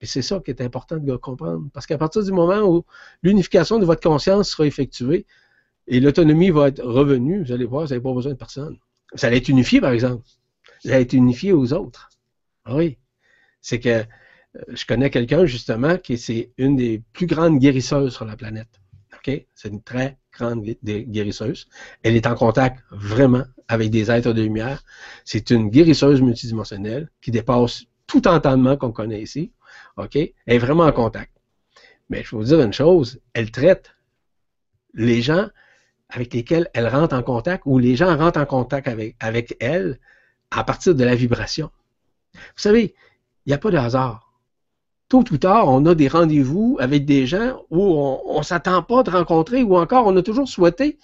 [0.00, 1.68] Et c'est ça qui est important de comprendre.
[1.72, 2.84] Parce qu'à partir du moment où
[3.22, 5.26] l'unification de votre conscience sera effectuée,
[5.86, 8.78] et l'autonomie va être revenue, vous allez voir, vous n'avez pas besoin de personne.
[9.14, 10.24] Ça allait être unifié, par exemple.
[10.82, 12.10] Ça allait être unifié aux autres.
[12.64, 12.98] Ah oui.
[13.60, 14.02] C'est que euh,
[14.68, 18.80] je connais quelqu'un, justement, qui est une des plus grandes guérisseuses sur la planète.
[19.14, 19.46] OK?
[19.54, 21.68] C'est une très grande guérisseuse.
[22.02, 24.82] Elle est en contact vraiment avec des êtres de lumière.
[25.24, 29.52] C'est une guérisseuse multidimensionnelle qui dépasse tout entendement qu'on connaît ici.
[29.96, 30.16] OK?
[30.16, 31.32] Elle est vraiment en contact.
[32.10, 33.94] Mais je vais vous dire une chose, elle traite
[34.92, 35.48] les gens
[36.08, 39.98] avec lesquels elle rentre en contact ou les gens rentrent en contact avec, avec elle
[40.50, 41.70] à partir de la vibration.
[42.34, 42.94] Vous savez,
[43.46, 44.32] il n'y a pas de hasard.
[45.08, 49.02] Tôt ou tard, on a des rendez-vous avec des gens où on ne s'attend pas
[49.02, 50.98] de rencontrer ou encore on a toujours souhaité,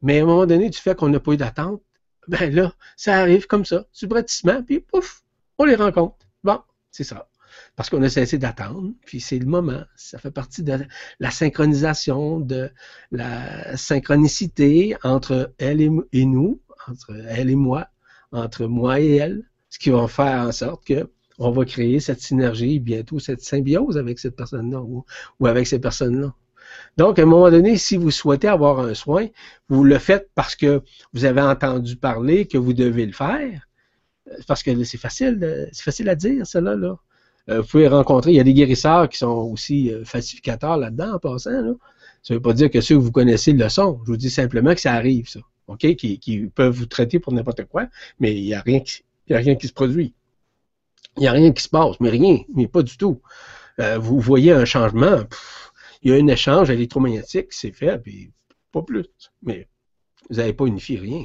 [0.00, 1.82] mais à un moment donné, du fait qu'on n'a pas eu d'attente,
[2.28, 5.22] ben là, ça arrive comme ça, subrepticement, puis pouf,
[5.58, 6.16] on les rencontre.
[6.44, 6.60] Bon,
[6.90, 7.28] c'est ça
[7.76, 9.82] parce qu'on a cessé d'attendre, puis c'est le moment.
[9.96, 10.78] Ça fait partie de
[11.20, 12.70] la synchronisation, de
[13.10, 17.88] la synchronicité entre elle et, nous, entre elle et moi,
[18.32, 21.08] entre moi et elle, ce qui va faire en sorte que
[21.38, 25.04] on va créer cette synergie, bientôt cette symbiose avec cette personne-là ou,
[25.46, 26.34] avec ces personnes-là.
[26.96, 29.28] Donc, à un moment donné, si vous souhaitez avoir un soin,
[29.68, 33.66] vous le faites parce que vous avez entendu parler que vous devez le faire,
[34.46, 36.96] parce que c'est facile, c'est facile à dire, cela là.
[37.48, 41.14] Euh, vous pouvez rencontrer, il y a des guérisseurs qui sont aussi euh, falsificateurs là-dedans
[41.14, 41.50] en passant.
[42.22, 44.00] Ça ne veut pas dire que ceux que vous connaissez le sont.
[44.04, 45.40] Je vous dis simplement que ça arrive, ça.
[45.66, 45.94] OK?
[45.96, 47.86] Qui, peuvent vous traiter pour n'importe quoi,
[48.20, 50.14] mais il n'y a, rien qui, a rien qui se produit.
[51.16, 53.20] Il n'y a rien qui se passe, mais rien, mais pas du tout.
[53.80, 55.22] Euh, vous voyez un changement,
[56.02, 58.30] il y a un échange électromagnétique qui s'est fait, puis
[58.70, 59.06] pas plus.
[59.42, 59.68] Mais
[60.30, 61.24] vous n'avez pas unifié rien.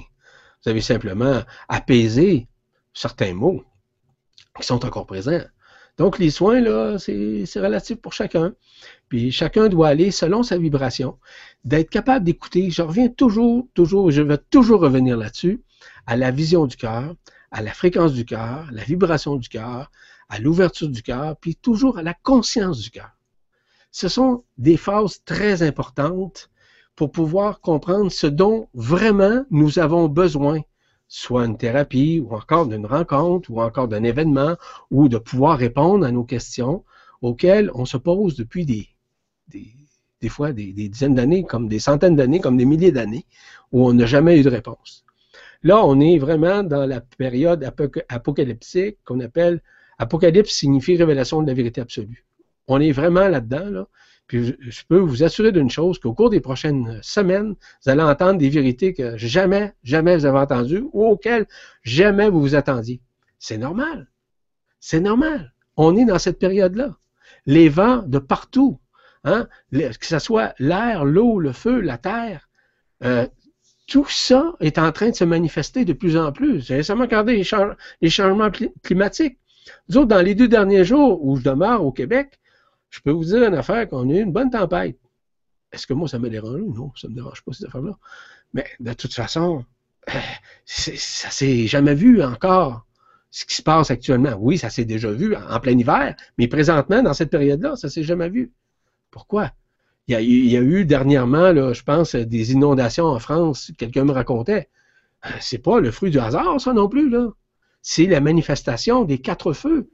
[0.64, 2.48] Vous avez simplement apaisé
[2.94, 3.64] certains mots
[4.60, 5.44] qui sont encore présents.
[5.98, 8.54] Donc, les soins, là, c'est relatif pour chacun.
[9.10, 11.18] Puis chacun doit aller selon sa vibration,
[11.64, 12.70] d'être capable d'écouter.
[12.70, 15.64] Je reviens toujours, toujours, je vais toujours revenir là-dessus,
[16.06, 17.16] à la vision du cœur,
[17.52, 19.90] à la fréquence du cœur, la vibration du cœur,
[20.30, 23.12] à l'ouverture du cœur, puis toujours à la conscience du cœur.
[23.92, 26.50] Ce sont des phases très importantes
[26.96, 30.62] pour pouvoir comprendre ce dont vraiment nous avons besoin
[31.08, 34.56] soit une thérapie, ou encore d'une rencontre, ou encore d'un événement,
[34.92, 36.84] ou de pouvoir répondre à nos questions
[37.22, 42.58] auxquelles on se pose depuis des, fois des, dizaines d'années, comme des centaines d'années, comme
[42.58, 43.26] des milliers d'années,
[43.72, 45.06] où on n'a jamais eu de réponse.
[45.64, 47.64] Là, on est vraiment dans la période
[48.10, 49.62] apocalyptique qu'on appelle
[50.00, 52.26] Apocalypse signifie révélation de la vérité absolue.
[52.68, 53.88] On est vraiment là-dedans, là.
[54.28, 58.38] Puis je peux vous assurer d'une chose, qu'au cours des prochaines semaines, vous allez entendre
[58.38, 61.46] des vérités que jamais, jamais vous avez entendues ou auxquelles
[61.84, 63.02] jamais vous vous attendiez.
[63.40, 64.08] C'est normal.
[64.80, 65.54] C'est normal.
[65.78, 66.98] On est dans cette période-là.
[67.46, 68.80] Les vents de partout,
[69.24, 72.50] hein, que ce soit l'air, l'eau, le feu, la terre,
[73.04, 73.26] euh,
[73.88, 76.66] tout ça est en train de se manifester de plus en plus.
[76.66, 78.52] J'ai récemment regardé les, changements
[78.84, 79.40] climatiques.
[79.88, 82.40] Nous autres, dans les deux derniers jours où je demeure au Québec,
[82.90, 84.98] je peux vous dire une affaire qu'on a eu une bonne tempête.
[85.72, 86.62] Est-ce que moi, ça me dérange?
[86.62, 87.98] Non, ça ne me dérange pas, cette affaire-là.
[88.54, 89.66] Mais de toute façon,
[90.66, 92.86] ça s'est jamais vu encore
[93.30, 94.36] ce qui se passe actuellement.
[94.40, 98.04] Oui, ça s'est déjà vu en plein hiver, mais présentement, dans cette période-là, ça s'est
[98.04, 98.54] jamais vu.
[99.12, 99.52] Pourquoi?
[100.08, 104.70] Il y, a, eu dernièrement, je pense, des inondations en France, quelqu'un me racontait.
[105.42, 107.28] C'est pas le fruit du hasard, ça non plus, là.
[107.82, 109.90] C'est la manifestation des quatre feux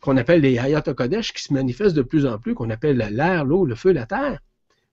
[0.00, 3.44] qu'on appelle les Hayat Kodesh qui se manifestent de plus en plus, qu'on appelle l'air,
[3.44, 4.40] l'eau, le feu, la terre.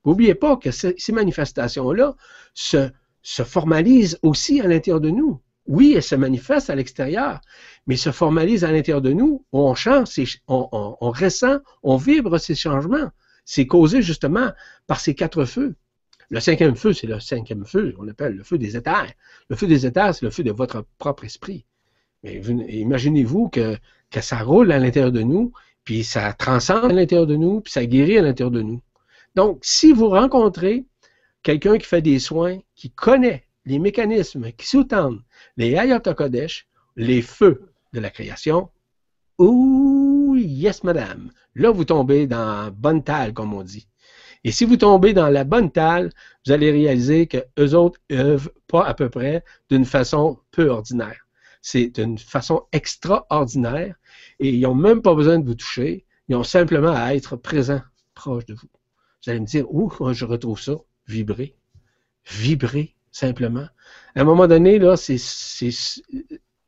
[0.06, 2.16] N'oubliez pas que ces manifestations-là
[2.54, 2.90] se,
[3.22, 5.42] se formalisent aussi à l'intérieur de nous.
[5.68, 7.42] Oui, elles se manifestent à l'extérieur,
[7.88, 9.44] mais se formalisent à l'intérieur de nous.
[9.52, 9.74] On
[10.48, 10.70] on,
[11.02, 13.10] on ressent, on vibre ces changements.
[13.46, 14.52] C'est causé justement
[14.86, 15.76] par ces quatre feux.
[16.30, 19.12] Le cinquième feu, c'est le cinquième feu, on appelle le feu des éthers.
[19.50, 21.66] Le feu des éthers, c'est le feu de votre propre esprit.
[22.24, 23.78] Mais imaginez-vous que,
[24.12, 25.52] que ça roule à l'intérieur de nous,
[25.84, 28.82] puis ça transcende à l'intérieur de nous, puis ça guérit à l'intérieur de nous.
[29.36, 30.86] Donc, si vous rencontrez
[31.44, 35.22] quelqu'un qui fait des soins, qui connaît les mécanismes qui sous-tendent
[35.58, 38.70] les Hayat Kodesh, les feux de la création,
[39.38, 41.32] ouh, yes, madame.
[41.56, 43.88] Là, vous tombez dans bonne talle, comme on dit.
[44.44, 46.12] Et si vous tombez dans la bonne talle,
[46.46, 51.25] vous allez réaliser que eux autres œuvrent pas à peu près d'une façon peu ordinaire.
[51.68, 53.96] C'est d'une façon extraordinaire
[54.40, 56.06] et ils n'ont même pas besoin de vous toucher.
[56.30, 57.82] Ils ont simplement à être présents,
[58.14, 58.70] proches de vous.
[59.24, 60.76] Vous allez me dire, où je retrouve ça?
[61.08, 61.56] Vibrer.
[62.30, 63.68] Vibrer, simplement.
[64.14, 65.18] À un moment donné, là, c'est,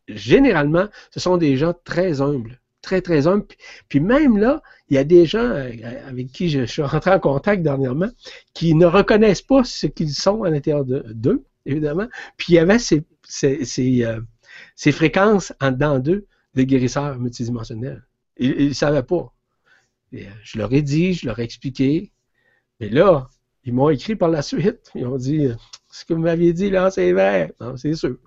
[0.08, 2.60] généralement, ce sont des gens très humbles.
[2.82, 3.46] Très, très humbles.
[3.90, 5.74] Puis, même là, il y a des gens euh,
[6.08, 8.10] avec qui je, suis rentré en contact dernièrement
[8.56, 12.08] qui ne reconnaissent pas ce qu'ils sont à l'intérieur d'eux, évidemment.
[12.36, 14.22] Puis il y avait ces, ces, euh,
[14.78, 18.04] ces fréquences en dedans d'eux de guérisseurs multidimensionnels.
[18.38, 19.34] Ils ne savaient pas.
[20.14, 22.14] Euh, je leur ai dit, je leur ai expliqué.
[22.80, 23.28] Mais là,
[23.66, 24.92] ils m'ont écrit par la suite.
[24.96, 25.50] Ils ont dit
[25.90, 27.54] Ce que vous m'aviez dit là, c'est vrai.
[27.60, 28.18] Non, c'est sûr.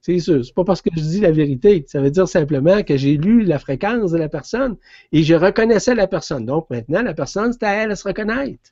[0.00, 0.44] C'est sûr.
[0.44, 1.84] C'est pas parce que je dis la vérité.
[1.88, 4.76] Ça veut dire simplement que j'ai lu la fréquence de la personne
[5.10, 6.46] et je reconnaissais la personne.
[6.46, 8.70] Donc maintenant, la personne, c'est à elle à se reconnaître.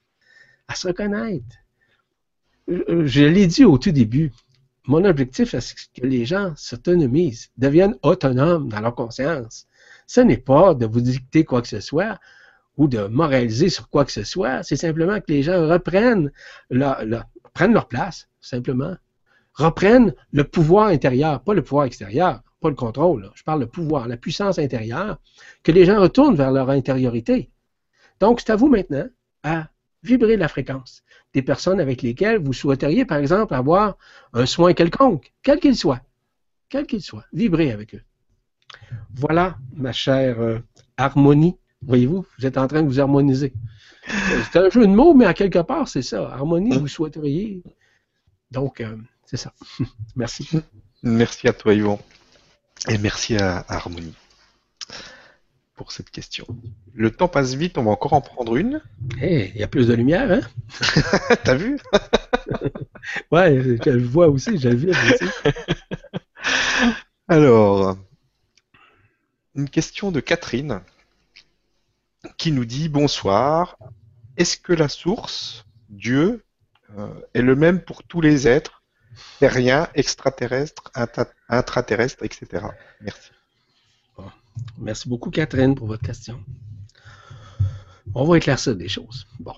[0.69, 1.45] À se reconnaître.
[2.69, 4.31] Je l'ai dit au tout début
[4.87, 9.67] mon objectif, c'est que les gens s'autonomisent, deviennent autonomes dans leur conscience.
[10.07, 12.19] Ce n'est pas de vous dicter quoi que ce soit
[12.77, 14.63] ou de moraliser sur quoi que ce soit.
[14.63, 16.31] C'est simplement que les gens reprennent
[16.71, 17.03] leur,
[17.55, 18.97] prennent leur place, simplement.
[19.55, 23.31] Reprennent le pouvoir intérieur, pas le pouvoir extérieur, pas le contrôle.
[23.35, 25.19] Je parle le pouvoir, la puissance intérieure,
[25.63, 27.51] que les gens retournent vers leur intériorité.
[28.21, 29.07] Donc, c'est à vous maintenant
[29.45, 29.69] à
[30.05, 31.03] vibrer la fréquence
[31.33, 33.97] des personnes avec lesquelles vous souhaiteriez, par exemple, avoir
[34.35, 36.01] un soin quelconque, quel qu'il soit.
[36.69, 37.25] Quel qu'il soit.
[37.33, 38.03] Vibrer avec eux.
[39.15, 40.59] Voilà, ma chère euh,
[40.97, 41.57] harmonie.
[41.83, 43.53] Voyez-vous, vous êtes en train de vous harmoniser.
[44.53, 46.29] C'est un jeu de mots, mais à quelque part, c'est ça.
[46.31, 47.63] Harmonie, vous souhaiteriez.
[48.51, 49.53] Donc, euh, c'est ça.
[50.17, 50.49] merci.
[51.03, 51.99] Merci à toi, Yvon.
[52.89, 54.15] Et merci à Harmonie.
[55.75, 56.47] Pour cette question.
[56.93, 58.81] Le temps passe vite, on va encore en prendre une.
[59.21, 60.41] Eh, il y a plus de lumière, hein?
[61.45, 61.79] T'as vu?
[63.33, 65.31] ouais, je le vois aussi, je le vis aussi.
[67.29, 67.97] Alors,
[69.55, 70.81] une question de Catherine
[72.37, 73.79] qui nous dit bonsoir.
[74.37, 76.45] Est-ce que la source, Dieu,
[76.99, 78.83] euh, est le même pour tous les êtres,
[79.39, 80.91] terriens, extraterrestres,
[81.49, 82.67] intraterrestres, etc.
[83.01, 83.31] Merci.
[84.79, 86.41] Merci beaucoup, Catherine, pour votre question.
[88.15, 89.27] On va éclaircir des choses.
[89.41, 89.55] Bon.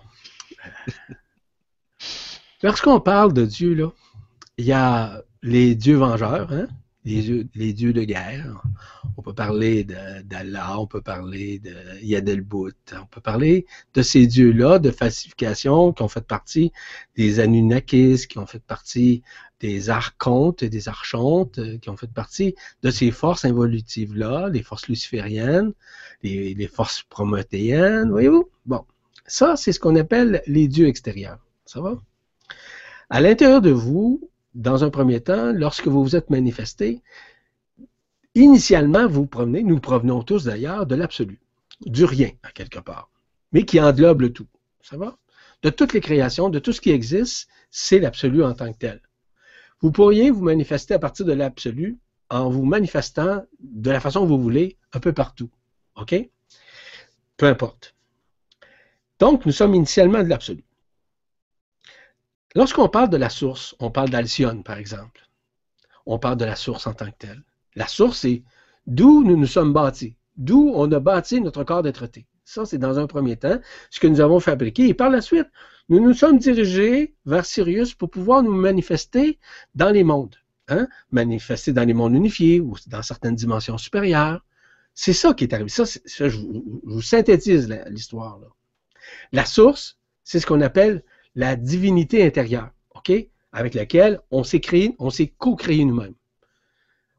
[2.62, 3.90] Lorsqu'on parle de Dieu,
[4.56, 6.66] il y a les dieux vengeurs, hein?
[7.06, 8.62] les, dieux, de guerre.
[9.16, 9.84] On peut parler
[10.24, 16.02] d'Allah, on peut parler de Yadelbout, on peut parler de ces dieux-là de falsification qui
[16.02, 16.72] ont fait partie
[17.16, 19.22] des Anunnakis, qui ont fait partie
[19.60, 24.88] des archontes et des archontes, qui ont fait partie de ces forces involutives-là, les forces
[24.88, 25.72] lucifériennes,
[26.22, 28.50] les, les forces prométhéennes, voyez-vous?
[28.66, 28.84] Bon,
[29.26, 31.38] ça, c'est ce qu'on appelle les dieux extérieurs.
[31.64, 32.00] Ça va?
[33.08, 37.02] À l'intérieur de vous, dans un premier temps, lorsque vous vous êtes manifesté,
[38.34, 41.40] initialement, vous provenez, nous provenons tous d'ailleurs, de l'absolu,
[41.80, 43.10] du rien, à quelque part,
[43.52, 44.48] mais qui englobe le tout.
[44.82, 45.16] Ça va?
[45.62, 49.00] De toutes les créations, de tout ce qui existe, c'est l'absolu en tant que tel.
[49.80, 51.98] Vous pourriez vous manifester à partir de l'absolu
[52.30, 55.50] en vous manifestant de la façon que vous voulez un peu partout.
[55.96, 56.14] OK?
[57.36, 57.94] Peu importe.
[59.18, 60.64] Donc, nous sommes initialement de l'absolu.
[62.54, 65.28] Lorsqu'on parle de la source, on parle d'Alcyone, par exemple.
[66.06, 67.42] On parle de la source en tant que telle.
[67.74, 68.42] La source, c'est
[68.86, 72.08] d'où nous nous sommes bâtis, d'où on a bâti notre corps d'être
[72.44, 73.58] Ça, c'est dans un premier temps
[73.90, 74.88] ce que nous avons fabriqué.
[74.88, 75.48] Et par la suite,
[75.88, 79.38] nous nous sommes dirigés vers Sirius pour pouvoir nous manifester
[79.74, 80.36] dans les mondes.
[80.68, 80.88] Hein?
[81.12, 84.44] Manifester dans les mondes unifiés ou dans certaines dimensions supérieures.
[84.94, 85.68] C'est ça qui est arrivé.
[85.68, 86.38] Ça, je,
[86.82, 88.40] vous synthétise l'histoire.
[89.30, 91.04] La source, c'est ce qu'on appelle
[91.36, 93.12] la divinité intérieure, OK?
[93.52, 96.14] Avec laquelle on s'est créé, on s'est co-créé nous-mêmes.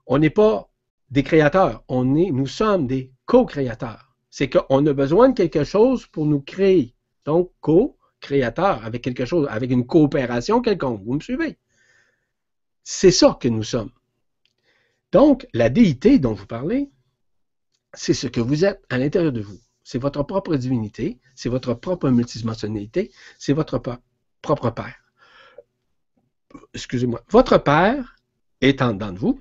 [0.07, 0.69] On n'est pas
[1.11, 4.15] des créateurs, on est, nous sommes des co-créateurs.
[4.29, 6.93] C'est qu'on a besoin de quelque chose pour nous créer.
[7.25, 7.51] Donc,
[8.27, 11.01] co-créateur, avec quelque chose, avec une coopération quelconque.
[11.03, 11.57] Vous me suivez?
[12.83, 13.91] C'est ça que nous sommes.
[15.11, 16.89] Donc, la déité dont vous parlez,
[17.93, 19.59] c'est ce que vous êtes à l'intérieur de vous.
[19.83, 23.81] C'est votre propre divinité, c'est votre propre multidimensionnalité, c'est votre
[24.41, 24.95] propre Père.
[26.73, 27.23] Excusez-moi.
[27.29, 28.17] Votre Père
[28.61, 29.39] est en dedans de vous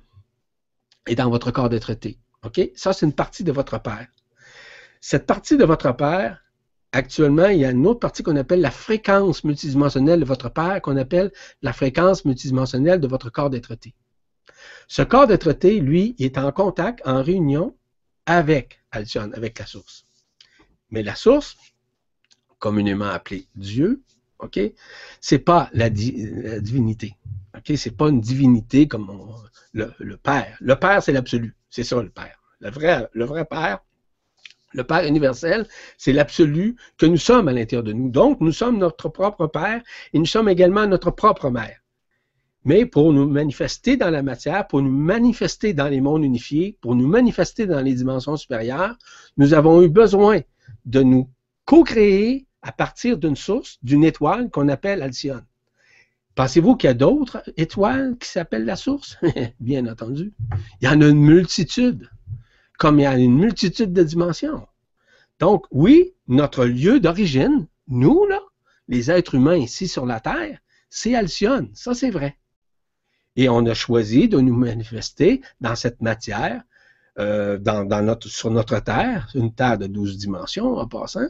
[1.05, 2.17] et dans votre corps d'être été.
[2.43, 2.61] OK?
[2.75, 4.07] Ça, c'est une partie de votre Père.
[5.01, 6.46] Cette partie de votre Père,
[6.97, 10.81] actuellement, il y a une autre partie qu'on appelle la fréquence multidimensionnelle de votre Père,
[10.81, 13.93] qu'on appelle la fréquence multidimensionnelle de votre corps d'être été.
[14.87, 17.75] Ce corps d'être été, lui, est en contact, en réunion
[18.25, 20.05] avec avec la source.
[20.89, 21.55] Mais la source,
[22.57, 24.01] communément appelée Dieu,
[24.39, 24.59] OK?
[25.21, 27.15] C'est pas la, divinité.
[27.55, 27.77] OK?
[27.77, 29.11] C'est pas une divinité comme
[29.73, 30.57] le, Père.
[30.61, 31.55] Le Père, c'est l'absolu.
[31.69, 32.41] C'est ça, le Père.
[32.59, 33.83] Le vrai Père,
[34.77, 35.67] le Père universel,
[35.97, 38.09] c'est l'absolu que nous sommes à l'intérieur de nous.
[38.09, 39.81] Donc, nous sommes notre propre Père
[40.13, 41.81] et nous sommes également notre propre Mère.
[42.63, 46.95] Mais pour nous manifester dans la matière, pour nous manifester dans les mondes unifiés, pour
[46.95, 48.95] nous manifester dans les dimensions supérieures,
[49.37, 50.41] nous avons eu besoin
[50.85, 51.29] de nous
[51.65, 55.45] co-créer à partir d'une source, d'une étoile qu'on appelle Alcyone.
[56.35, 59.17] Pensez-vous qu'il y a d'autres étoiles qui s'appellent la source?
[59.59, 60.33] Bien entendu.
[60.81, 62.09] Il y en a une multitude,
[62.77, 64.67] comme il y a une multitude de dimensions.
[65.39, 68.39] Donc, oui, notre lieu d'origine, nous, là,
[68.87, 70.59] les êtres humains ici sur la Terre,
[70.89, 71.69] c'est Alcyone.
[71.73, 72.37] Ça, c'est vrai.
[73.35, 76.63] Et on a choisi de nous manifester dans cette matière,
[77.19, 81.27] euh, dans, notre, sur notre Terre, une Terre de 12 dimensions en passant,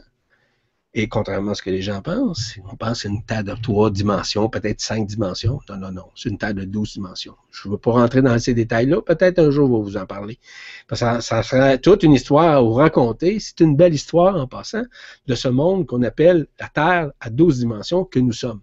[0.94, 3.90] et contrairement à ce que les gens pensent, on pense c'est une Terre de trois
[3.90, 5.60] dimensions, peut-être cinq dimensions.
[5.68, 7.36] Non, non, non, c'est une Terre de douze dimensions.
[7.50, 9.02] Je ne veux pas rentrer dans ces détails-là.
[9.02, 10.38] Peut-être un jour, on va vous en parler.
[10.86, 13.38] Parce que ça, serait toute une histoire à vous raconter.
[13.38, 14.84] C'est une belle histoire, en passant,
[15.26, 18.62] de ce monde qu'on appelle la Terre à douze dimensions que nous sommes.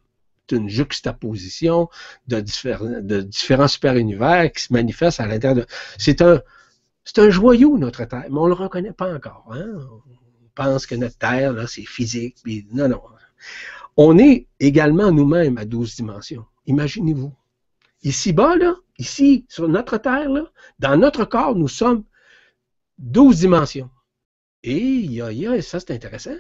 [0.50, 1.90] C'est une juxtaposition
[2.28, 5.66] de, différents, de différents super-univers qui se manifestent à l'intérieur de...
[6.00, 6.42] C'est un,
[7.04, 9.46] c'est un joyau, notre Terre, mais on ne le reconnaît pas encore.
[9.52, 9.68] Hein?
[10.56, 12.38] Pense que notre Terre, là, c'est physique.
[12.72, 13.02] non, non.
[13.98, 16.46] On est également nous-mêmes à 12 dimensions.
[16.66, 17.34] Imaginez-vous.
[18.04, 20.44] Ici-bas, là, ici, sur notre Terre, là,
[20.80, 22.04] dans notre corps, nous sommes
[23.00, 23.90] 12 dimensions.
[24.64, 26.38] Et y a, ça, c'est intéressant.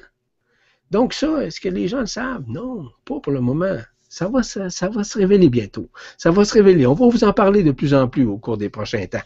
[0.91, 2.45] Donc, ça, est-ce que les gens le savent?
[2.47, 3.77] Non, pas pour le moment.
[4.09, 5.89] Ça va, ça, va se révéler bientôt.
[6.17, 6.85] Ça va se révéler.
[6.85, 9.23] On va vous en parler de plus en plus au cours des prochains temps.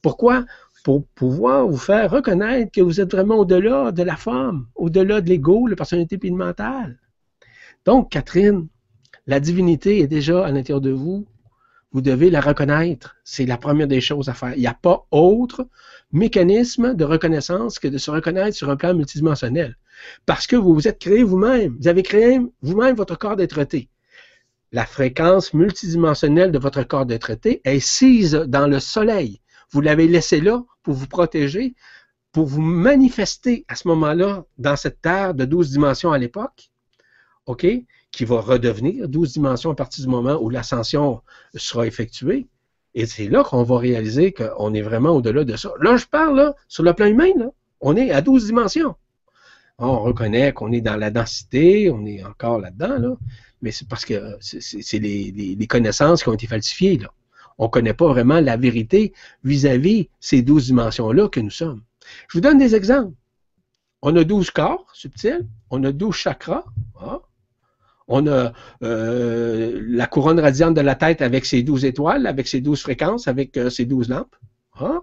[0.00, 0.44] Pourquoi?
[0.82, 5.28] Pour pouvoir vous faire reconnaître que vous êtes vraiment au-delà de la forme, au-delà de
[5.28, 6.98] l'ego, la personnalité et le mental.
[7.84, 8.68] Donc, Catherine,
[9.26, 11.26] la divinité est déjà à l'intérieur de vous.
[11.92, 13.16] Vous devez la reconnaître.
[13.22, 14.54] C'est la première des choses à faire.
[14.54, 15.68] Il n'y a pas autre
[16.10, 19.76] mécanisme de reconnaissance que de se reconnaître sur un plan multidimensionnel.
[20.26, 21.76] Parce que vous vous êtes créé vous-même.
[21.78, 23.88] Vous avez créé vous-même votre corps d'être-té.
[24.72, 29.40] La fréquence multidimensionnelle de votre corps d'être-té est sise dans le soleil.
[29.70, 31.74] Vous l'avez laissé là pour vous protéger,
[32.32, 36.70] pour vous manifester à ce moment-là dans cette terre de 12 dimensions à l'époque.
[37.46, 37.66] OK?
[38.12, 41.22] qui va redevenir 12 dimensions à partir du moment où l'ascension
[41.54, 42.46] sera effectuée.
[42.94, 45.72] Et c'est là qu'on va réaliser qu'on est vraiment au-delà de ça.
[45.80, 47.48] Là, je parle, là, sur le plan humain, là,
[47.80, 48.94] on est à 12 dimensions.
[49.78, 53.16] On reconnaît qu'on est dans la densité, on est encore là-dedans, là,
[53.62, 56.98] mais c'est parce que c'est les, connaissances qui ont été falsifiées.
[56.98, 57.08] Là.
[57.58, 59.12] On ne connaît pas vraiment la vérité
[59.44, 61.82] vis-à-vis ces 12 dimensions-là que nous sommes.
[62.28, 63.14] Je vous donne des exemples.
[64.02, 66.64] On a 12 corps subtils, on a 12 chakras.
[67.00, 67.20] Ah,
[68.08, 68.52] on a
[68.82, 73.28] euh, la couronne radiante de la tête avec ses douze étoiles, avec ses douze fréquences,
[73.28, 74.34] avec euh, ses douze lampes.
[74.74, 75.00] Ah,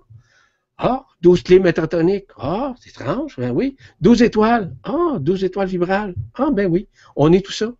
[0.77, 2.27] ah, 12 clés métatoniques.
[2.37, 3.77] Ah, c'est étrange, ben oui.
[4.01, 4.75] 12 étoiles.
[4.83, 6.15] Ah, 12 étoiles vibrales.
[6.35, 6.87] Ah, ben oui.
[7.15, 7.71] On est tout ça.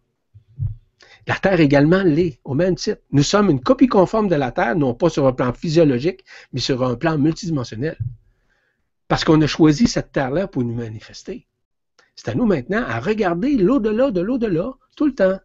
[1.27, 3.01] La Terre également l'est, au même titre.
[3.11, 6.23] Nous sommes une copie conforme de la Terre, non pas sur un plan physiologique,
[6.53, 7.97] mais sur un plan multidimensionnel.
[9.07, 11.47] Parce qu'on a choisi cette Terre-là pour nous manifester.
[12.15, 15.39] C'est à nous maintenant à regarder l'au-delà de l'au-delà tout le temps.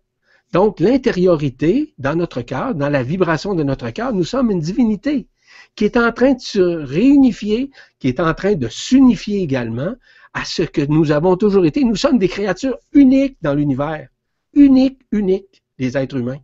[0.53, 5.29] Donc, l'intériorité dans notre cœur, dans la vibration de notre cœur, nous sommes une divinité
[5.75, 9.95] qui est en train de se réunifier, qui est en train de s'unifier également
[10.33, 11.85] à ce que nous avons toujours été.
[11.85, 14.09] Nous sommes des créatures uniques dans l'univers.
[14.53, 16.41] Uniques, uniques, les êtres humains.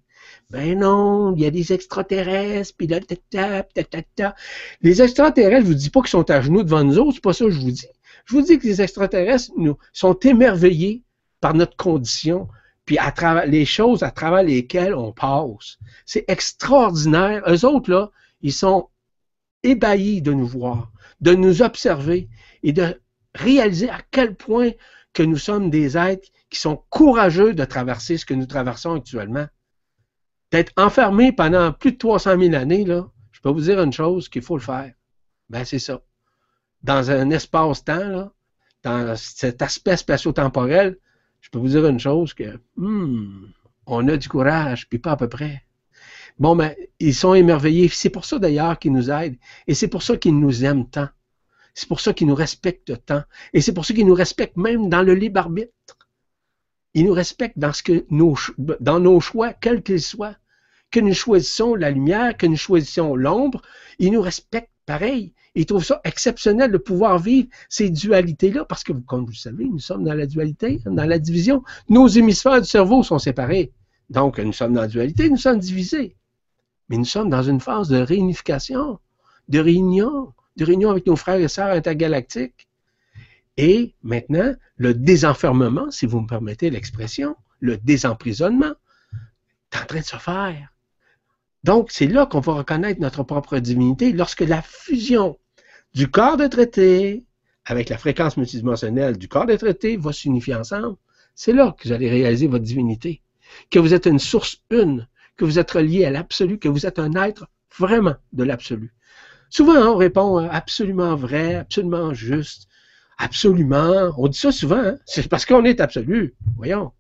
[0.51, 3.01] Ben non, il y a des extraterrestres, puis là,
[3.31, 4.35] ta, ta, ta,
[4.83, 7.33] Les extraterrestres, je vous dis pas qu'ils sont à genoux devant nous autres, c'est pas
[7.33, 7.87] ça que je vous dis.
[8.25, 11.03] Je vous dis que les extraterrestres nous, sont émerveillés
[11.41, 12.49] par notre condition,
[12.85, 15.79] puis à travers les choses à travers lesquelles on passe.
[16.05, 17.43] C'est extraordinaire.
[17.47, 18.11] Eux autres, là,
[18.43, 18.89] ils sont
[19.63, 20.91] ébahis de nous voir,
[21.21, 22.29] de nous observer
[22.63, 23.01] et de
[23.35, 24.73] réaliser à quel point
[25.13, 29.47] que nous sommes des êtres qui sont courageux de traverser ce que nous traversons actuellement.
[30.51, 34.29] D'être enfermés pendant plus de 300 000 années, là, je peux vous dire une chose
[34.29, 34.93] qu'il faut le faire.
[35.49, 36.03] Ben, c'est ça
[36.83, 38.31] dans un espace-temps,
[38.83, 40.99] dans cet aspect spatio-temporel,
[41.41, 43.47] je peux vous dire une chose que hmm,
[43.87, 45.63] on a du courage, puis pas à peu près.
[46.39, 47.89] Bon, ben, ils sont émerveillés.
[47.89, 49.37] C'est pour ça d'ailleurs qu'ils nous aident.
[49.67, 51.09] Et c'est pour ça qu'ils nous aiment tant.
[51.75, 53.23] C'est pour ça qu'ils nous respectent tant.
[53.53, 55.73] Et c'est pour ça qu'ils nous respectent même dans le libre arbitre.
[56.95, 60.37] Ils nous respectent dans, ce que nos, dans nos choix, quels qu'ils soient.
[60.91, 63.63] Que nous choisissons la lumière, que nous choisissons l'ombre,
[64.01, 65.35] ils nous respectent pareil.
[65.55, 69.65] Ils trouvent ça exceptionnel de pouvoir vivre ces dualités-là, parce que, comme vous le savez,
[69.67, 71.63] nous sommes dans la dualité, dans la division.
[71.89, 73.73] Nos hémisphères du cerveau sont séparés.
[74.09, 76.17] Donc, nous sommes dans la dualité, nous sommes divisés.
[76.89, 78.99] Mais nous sommes dans une phase de réunification,
[79.49, 82.69] de réunion, de réunion avec nos frères et sœurs intergalactiques.
[83.57, 88.75] Et maintenant, le désenfermement, si vous me permettez l'expression, le désemprisonnement,
[89.73, 90.73] est en train de se faire.
[91.63, 95.39] Donc, c'est là qu'on va reconnaître notre propre divinité lorsque la fusion
[95.95, 97.27] du corps de traité
[97.67, 100.97] avec la fréquence multidimensionnelle du corps de traité va s'unifier ensemble.
[101.35, 103.23] C'est là que vous allez réaliser votre divinité.
[103.71, 105.07] Que vous êtes une source une,
[105.37, 107.47] que vous êtes relié à l'absolu, que vous êtes un être
[107.79, 108.93] vraiment de l'absolu.
[109.51, 112.69] Souvent, on répond absolument vrai, absolument juste,
[113.21, 114.13] absolument.
[114.17, 114.99] On dit ça souvent, hein.
[115.07, 116.35] c'est parce qu'on est absolu.
[116.57, 116.93] Voyons,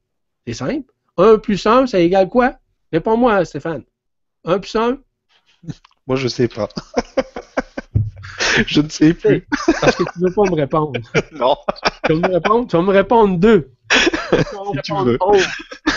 [0.46, 0.92] c'est simple.
[1.16, 2.54] 1 plus 1, ça égale quoi?
[2.92, 3.84] Réponds-moi, Stéphane.
[4.44, 4.98] 1 plus 1?
[6.06, 6.68] Moi, je sais pas.
[8.66, 9.46] je ne sais plus.
[9.80, 11.00] Parce que tu ne veux pas me répondre.
[11.32, 11.56] non.
[12.04, 13.72] Tu vas me répondre, tu vas me répondre 2.
[13.92, 15.18] si tu veux.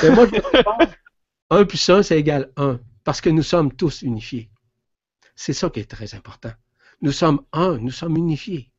[0.03, 0.91] Mais moi, je vais te répondre
[1.49, 2.79] 1 plus 1, c'est égal 1.
[3.03, 4.49] Parce que nous sommes tous unifiés.
[5.35, 6.51] C'est ça qui est très important.
[7.01, 8.71] Nous sommes un, nous sommes unifiés.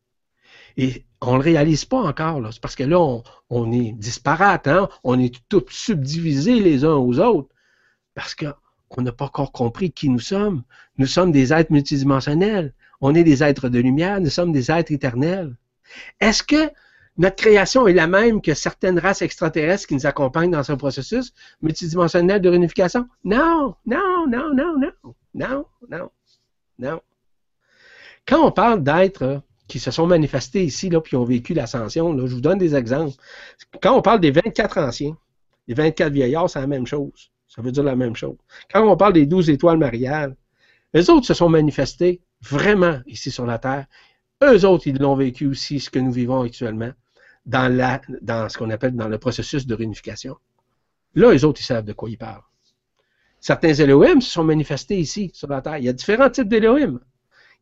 [0.77, 2.41] Et on ne le réalise pas encore.
[2.53, 2.99] C'est parce que là,
[3.51, 4.89] on, est disparate, hein?
[5.03, 7.49] on est tous subdivisés les uns aux autres.
[8.15, 8.47] Parce que
[8.97, 10.63] on n'a pas encore compris qui nous sommes.
[10.99, 12.73] Nous sommes des êtres multidimensionnels.
[13.01, 14.21] On est des êtres de lumière.
[14.21, 15.57] Nous sommes des êtres éternels.
[16.21, 16.71] Est-ce que
[17.17, 21.33] notre création est la même que certaines races extraterrestres qui nous accompagnent dans ce processus
[21.63, 23.09] multidimensionnel de réunification?
[23.25, 26.11] Non, non, non, non, non, non, non,
[26.79, 27.01] non.
[28.27, 32.35] Quand on parle d'êtres qui se sont manifestés ici, là, puis ont vécu l'ascension, je
[32.35, 33.15] vous donne des exemples.
[33.83, 35.17] Quand on parle des 24 anciens,
[35.67, 37.31] les 24 vieillards, c'est la même chose.
[37.49, 38.37] Ça veut dire la même chose.
[38.73, 40.37] Quand on parle des douze étoiles mariales,
[40.93, 43.87] les autres se sont manifestés vraiment ici sur la Terre
[44.43, 46.93] eux autres, ils l'ont vécu aussi, ce que nous vivons actuellement,
[47.47, 50.37] dans, ce qu'on appelle dans le processus de réunification.
[51.15, 52.43] Là, eux autres, ils savent de quoi ils parlent.
[53.41, 55.79] Certains Elohim se sont manifestés ici, sur la Terre.
[55.79, 57.01] Il y a différents types d'Elohim.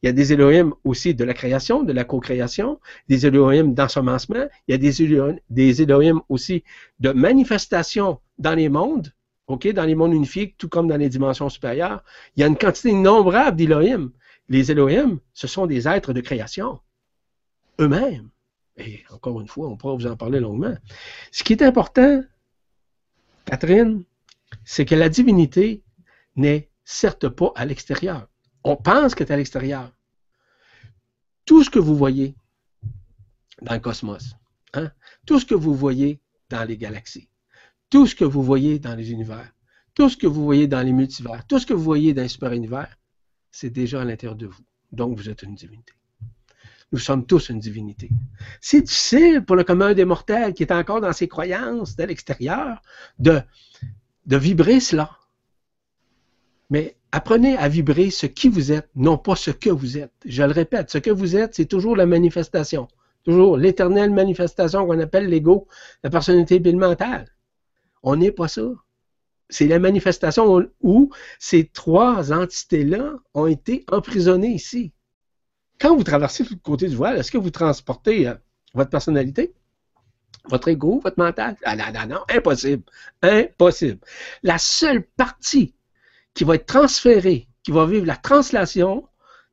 [0.03, 4.49] Il y a des Elohim aussi de la création, de la co-création, des Elohim d'ensemencement,
[4.67, 6.65] il y a des Elohim, des Elohim aussi
[6.99, 9.13] de manifestation dans les mondes,
[9.47, 12.03] ok, dans les mondes unifiés, tout comme dans les dimensions supérieures.
[12.35, 14.11] Il y a une quantité innombrable d'Elohim.
[14.49, 16.81] Les Elohim, ce sont des êtres de création,
[17.81, 18.29] eux-mêmes.
[18.77, 20.75] Et encore une fois, on pourra vous en parler longuement.
[21.31, 22.25] Ce qui est important,
[23.45, 24.03] Catherine,
[24.65, 25.83] c'est que la divinité
[26.35, 28.27] n'est certes pas à l'extérieur.
[28.65, 29.93] On pense qu'elle est à l'extérieur.
[31.45, 32.37] Tout ce que vous voyez
[33.61, 34.37] dans le cosmos,
[34.75, 34.91] hein,
[35.27, 37.29] tout ce que vous voyez dans les galaxies,
[37.91, 39.53] tout ce que vous voyez dans les univers,
[39.95, 42.29] tout ce que vous voyez dans les multivers, tout ce que vous voyez dans les
[42.29, 42.97] super-univers,
[43.51, 44.63] c'est déjà à l'intérieur de vous.
[44.93, 45.93] Donc, vous êtes une divinité.
[46.93, 48.11] Nous sommes tous une divinité.
[48.61, 52.83] C'est difficile pour le commun des mortels qui est encore dans ses croyances de l'extérieur
[53.19, 53.41] de,
[54.27, 55.11] de vibrer cela.
[56.73, 60.15] Mais apprenez à vibrer ce qui vous êtes, non pas ce que vous êtes.
[60.25, 62.89] Je le répète, ce que vous êtes, c'est toujours la manifestation.
[63.25, 65.69] Toujours l'éternelle manifestation qu'on appelle l'ego,
[66.03, 67.29] la personnalité mentale.
[68.03, 68.63] On n'est pas ça.
[69.51, 74.95] C'est la manifestation où ces trois entités-là ont été emprisonnées ici.
[75.79, 78.35] Quand vous traversez le côté du voile, est-ce que vous transportez euh,
[78.73, 79.53] votre personnalité?
[80.49, 81.55] Votre ego, votre mental?
[81.65, 82.85] Ah non, non, non, impossible.
[83.21, 84.01] Impossible.
[84.43, 85.75] La seule partie
[86.35, 89.09] qui va être transférée, qui va vivre la translation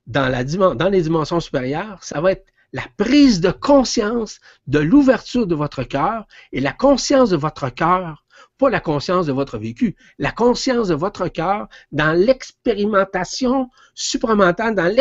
[0.08, 5.48] dans, la, dans les dimensions supérieures, ça va être la prise de conscience de l'ouverture
[5.48, 8.24] de votre cœur et la conscience de votre cœur
[8.60, 14.94] pas la conscience de votre vécu, la conscience de votre cœur dans l'expérimentation supramentale, dans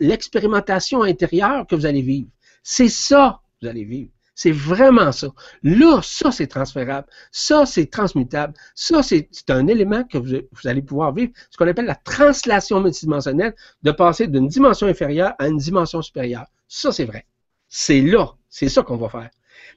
[0.00, 2.30] l'expérimentation intérieure que vous allez vivre.
[2.62, 4.10] C'est ça que vous allez vivre.
[4.40, 5.28] C'est vraiment ça.
[5.62, 7.06] Là, ça, c'est transférable.
[7.30, 8.54] Ça, c'est transmutable.
[8.74, 13.54] Ça, c'est un élément que vous, allez pouvoir vivre, ce qu'on appelle la translation multidimensionnelle,
[13.82, 16.46] de passer d'une dimension inférieure à une dimension supérieure.
[16.68, 17.26] Ça, c'est vrai.
[17.68, 18.32] C'est là.
[18.48, 19.28] C'est ça qu'on va faire.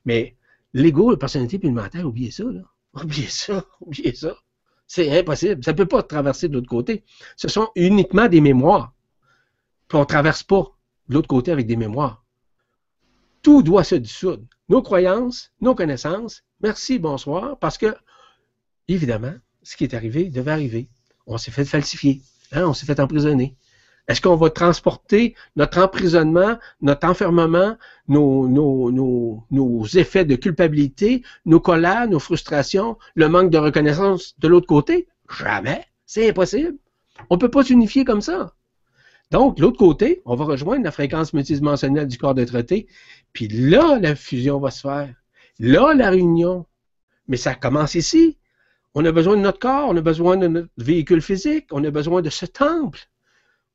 [0.05, 0.37] Mais
[0.73, 2.45] l'ego, la personnalité puis le mental, oubliez ça.
[2.93, 4.33] Oubliez ça, oubliez ça.
[4.87, 5.61] C'est impossible.
[5.61, 7.03] Ça ne peut pas traverser de l'autre côté.
[7.35, 8.93] Ce sont uniquement des mémoires.
[9.89, 10.71] Puis on ne traverse pas
[11.09, 12.22] de l'autre côté avec des mémoires.
[13.43, 14.43] Tout doit se dissoudre.
[14.69, 17.93] Nos croyances, nos connaissances, merci, bonsoir, parce que,
[18.87, 20.89] évidemment, ce qui est arrivé devait arriver.
[21.27, 22.21] On s'est fait falsifier.
[22.53, 23.55] Hein, on s'est fait emprisonner.
[24.07, 32.09] Est-ce qu'on va transporter notre emprisonnement, notre enfermement, nos, nos, effets de culpabilité, nos colères,
[32.09, 35.07] nos frustrations, le manque de reconnaissance de l'autre côté?
[35.37, 35.85] Jamais.
[36.05, 36.77] C'est impossible.
[37.29, 38.53] On ne peut pas s'unifier comme ça.
[39.33, 42.85] Donc, l'autre côté, on va rejoindre la fréquence multidimensionnelle du corps de traité,
[43.33, 45.11] puis là, la fusion va se faire.
[45.57, 46.67] Là, la réunion.
[47.27, 48.37] Mais ça commence ici.
[48.93, 51.89] On a besoin de notre corps, on a besoin de notre véhicule physique, on a
[51.89, 52.99] besoin de ce temple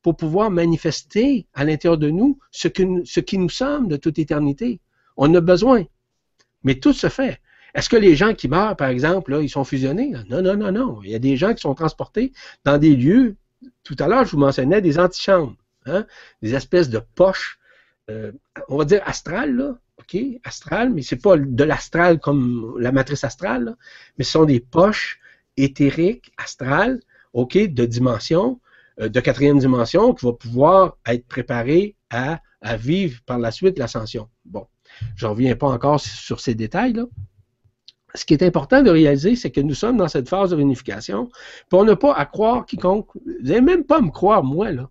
[0.02, 4.80] pour pouvoir manifester à l'intérieur de nous ce, qui nous sommes de toute éternité.
[5.16, 5.85] On a besoin.
[6.62, 7.40] Mais tout se fait.
[7.74, 10.12] Est-ce que les gens qui meurent, par exemple, là, ils sont fusionnés?
[10.30, 11.01] Non, non, non, non.
[11.02, 12.32] Il y a des gens qui sont transportés
[12.64, 13.36] dans des lieux.
[13.82, 15.56] Tout à l'heure, je vous mentionnais des antichambres,
[15.86, 16.06] hein?
[16.43, 17.59] des espèces de poches,
[18.10, 18.32] euh,
[18.68, 19.78] on va dire astrales, là.
[19.98, 20.16] OK?
[20.44, 23.76] Astral, mais c'est pas de l'astral comme la matrice astrale,
[24.16, 25.20] mais ce sont des poches
[25.56, 27.01] éthériques, astrales,
[27.32, 28.60] OK, de dimension,
[29.01, 32.40] euh, de quatrième dimension qui va pouvoir être préparé à,
[32.76, 34.28] vivre par la suite l'ascension.
[34.44, 34.66] Bon,
[35.14, 37.05] je ne reviens pas encore sur ces détails-là.
[38.14, 41.26] Ce qui est important de réaliser, c'est que nous sommes dans cette phase de réunification,
[41.26, 43.09] puis on n'a pas à croire quiconque.
[43.14, 44.89] Vous n'allez même pas me croire, moi, là.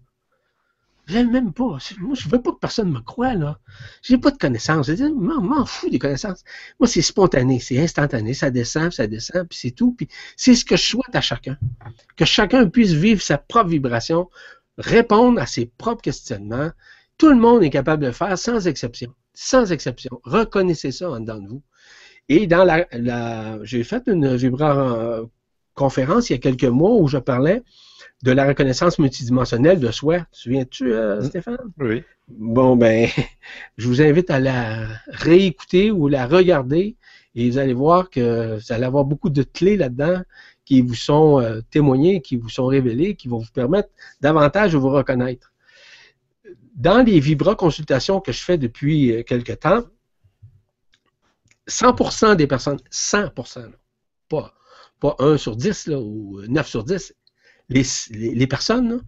[1.07, 1.77] J'aime même pas.
[1.99, 3.59] Moi, je veux pas que personne me croie, là.
[4.01, 4.87] J'ai pas de connaissances.
[4.87, 6.43] Je m'en fous des connaissances.
[6.79, 8.33] Moi, c'est spontané, c'est instantané.
[8.33, 9.93] Ça descend, ça descend, puis c'est tout.
[9.93, 11.57] Puis c'est ce que je souhaite à chacun.
[12.17, 14.29] Que chacun puisse vivre sa propre vibration,
[14.77, 16.71] répondre à ses propres questionnements.
[17.17, 19.13] Tout le monde est capable de le faire sans exception.
[19.33, 20.19] Sans exception.
[20.23, 21.63] Reconnaissez ça en dedans de vous.
[22.29, 25.21] Et dans la, la j'ai fait une vibra
[25.77, 27.63] conférence il y a quelques mois où je parlais
[28.23, 30.19] de la reconnaissance multidimensionnelle de soi.
[30.31, 31.23] Tu souviens-tu, euh, mmh.
[31.25, 31.57] Stéphane?
[31.79, 32.03] Oui.
[32.27, 33.07] Bon, ben,
[33.77, 36.97] je vous invite à la réécouter ou la regarder
[37.35, 40.21] et vous allez voir que vous allez avoir beaucoup de clés là-dedans
[40.65, 43.89] qui vous sont euh, témoignées, qui vous sont révélées, qui vont vous permettre
[44.19, 45.53] davantage de vous reconnaître.
[46.75, 49.83] Dans les Vibra consultations que je fais depuis euh, quelque temps,
[51.67, 53.71] 100% des personnes, 100%,
[54.29, 54.53] pas,
[54.99, 57.13] pas 1 sur 10 là, ou 9 sur 10,
[57.69, 59.01] les, personnes,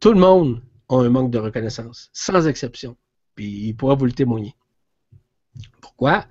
[0.00, 2.96] tout le monde a un manque de reconnaissance, sans exception.
[3.34, 4.54] Puis il pourra vous le témoigner.
[5.80, 6.26] Pourquoi?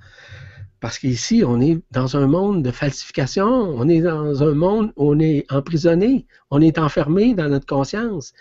[0.80, 5.12] Parce qu'ici, on est dans un monde de falsification, on est dans un monde où
[5.12, 8.34] on est emprisonné, on est enfermé dans notre conscience.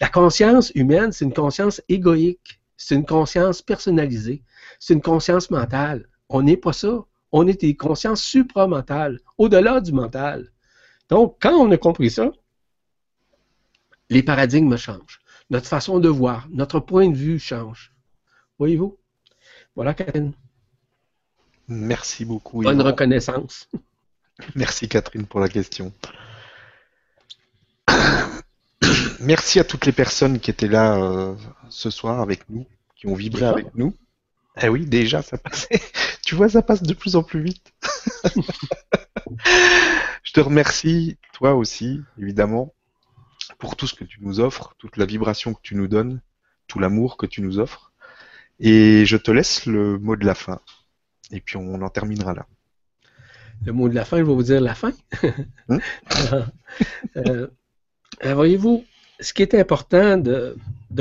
[0.00, 4.42] La conscience humaine, c'est une conscience égoïque, c'est une conscience personnalisée,
[4.80, 6.08] c'est une conscience mentale.
[6.34, 7.04] On n'est pas ça.
[7.30, 10.50] On est des consciences supramentales, au-delà du mental.
[11.08, 12.32] Donc, quand on a compris ça,
[14.10, 15.20] les paradigmes changent.
[15.50, 17.92] Notre façon de voir, notre point de vue change.
[18.58, 18.98] Voyez-vous?
[19.76, 20.32] Voilà, Catherine.
[21.68, 22.62] Merci beaucoup.
[22.62, 23.68] Bonne reconnaissance.
[24.56, 25.92] Merci, Catherine, pour la question.
[29.20, 31.36] Merci à toutes les personnes qui étaient là euh,
[31.68, 32.66] ce soir avec nous,
[32.96, 33.94] qui ont vibré avec nous.
[34.62, 35.80] Eh oui, déjà, ça passait.
[36.24, 37.74] Tu vois, ça passe de plus en plus vite.
[40.22, 42.72] Je te remercie, toi aussi, évidemment,
[43.58, 46.22] pour tout ce que tu nous offres, toute la vibration que tu nous donnes,
[46.66, 47.92] tout l'amour que tu nous offres.
[48.58, 50.60] Et je te laisse le mot de la fin.
[51.30, 52.46] Et puis on en terminera là.
[53.64, 54.92] Le mot de la fin, je vais vous dire la fin.
[55.68, 55.78] Hein?
[57.16, 57.46] Euh,
[58.24, 58.84] euh, voyez-vous,
[59.20, 60.56] ce qui est important de,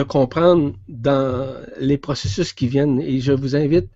[0.08, 3.90] comprendre dans les processus qui viennent, et je vous invite,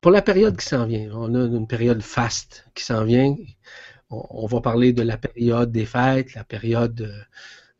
[0.00, 3.36] pour la période qui s'en vient, on a une période faste qui s'en vient,
[4.10, 7.10] on, va parler de la période des fêtes, la période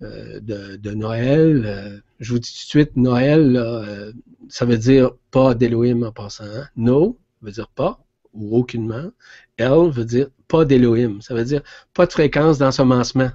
[0.02, 2.02] euh, de, Noël.
[2.20, 4.14] je vous dis tout de suite, Noël,
[4.48, 6.44] ça veut dire pas d'Elohim en passant.
[6.44, 6.68] Hein?
[6.76, 7.98] No veut dire pas
[8.32, 9.10] ou aucunement.
[9.56, 11.20] El veut dire pas d'Elohim.
[11.20, 11.62] Ça veut dire
[11.92, 13.30] pas de fréquence d'ensemencement.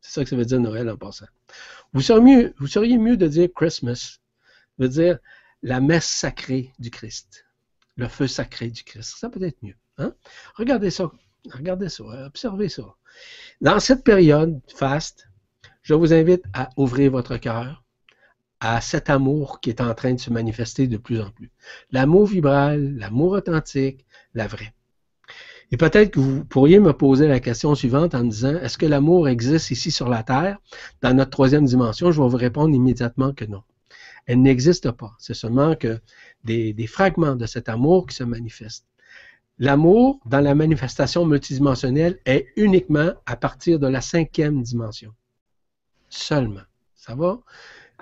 [0.00, 1.26] C'est ça que ça veut dire Noël en passant.
[1.92, 4.18] Vous seriez mieux, de dire Christmas.
[4.78, 5.18] veut dire
[5.62, 7.46] la messe sacrée du Christ.
[7.96, 9.16] Le feu sacré du Christ.
[9.18, 9.76] Ça peut être mieux.
[9.98, 10.14] Hein?
[10.54, 11.10] Regardez ça.
[11.52, 12.04] Regardez ça.
[12.26, 12.94] Observez ça.
[13.60, 15.28] Dans cette période faste,
[15.82, 17.82] je vous invite à ouvrir votre cœur
[18.60, 21.50] à cet amour qui est en train de se manifester de plus en plus.
[21.90, 24.04] L'amour vibral, l'amour authentique,
[24.34, 24.74] la vraie.
[25.72, 29.28] Et peut-être que vous pourriez me poser la question suivante en disant, est-ce que l'amour
[29.28, 30.58] existe ici sur la Terre,
[31.00, 32.10] dans notre troisième dimension?
[32.10, 33.62] Je vais vous répondre immédiatement que non.
[34.26, 35.12] Elle n'existe pas.
[35.18, 36.00] C'est seulement que
[36.44, 38.86] des, fragments de cet amour qui se manifestent.
[39.58, 45.12] L'amour, dans la manifestation multidimensionnelle, est uniquement à partir de la cinquième dimension.
[46.08, 46.62] Seulement.
[46.96, 47.38] Ça va?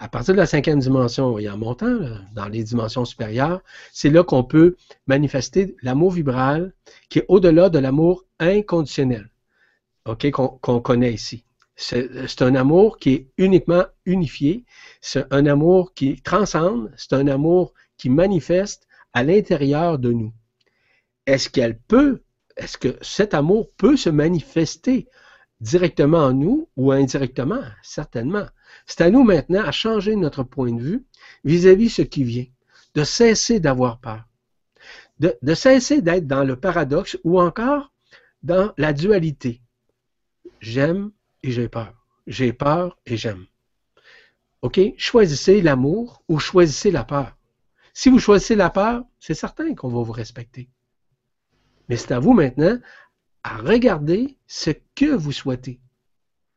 [0.01, 1.99] À partir de la cinquième dimension et en montant
[2.35, 3.63] dans les dimensions supérieures,
[3.93, 4.77] c'est là qu'on peut
[5.07, 6.73] manifester l'amour vibral
[7.09, 9.29] qui est au-delà de l'amour inconditionnel
[10.09, 11.45] ok, qu'on connaît ici.
[11.77, 14.65] C'est un amour qui est uniquement unifié,
[15.01, 20.33] c'est un amour qui transcende, c'est un amour qui manifeste à l'intérieur de nous.
[21.27, 22.23] Est-ce qu'elle peut,
[22.57, 25.07] est-ce que cet amour peut se manifester
[25.61, 27.63] directement en nous ou indirectement?
[27.83, 28.47] Certainement.
[28.87, 31.07] C'est à nous maintenant à changer notre point de vue
[31.45, 32.47] vis-à-vis ce qui vient,
[32.95, 34.25] de cesser d'avoir peur,
[35.19, 37.93] de, cesser d'être dans le paradoxe ou encore
[38.43, 39.61] dans la dualité.
[40.61, 41.11] J'aime
[41.43, 41.95] et j'ai peur.
[42.27, 43.47] J'ai peur et j'aime.
[44.63, 44.81] OK?
[44.97, 47.37] Choisissez l'amour ou choisissez la peur.
[47.95, 50.69] Si vous choisissez la peur, c'est certain qu'on va vous respecter.
[51.89, 52.79] Mais c'est à vous maintenant
[53.43, 55.81] à regarder ce que vous souhaitez.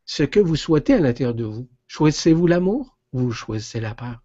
[0.04, 1.68] Ce que vous souhaitez à l'intérieur de vous.
[1.92, 4.22] Choisissez-vous l'amour ou vous choisissez la peur?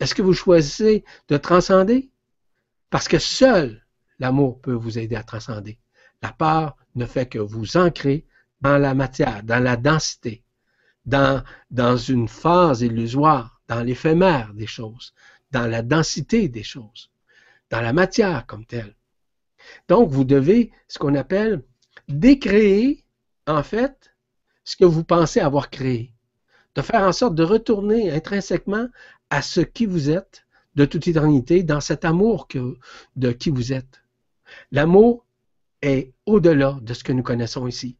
[0.00, 2.10] Est-ce que vous choisissez de transcender?
[2.90, 3.86] Parce que seul
[4.18, 5.78] l'amour peut vous aider à transcender.
[6.22, 8.26] La peur ne fait que vous ancrer
[8.62, 10.42] dans la matière, dans la densité,
[11.06, 15.14] dans, dans une phase illusoire, dans l'éphémère des choses,
[15.52, 17.12] dans la densité des choses,
[17.70, 18.96] dans la matière comme telle.
[19.86, 21.62] Donc, vous devez, ce qu'on appelle,
[22.08, 23.04] décréer,
[23.46, 24.12] en fait,
[24.64, 26.13] ce que vous pensez avoir créé
[26.74, 28.88] de faire en sorte de retourner intrinsèquement
[29.30, 30.44] à ce qui vous êtes
[30.74, 32.76] de toute éternité, dans cet amour que,
[33.16, 34.02] de qui vous êtes.
[34.72, 35.24] L'amour
[35.82, 37.96] est au-delà de ce que nous connaissons ici.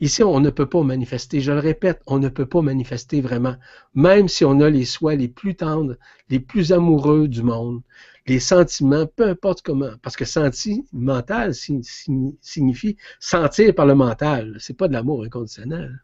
[0.00, 3.56] Ici, on ne peut pas manifester, je le répète, on ne peut pas manifester vraiment,
[3.94, 5.96] même si on a les soins les plus tendres,
[6.28, 7.80] les plus amoureux du monde,
[8.26, 14.88] les sentiments, peu importe comment, parce que sentimental signifie sentir par le mental, c'est pas
[14.88, 16.02] de l'amour inconditionnel.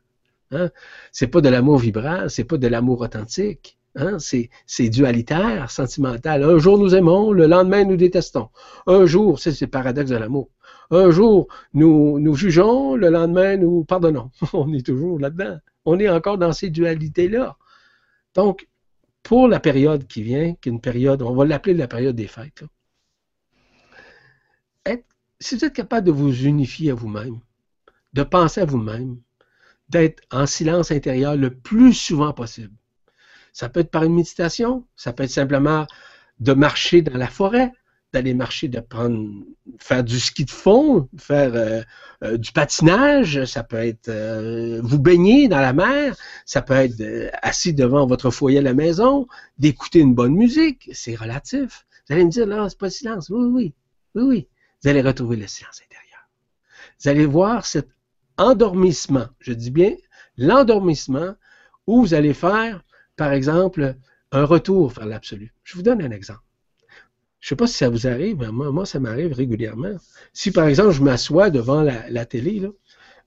[0.51, 0.70] Hein?
[1.12, 3.78] C'est pas de l'amour vibral, c'est pas de l'amour authentique.
[3.97, 4.18] Hein?
[4.18, 6.43] C'est dualitaire, sentimental.
[6.44, 8.48] Un jour nous aimons, le lendemain nous détestons.
[8.86, 10.51] Un jour, c'est le paradoxe de l'amour.
[10.90, 14.31] Un jour nous, nous jugeons, le lendemain nous pardonnons.
[14.52, 15.59] On est toujours là-dedans.
[15.85, 17.56] On est encore dans ces dualités-là.
[18.35, 18.68] Donc,
[19.22, 22.27] pour la période qui vient, qui est une période, on va l'appeler la période des
[22.27, 22.64] fêtes,
[25.40, 27.40] si vous êtes capable de vous unifier à vous-même,
[28.12, 29.20] de penser à vous-même,
[29.91, 32.75] d'être en silence intérieur le plus souvent possible.
[33.53, 35.87] Ça peut être par une méditation, ça peut être simplement
[36.39, 37.73] de marcher dans la forêt,
[38.12, 39.29] d'aller marcher, de prendre,
[39.79, 41.83] faire du ski de fond, faire euh,
[42.25, 47.31] euh, du patinage, ça peut être euh, vous baigner dans la mer, ça peut être
[47.43, 49.27] assis devant votre foyer à la maison,
[49.59, 51.87] d'écouter une bonne musique, c'est relatif.
[52.09, 53.31] Vous allez me dire, là, c'est pas le silence.
[53.31, 53.75] Oui, oui,
[54.15, 54.49] oui, oui.
[54.83, 56.29] Vous allez retrouver le silence intérieur.
[57.01, 57.89] Vous allez voir cet
[58.41, 59.95] endormissement, je dis bien
[60.37, 61.35] l'endormissement,
[61.87, 62.83] où vous allez faire,
[63.17, 63.95] par exemple,
[64.33, 65.53] un retour vers l'absolu.
[65.65, 66.41] Je vous donne un exemple.
[67.41, 69.97] Je ne sais pas si ça vous arrive, mais moi, ça m'arrive régulièrement.
[70.33, 72.62] Si, par exemple, je m'assois devant la, télé,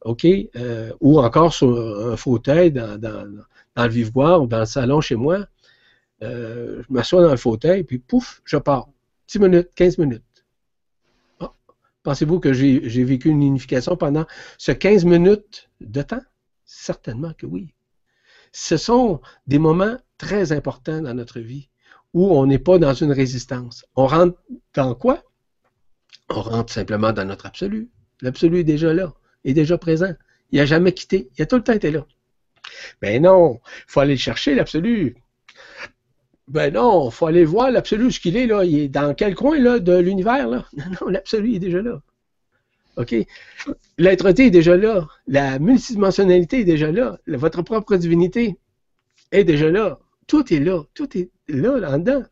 [0.01, 1.77] OK, euh, ou encore sur
[2.11, 2.99] un fauteuil dans,
[3.75, 5.45] le viveboire ou dans le salon chez moi,
[6.21, 8.87] euh, je m'assois dans le fauteuil, puis pouf, je pars.
[9.27, 10.23] 10 minutes, 15 minutes.
[12.03, 14.25] Pensez-vous que j'ai vécu une unification pendant
[14.57, 16.21] ce 15 minutes de temps?
[16.65, 17.73] Certainement que oui.
[18.51, 21.69] Ce sont des moments très importants dans notre vie
[22.13, 23.85] où on n'est pas dans une résistance.
[23.95, 24.37] On rentre
[24.73, 25.23] dans quoi?
[26.29, 27.89] On rentre simplement dans notre absolu.
[28.21, 29.13] L'absolu est déjà là,
[29.43, 30.13] est déjà présent.
[30.51, 31.29] Il n'a jamais quitté.
[31.37, 32.05] Il a tout le temps été là.
[33.01, 35.15] Ben non, il faut aller chercher, l'absolu.
[36.47, 38.65] Ben non, il faut aller voir l'absolu, ce qu'il est là.
[38.65, 40.47] Il est dans quel coin là, de l'univers?
[40.47, 40.65] Là?
[40.77, 42.01] Non, non, l'absolu est déjà là.
[42.97, 43.15] OK?
[43.97, 45.07] L'être-té est déjà là.
[45.27, 47.17] La multidimensionnalité est déjà là.
[47.27, 48.57] Votre propre divinité
[49.31, 49.99] est déjà là.
[50.27, 50.83] Tout est là.
[50.93, 52.23] Tout est là, là-dedans.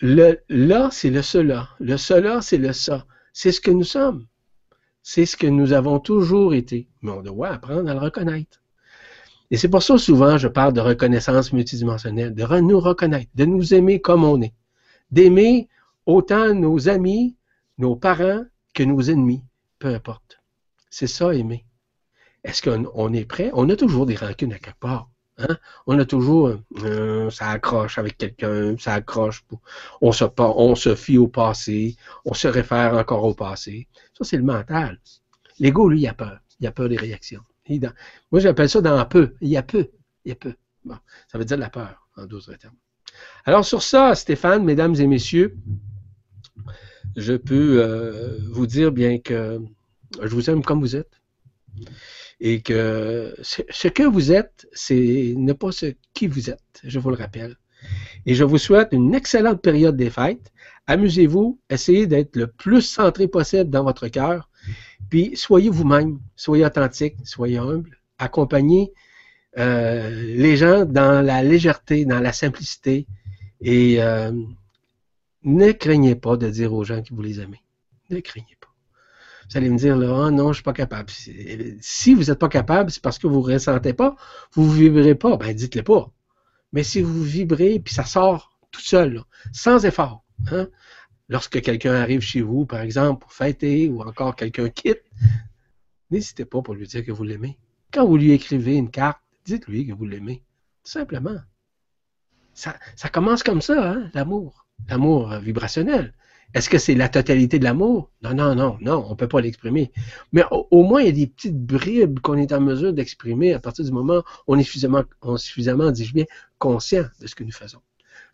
[0.00, 1.70] Le là, c'est le cela.
[1.80, 3.06] Le cela, c'est le ça.
[3.32, 4.26] C'est ce que nous sommes.
[5.02, 6.88] C'est ce que nous avons toujours été.
[7.02, 8.62] Mais on doit apprendre à le reconnaître.
[9.50, 13.74] Et c'est pour ça souvent je parle de reconnaissance multidimensionnelle, de nous reconnaître, de nous
[13.74, 14.54] aimer comme on est,
[15.10, 15.68] d'aimer
[16.06, 17.36] autant nos amis,
[17.78, 18.44] nos parents
[18.74, 19.42] que nos ennemis,
[19.78, 20.40] peu importe.
[20.90, 21.64] C'est ça aimer.
[22.44, 23.50] Est-ce qu'on est prêt?
[23.54, 25.10] On a toujours des rancunes à quelque part.
[25.38, 25.56] Hein?
[25.86, 26.52] On a toujours,
[26.82, 29.44] euh, ça accroche avec quelqu'un, ça accroche.
[30.00, 33.88] On se, on se fie au passé, on se réfère encore au passé.
[34.16, 34.98] Ça, c'est le mental.
[35.58, 36.38] L'ego, lui, il a peur.
[36.60, 37.42] Il a peur des réactions.
[38.30, 39.34] Moi, j'appelle ça dans peu.
[39.40, 39.88] Il y a peu.
[40.24, 40.54] Il y a peu.
[41.28, 42.76] ça veut dire la peur, en d'autres termes.
[43.44, 45.56] Alors, sur ça, Stéphane, mesdames et messieurs,
[47.16, 49.60] je peux euh, vous dire bien que
[50.22, 51.20] je vous aime comme vous êtes
[52.40, 57.10] et que ce que vous êtes, c'est ne pas ce qui vous êtes, je vous
[57.10, 57.56] le rappelle.
[58.26, 60.52] Et je vous souhaite une excellente période des fêtes.
[60.86, 64.47] Amusez-vous, essayez d'être le plus centré possible dans votre cœur,
[65.10, 68.92] puis soyez vous-même, soyez authentique, soyez humble, accompagnez
[69.58, 73.06] euh, les gens dans la légèreté, dans la simplicité,
[73.60, 74.32] et euh,
[75.42, 77.62] ne craignez pas de dire aux gens que vous les aimez.
[78.10, 78.68] Ne craignez pas.
[79.50, 81.10] Vous allez me dire, là, oh non, je ne suis pas capable.
[81.80, 84.14] Si vous n'êtes pas capable, c'est parce que vous ne ressentez pas,
[84.52, 86.10] vous ne vibrez pas, ben dites-le pas.
[86.72, 89.22] Mais si vous vibrez, puis ça sort tout seul,
[89.52, 90.68] sans effort, hein,
[91.28, 95.02] lorsque quelqu'un arrive chez vous, par exemple, pour fêter, ou encore quelqu'un quitte,
[96.10, 97.58] n'hésitez pas pour lui dire que vous l'aimez.
[97.92, 100.42] Quand vous lui écrivez une carte, dites-lui que vous l'aimez.
[100.84, 101.36] Tout simplement.
[102.54, 102.74] Ça,
[103.12, 104.66] commence comme ça, hein, l'amour.
[104.88, 106.14] L'amour vibrationnel.
[106.54, 108.10] Est-ce que c'est la totalité de l'amour?
[108.22, 109.92] Non, non, non, non, on ne peut pas l'exprimer.
[110.32, 113.60] Mais au, moins, il y a des petites bribes qu'on est en mesure d'exprimer à
[113.60, 116.24] partir du moment où on est suffisamment, on est suffisamment dis-je bien,
[116.58, 117.80] conscient de ce que nous faisons.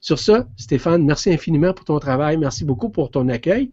[0.05, 3.73] Sur ça, Stéphane, merci infiniment pour ton travail, merci beaucoup pour ton accueil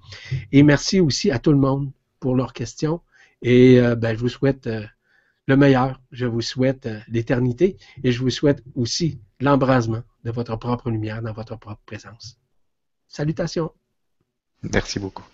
[0.53, 1.91] et merci aussi à tout le monde
[2.21, 3.01] pour leurs questions.
[3.41, 4.85] Et euh, ben, je vous souhaite euh,
[5.47, 10.55] le meilleur, je vous souhaite euh, l'éternité et je vous souhaite aussi l'embrasement de votre
[10.55, 12.39] propre lumière dans votre propre présence.
[13.09, 13.73] Salutations.
[14.63, 15.25] Merci beaucoup.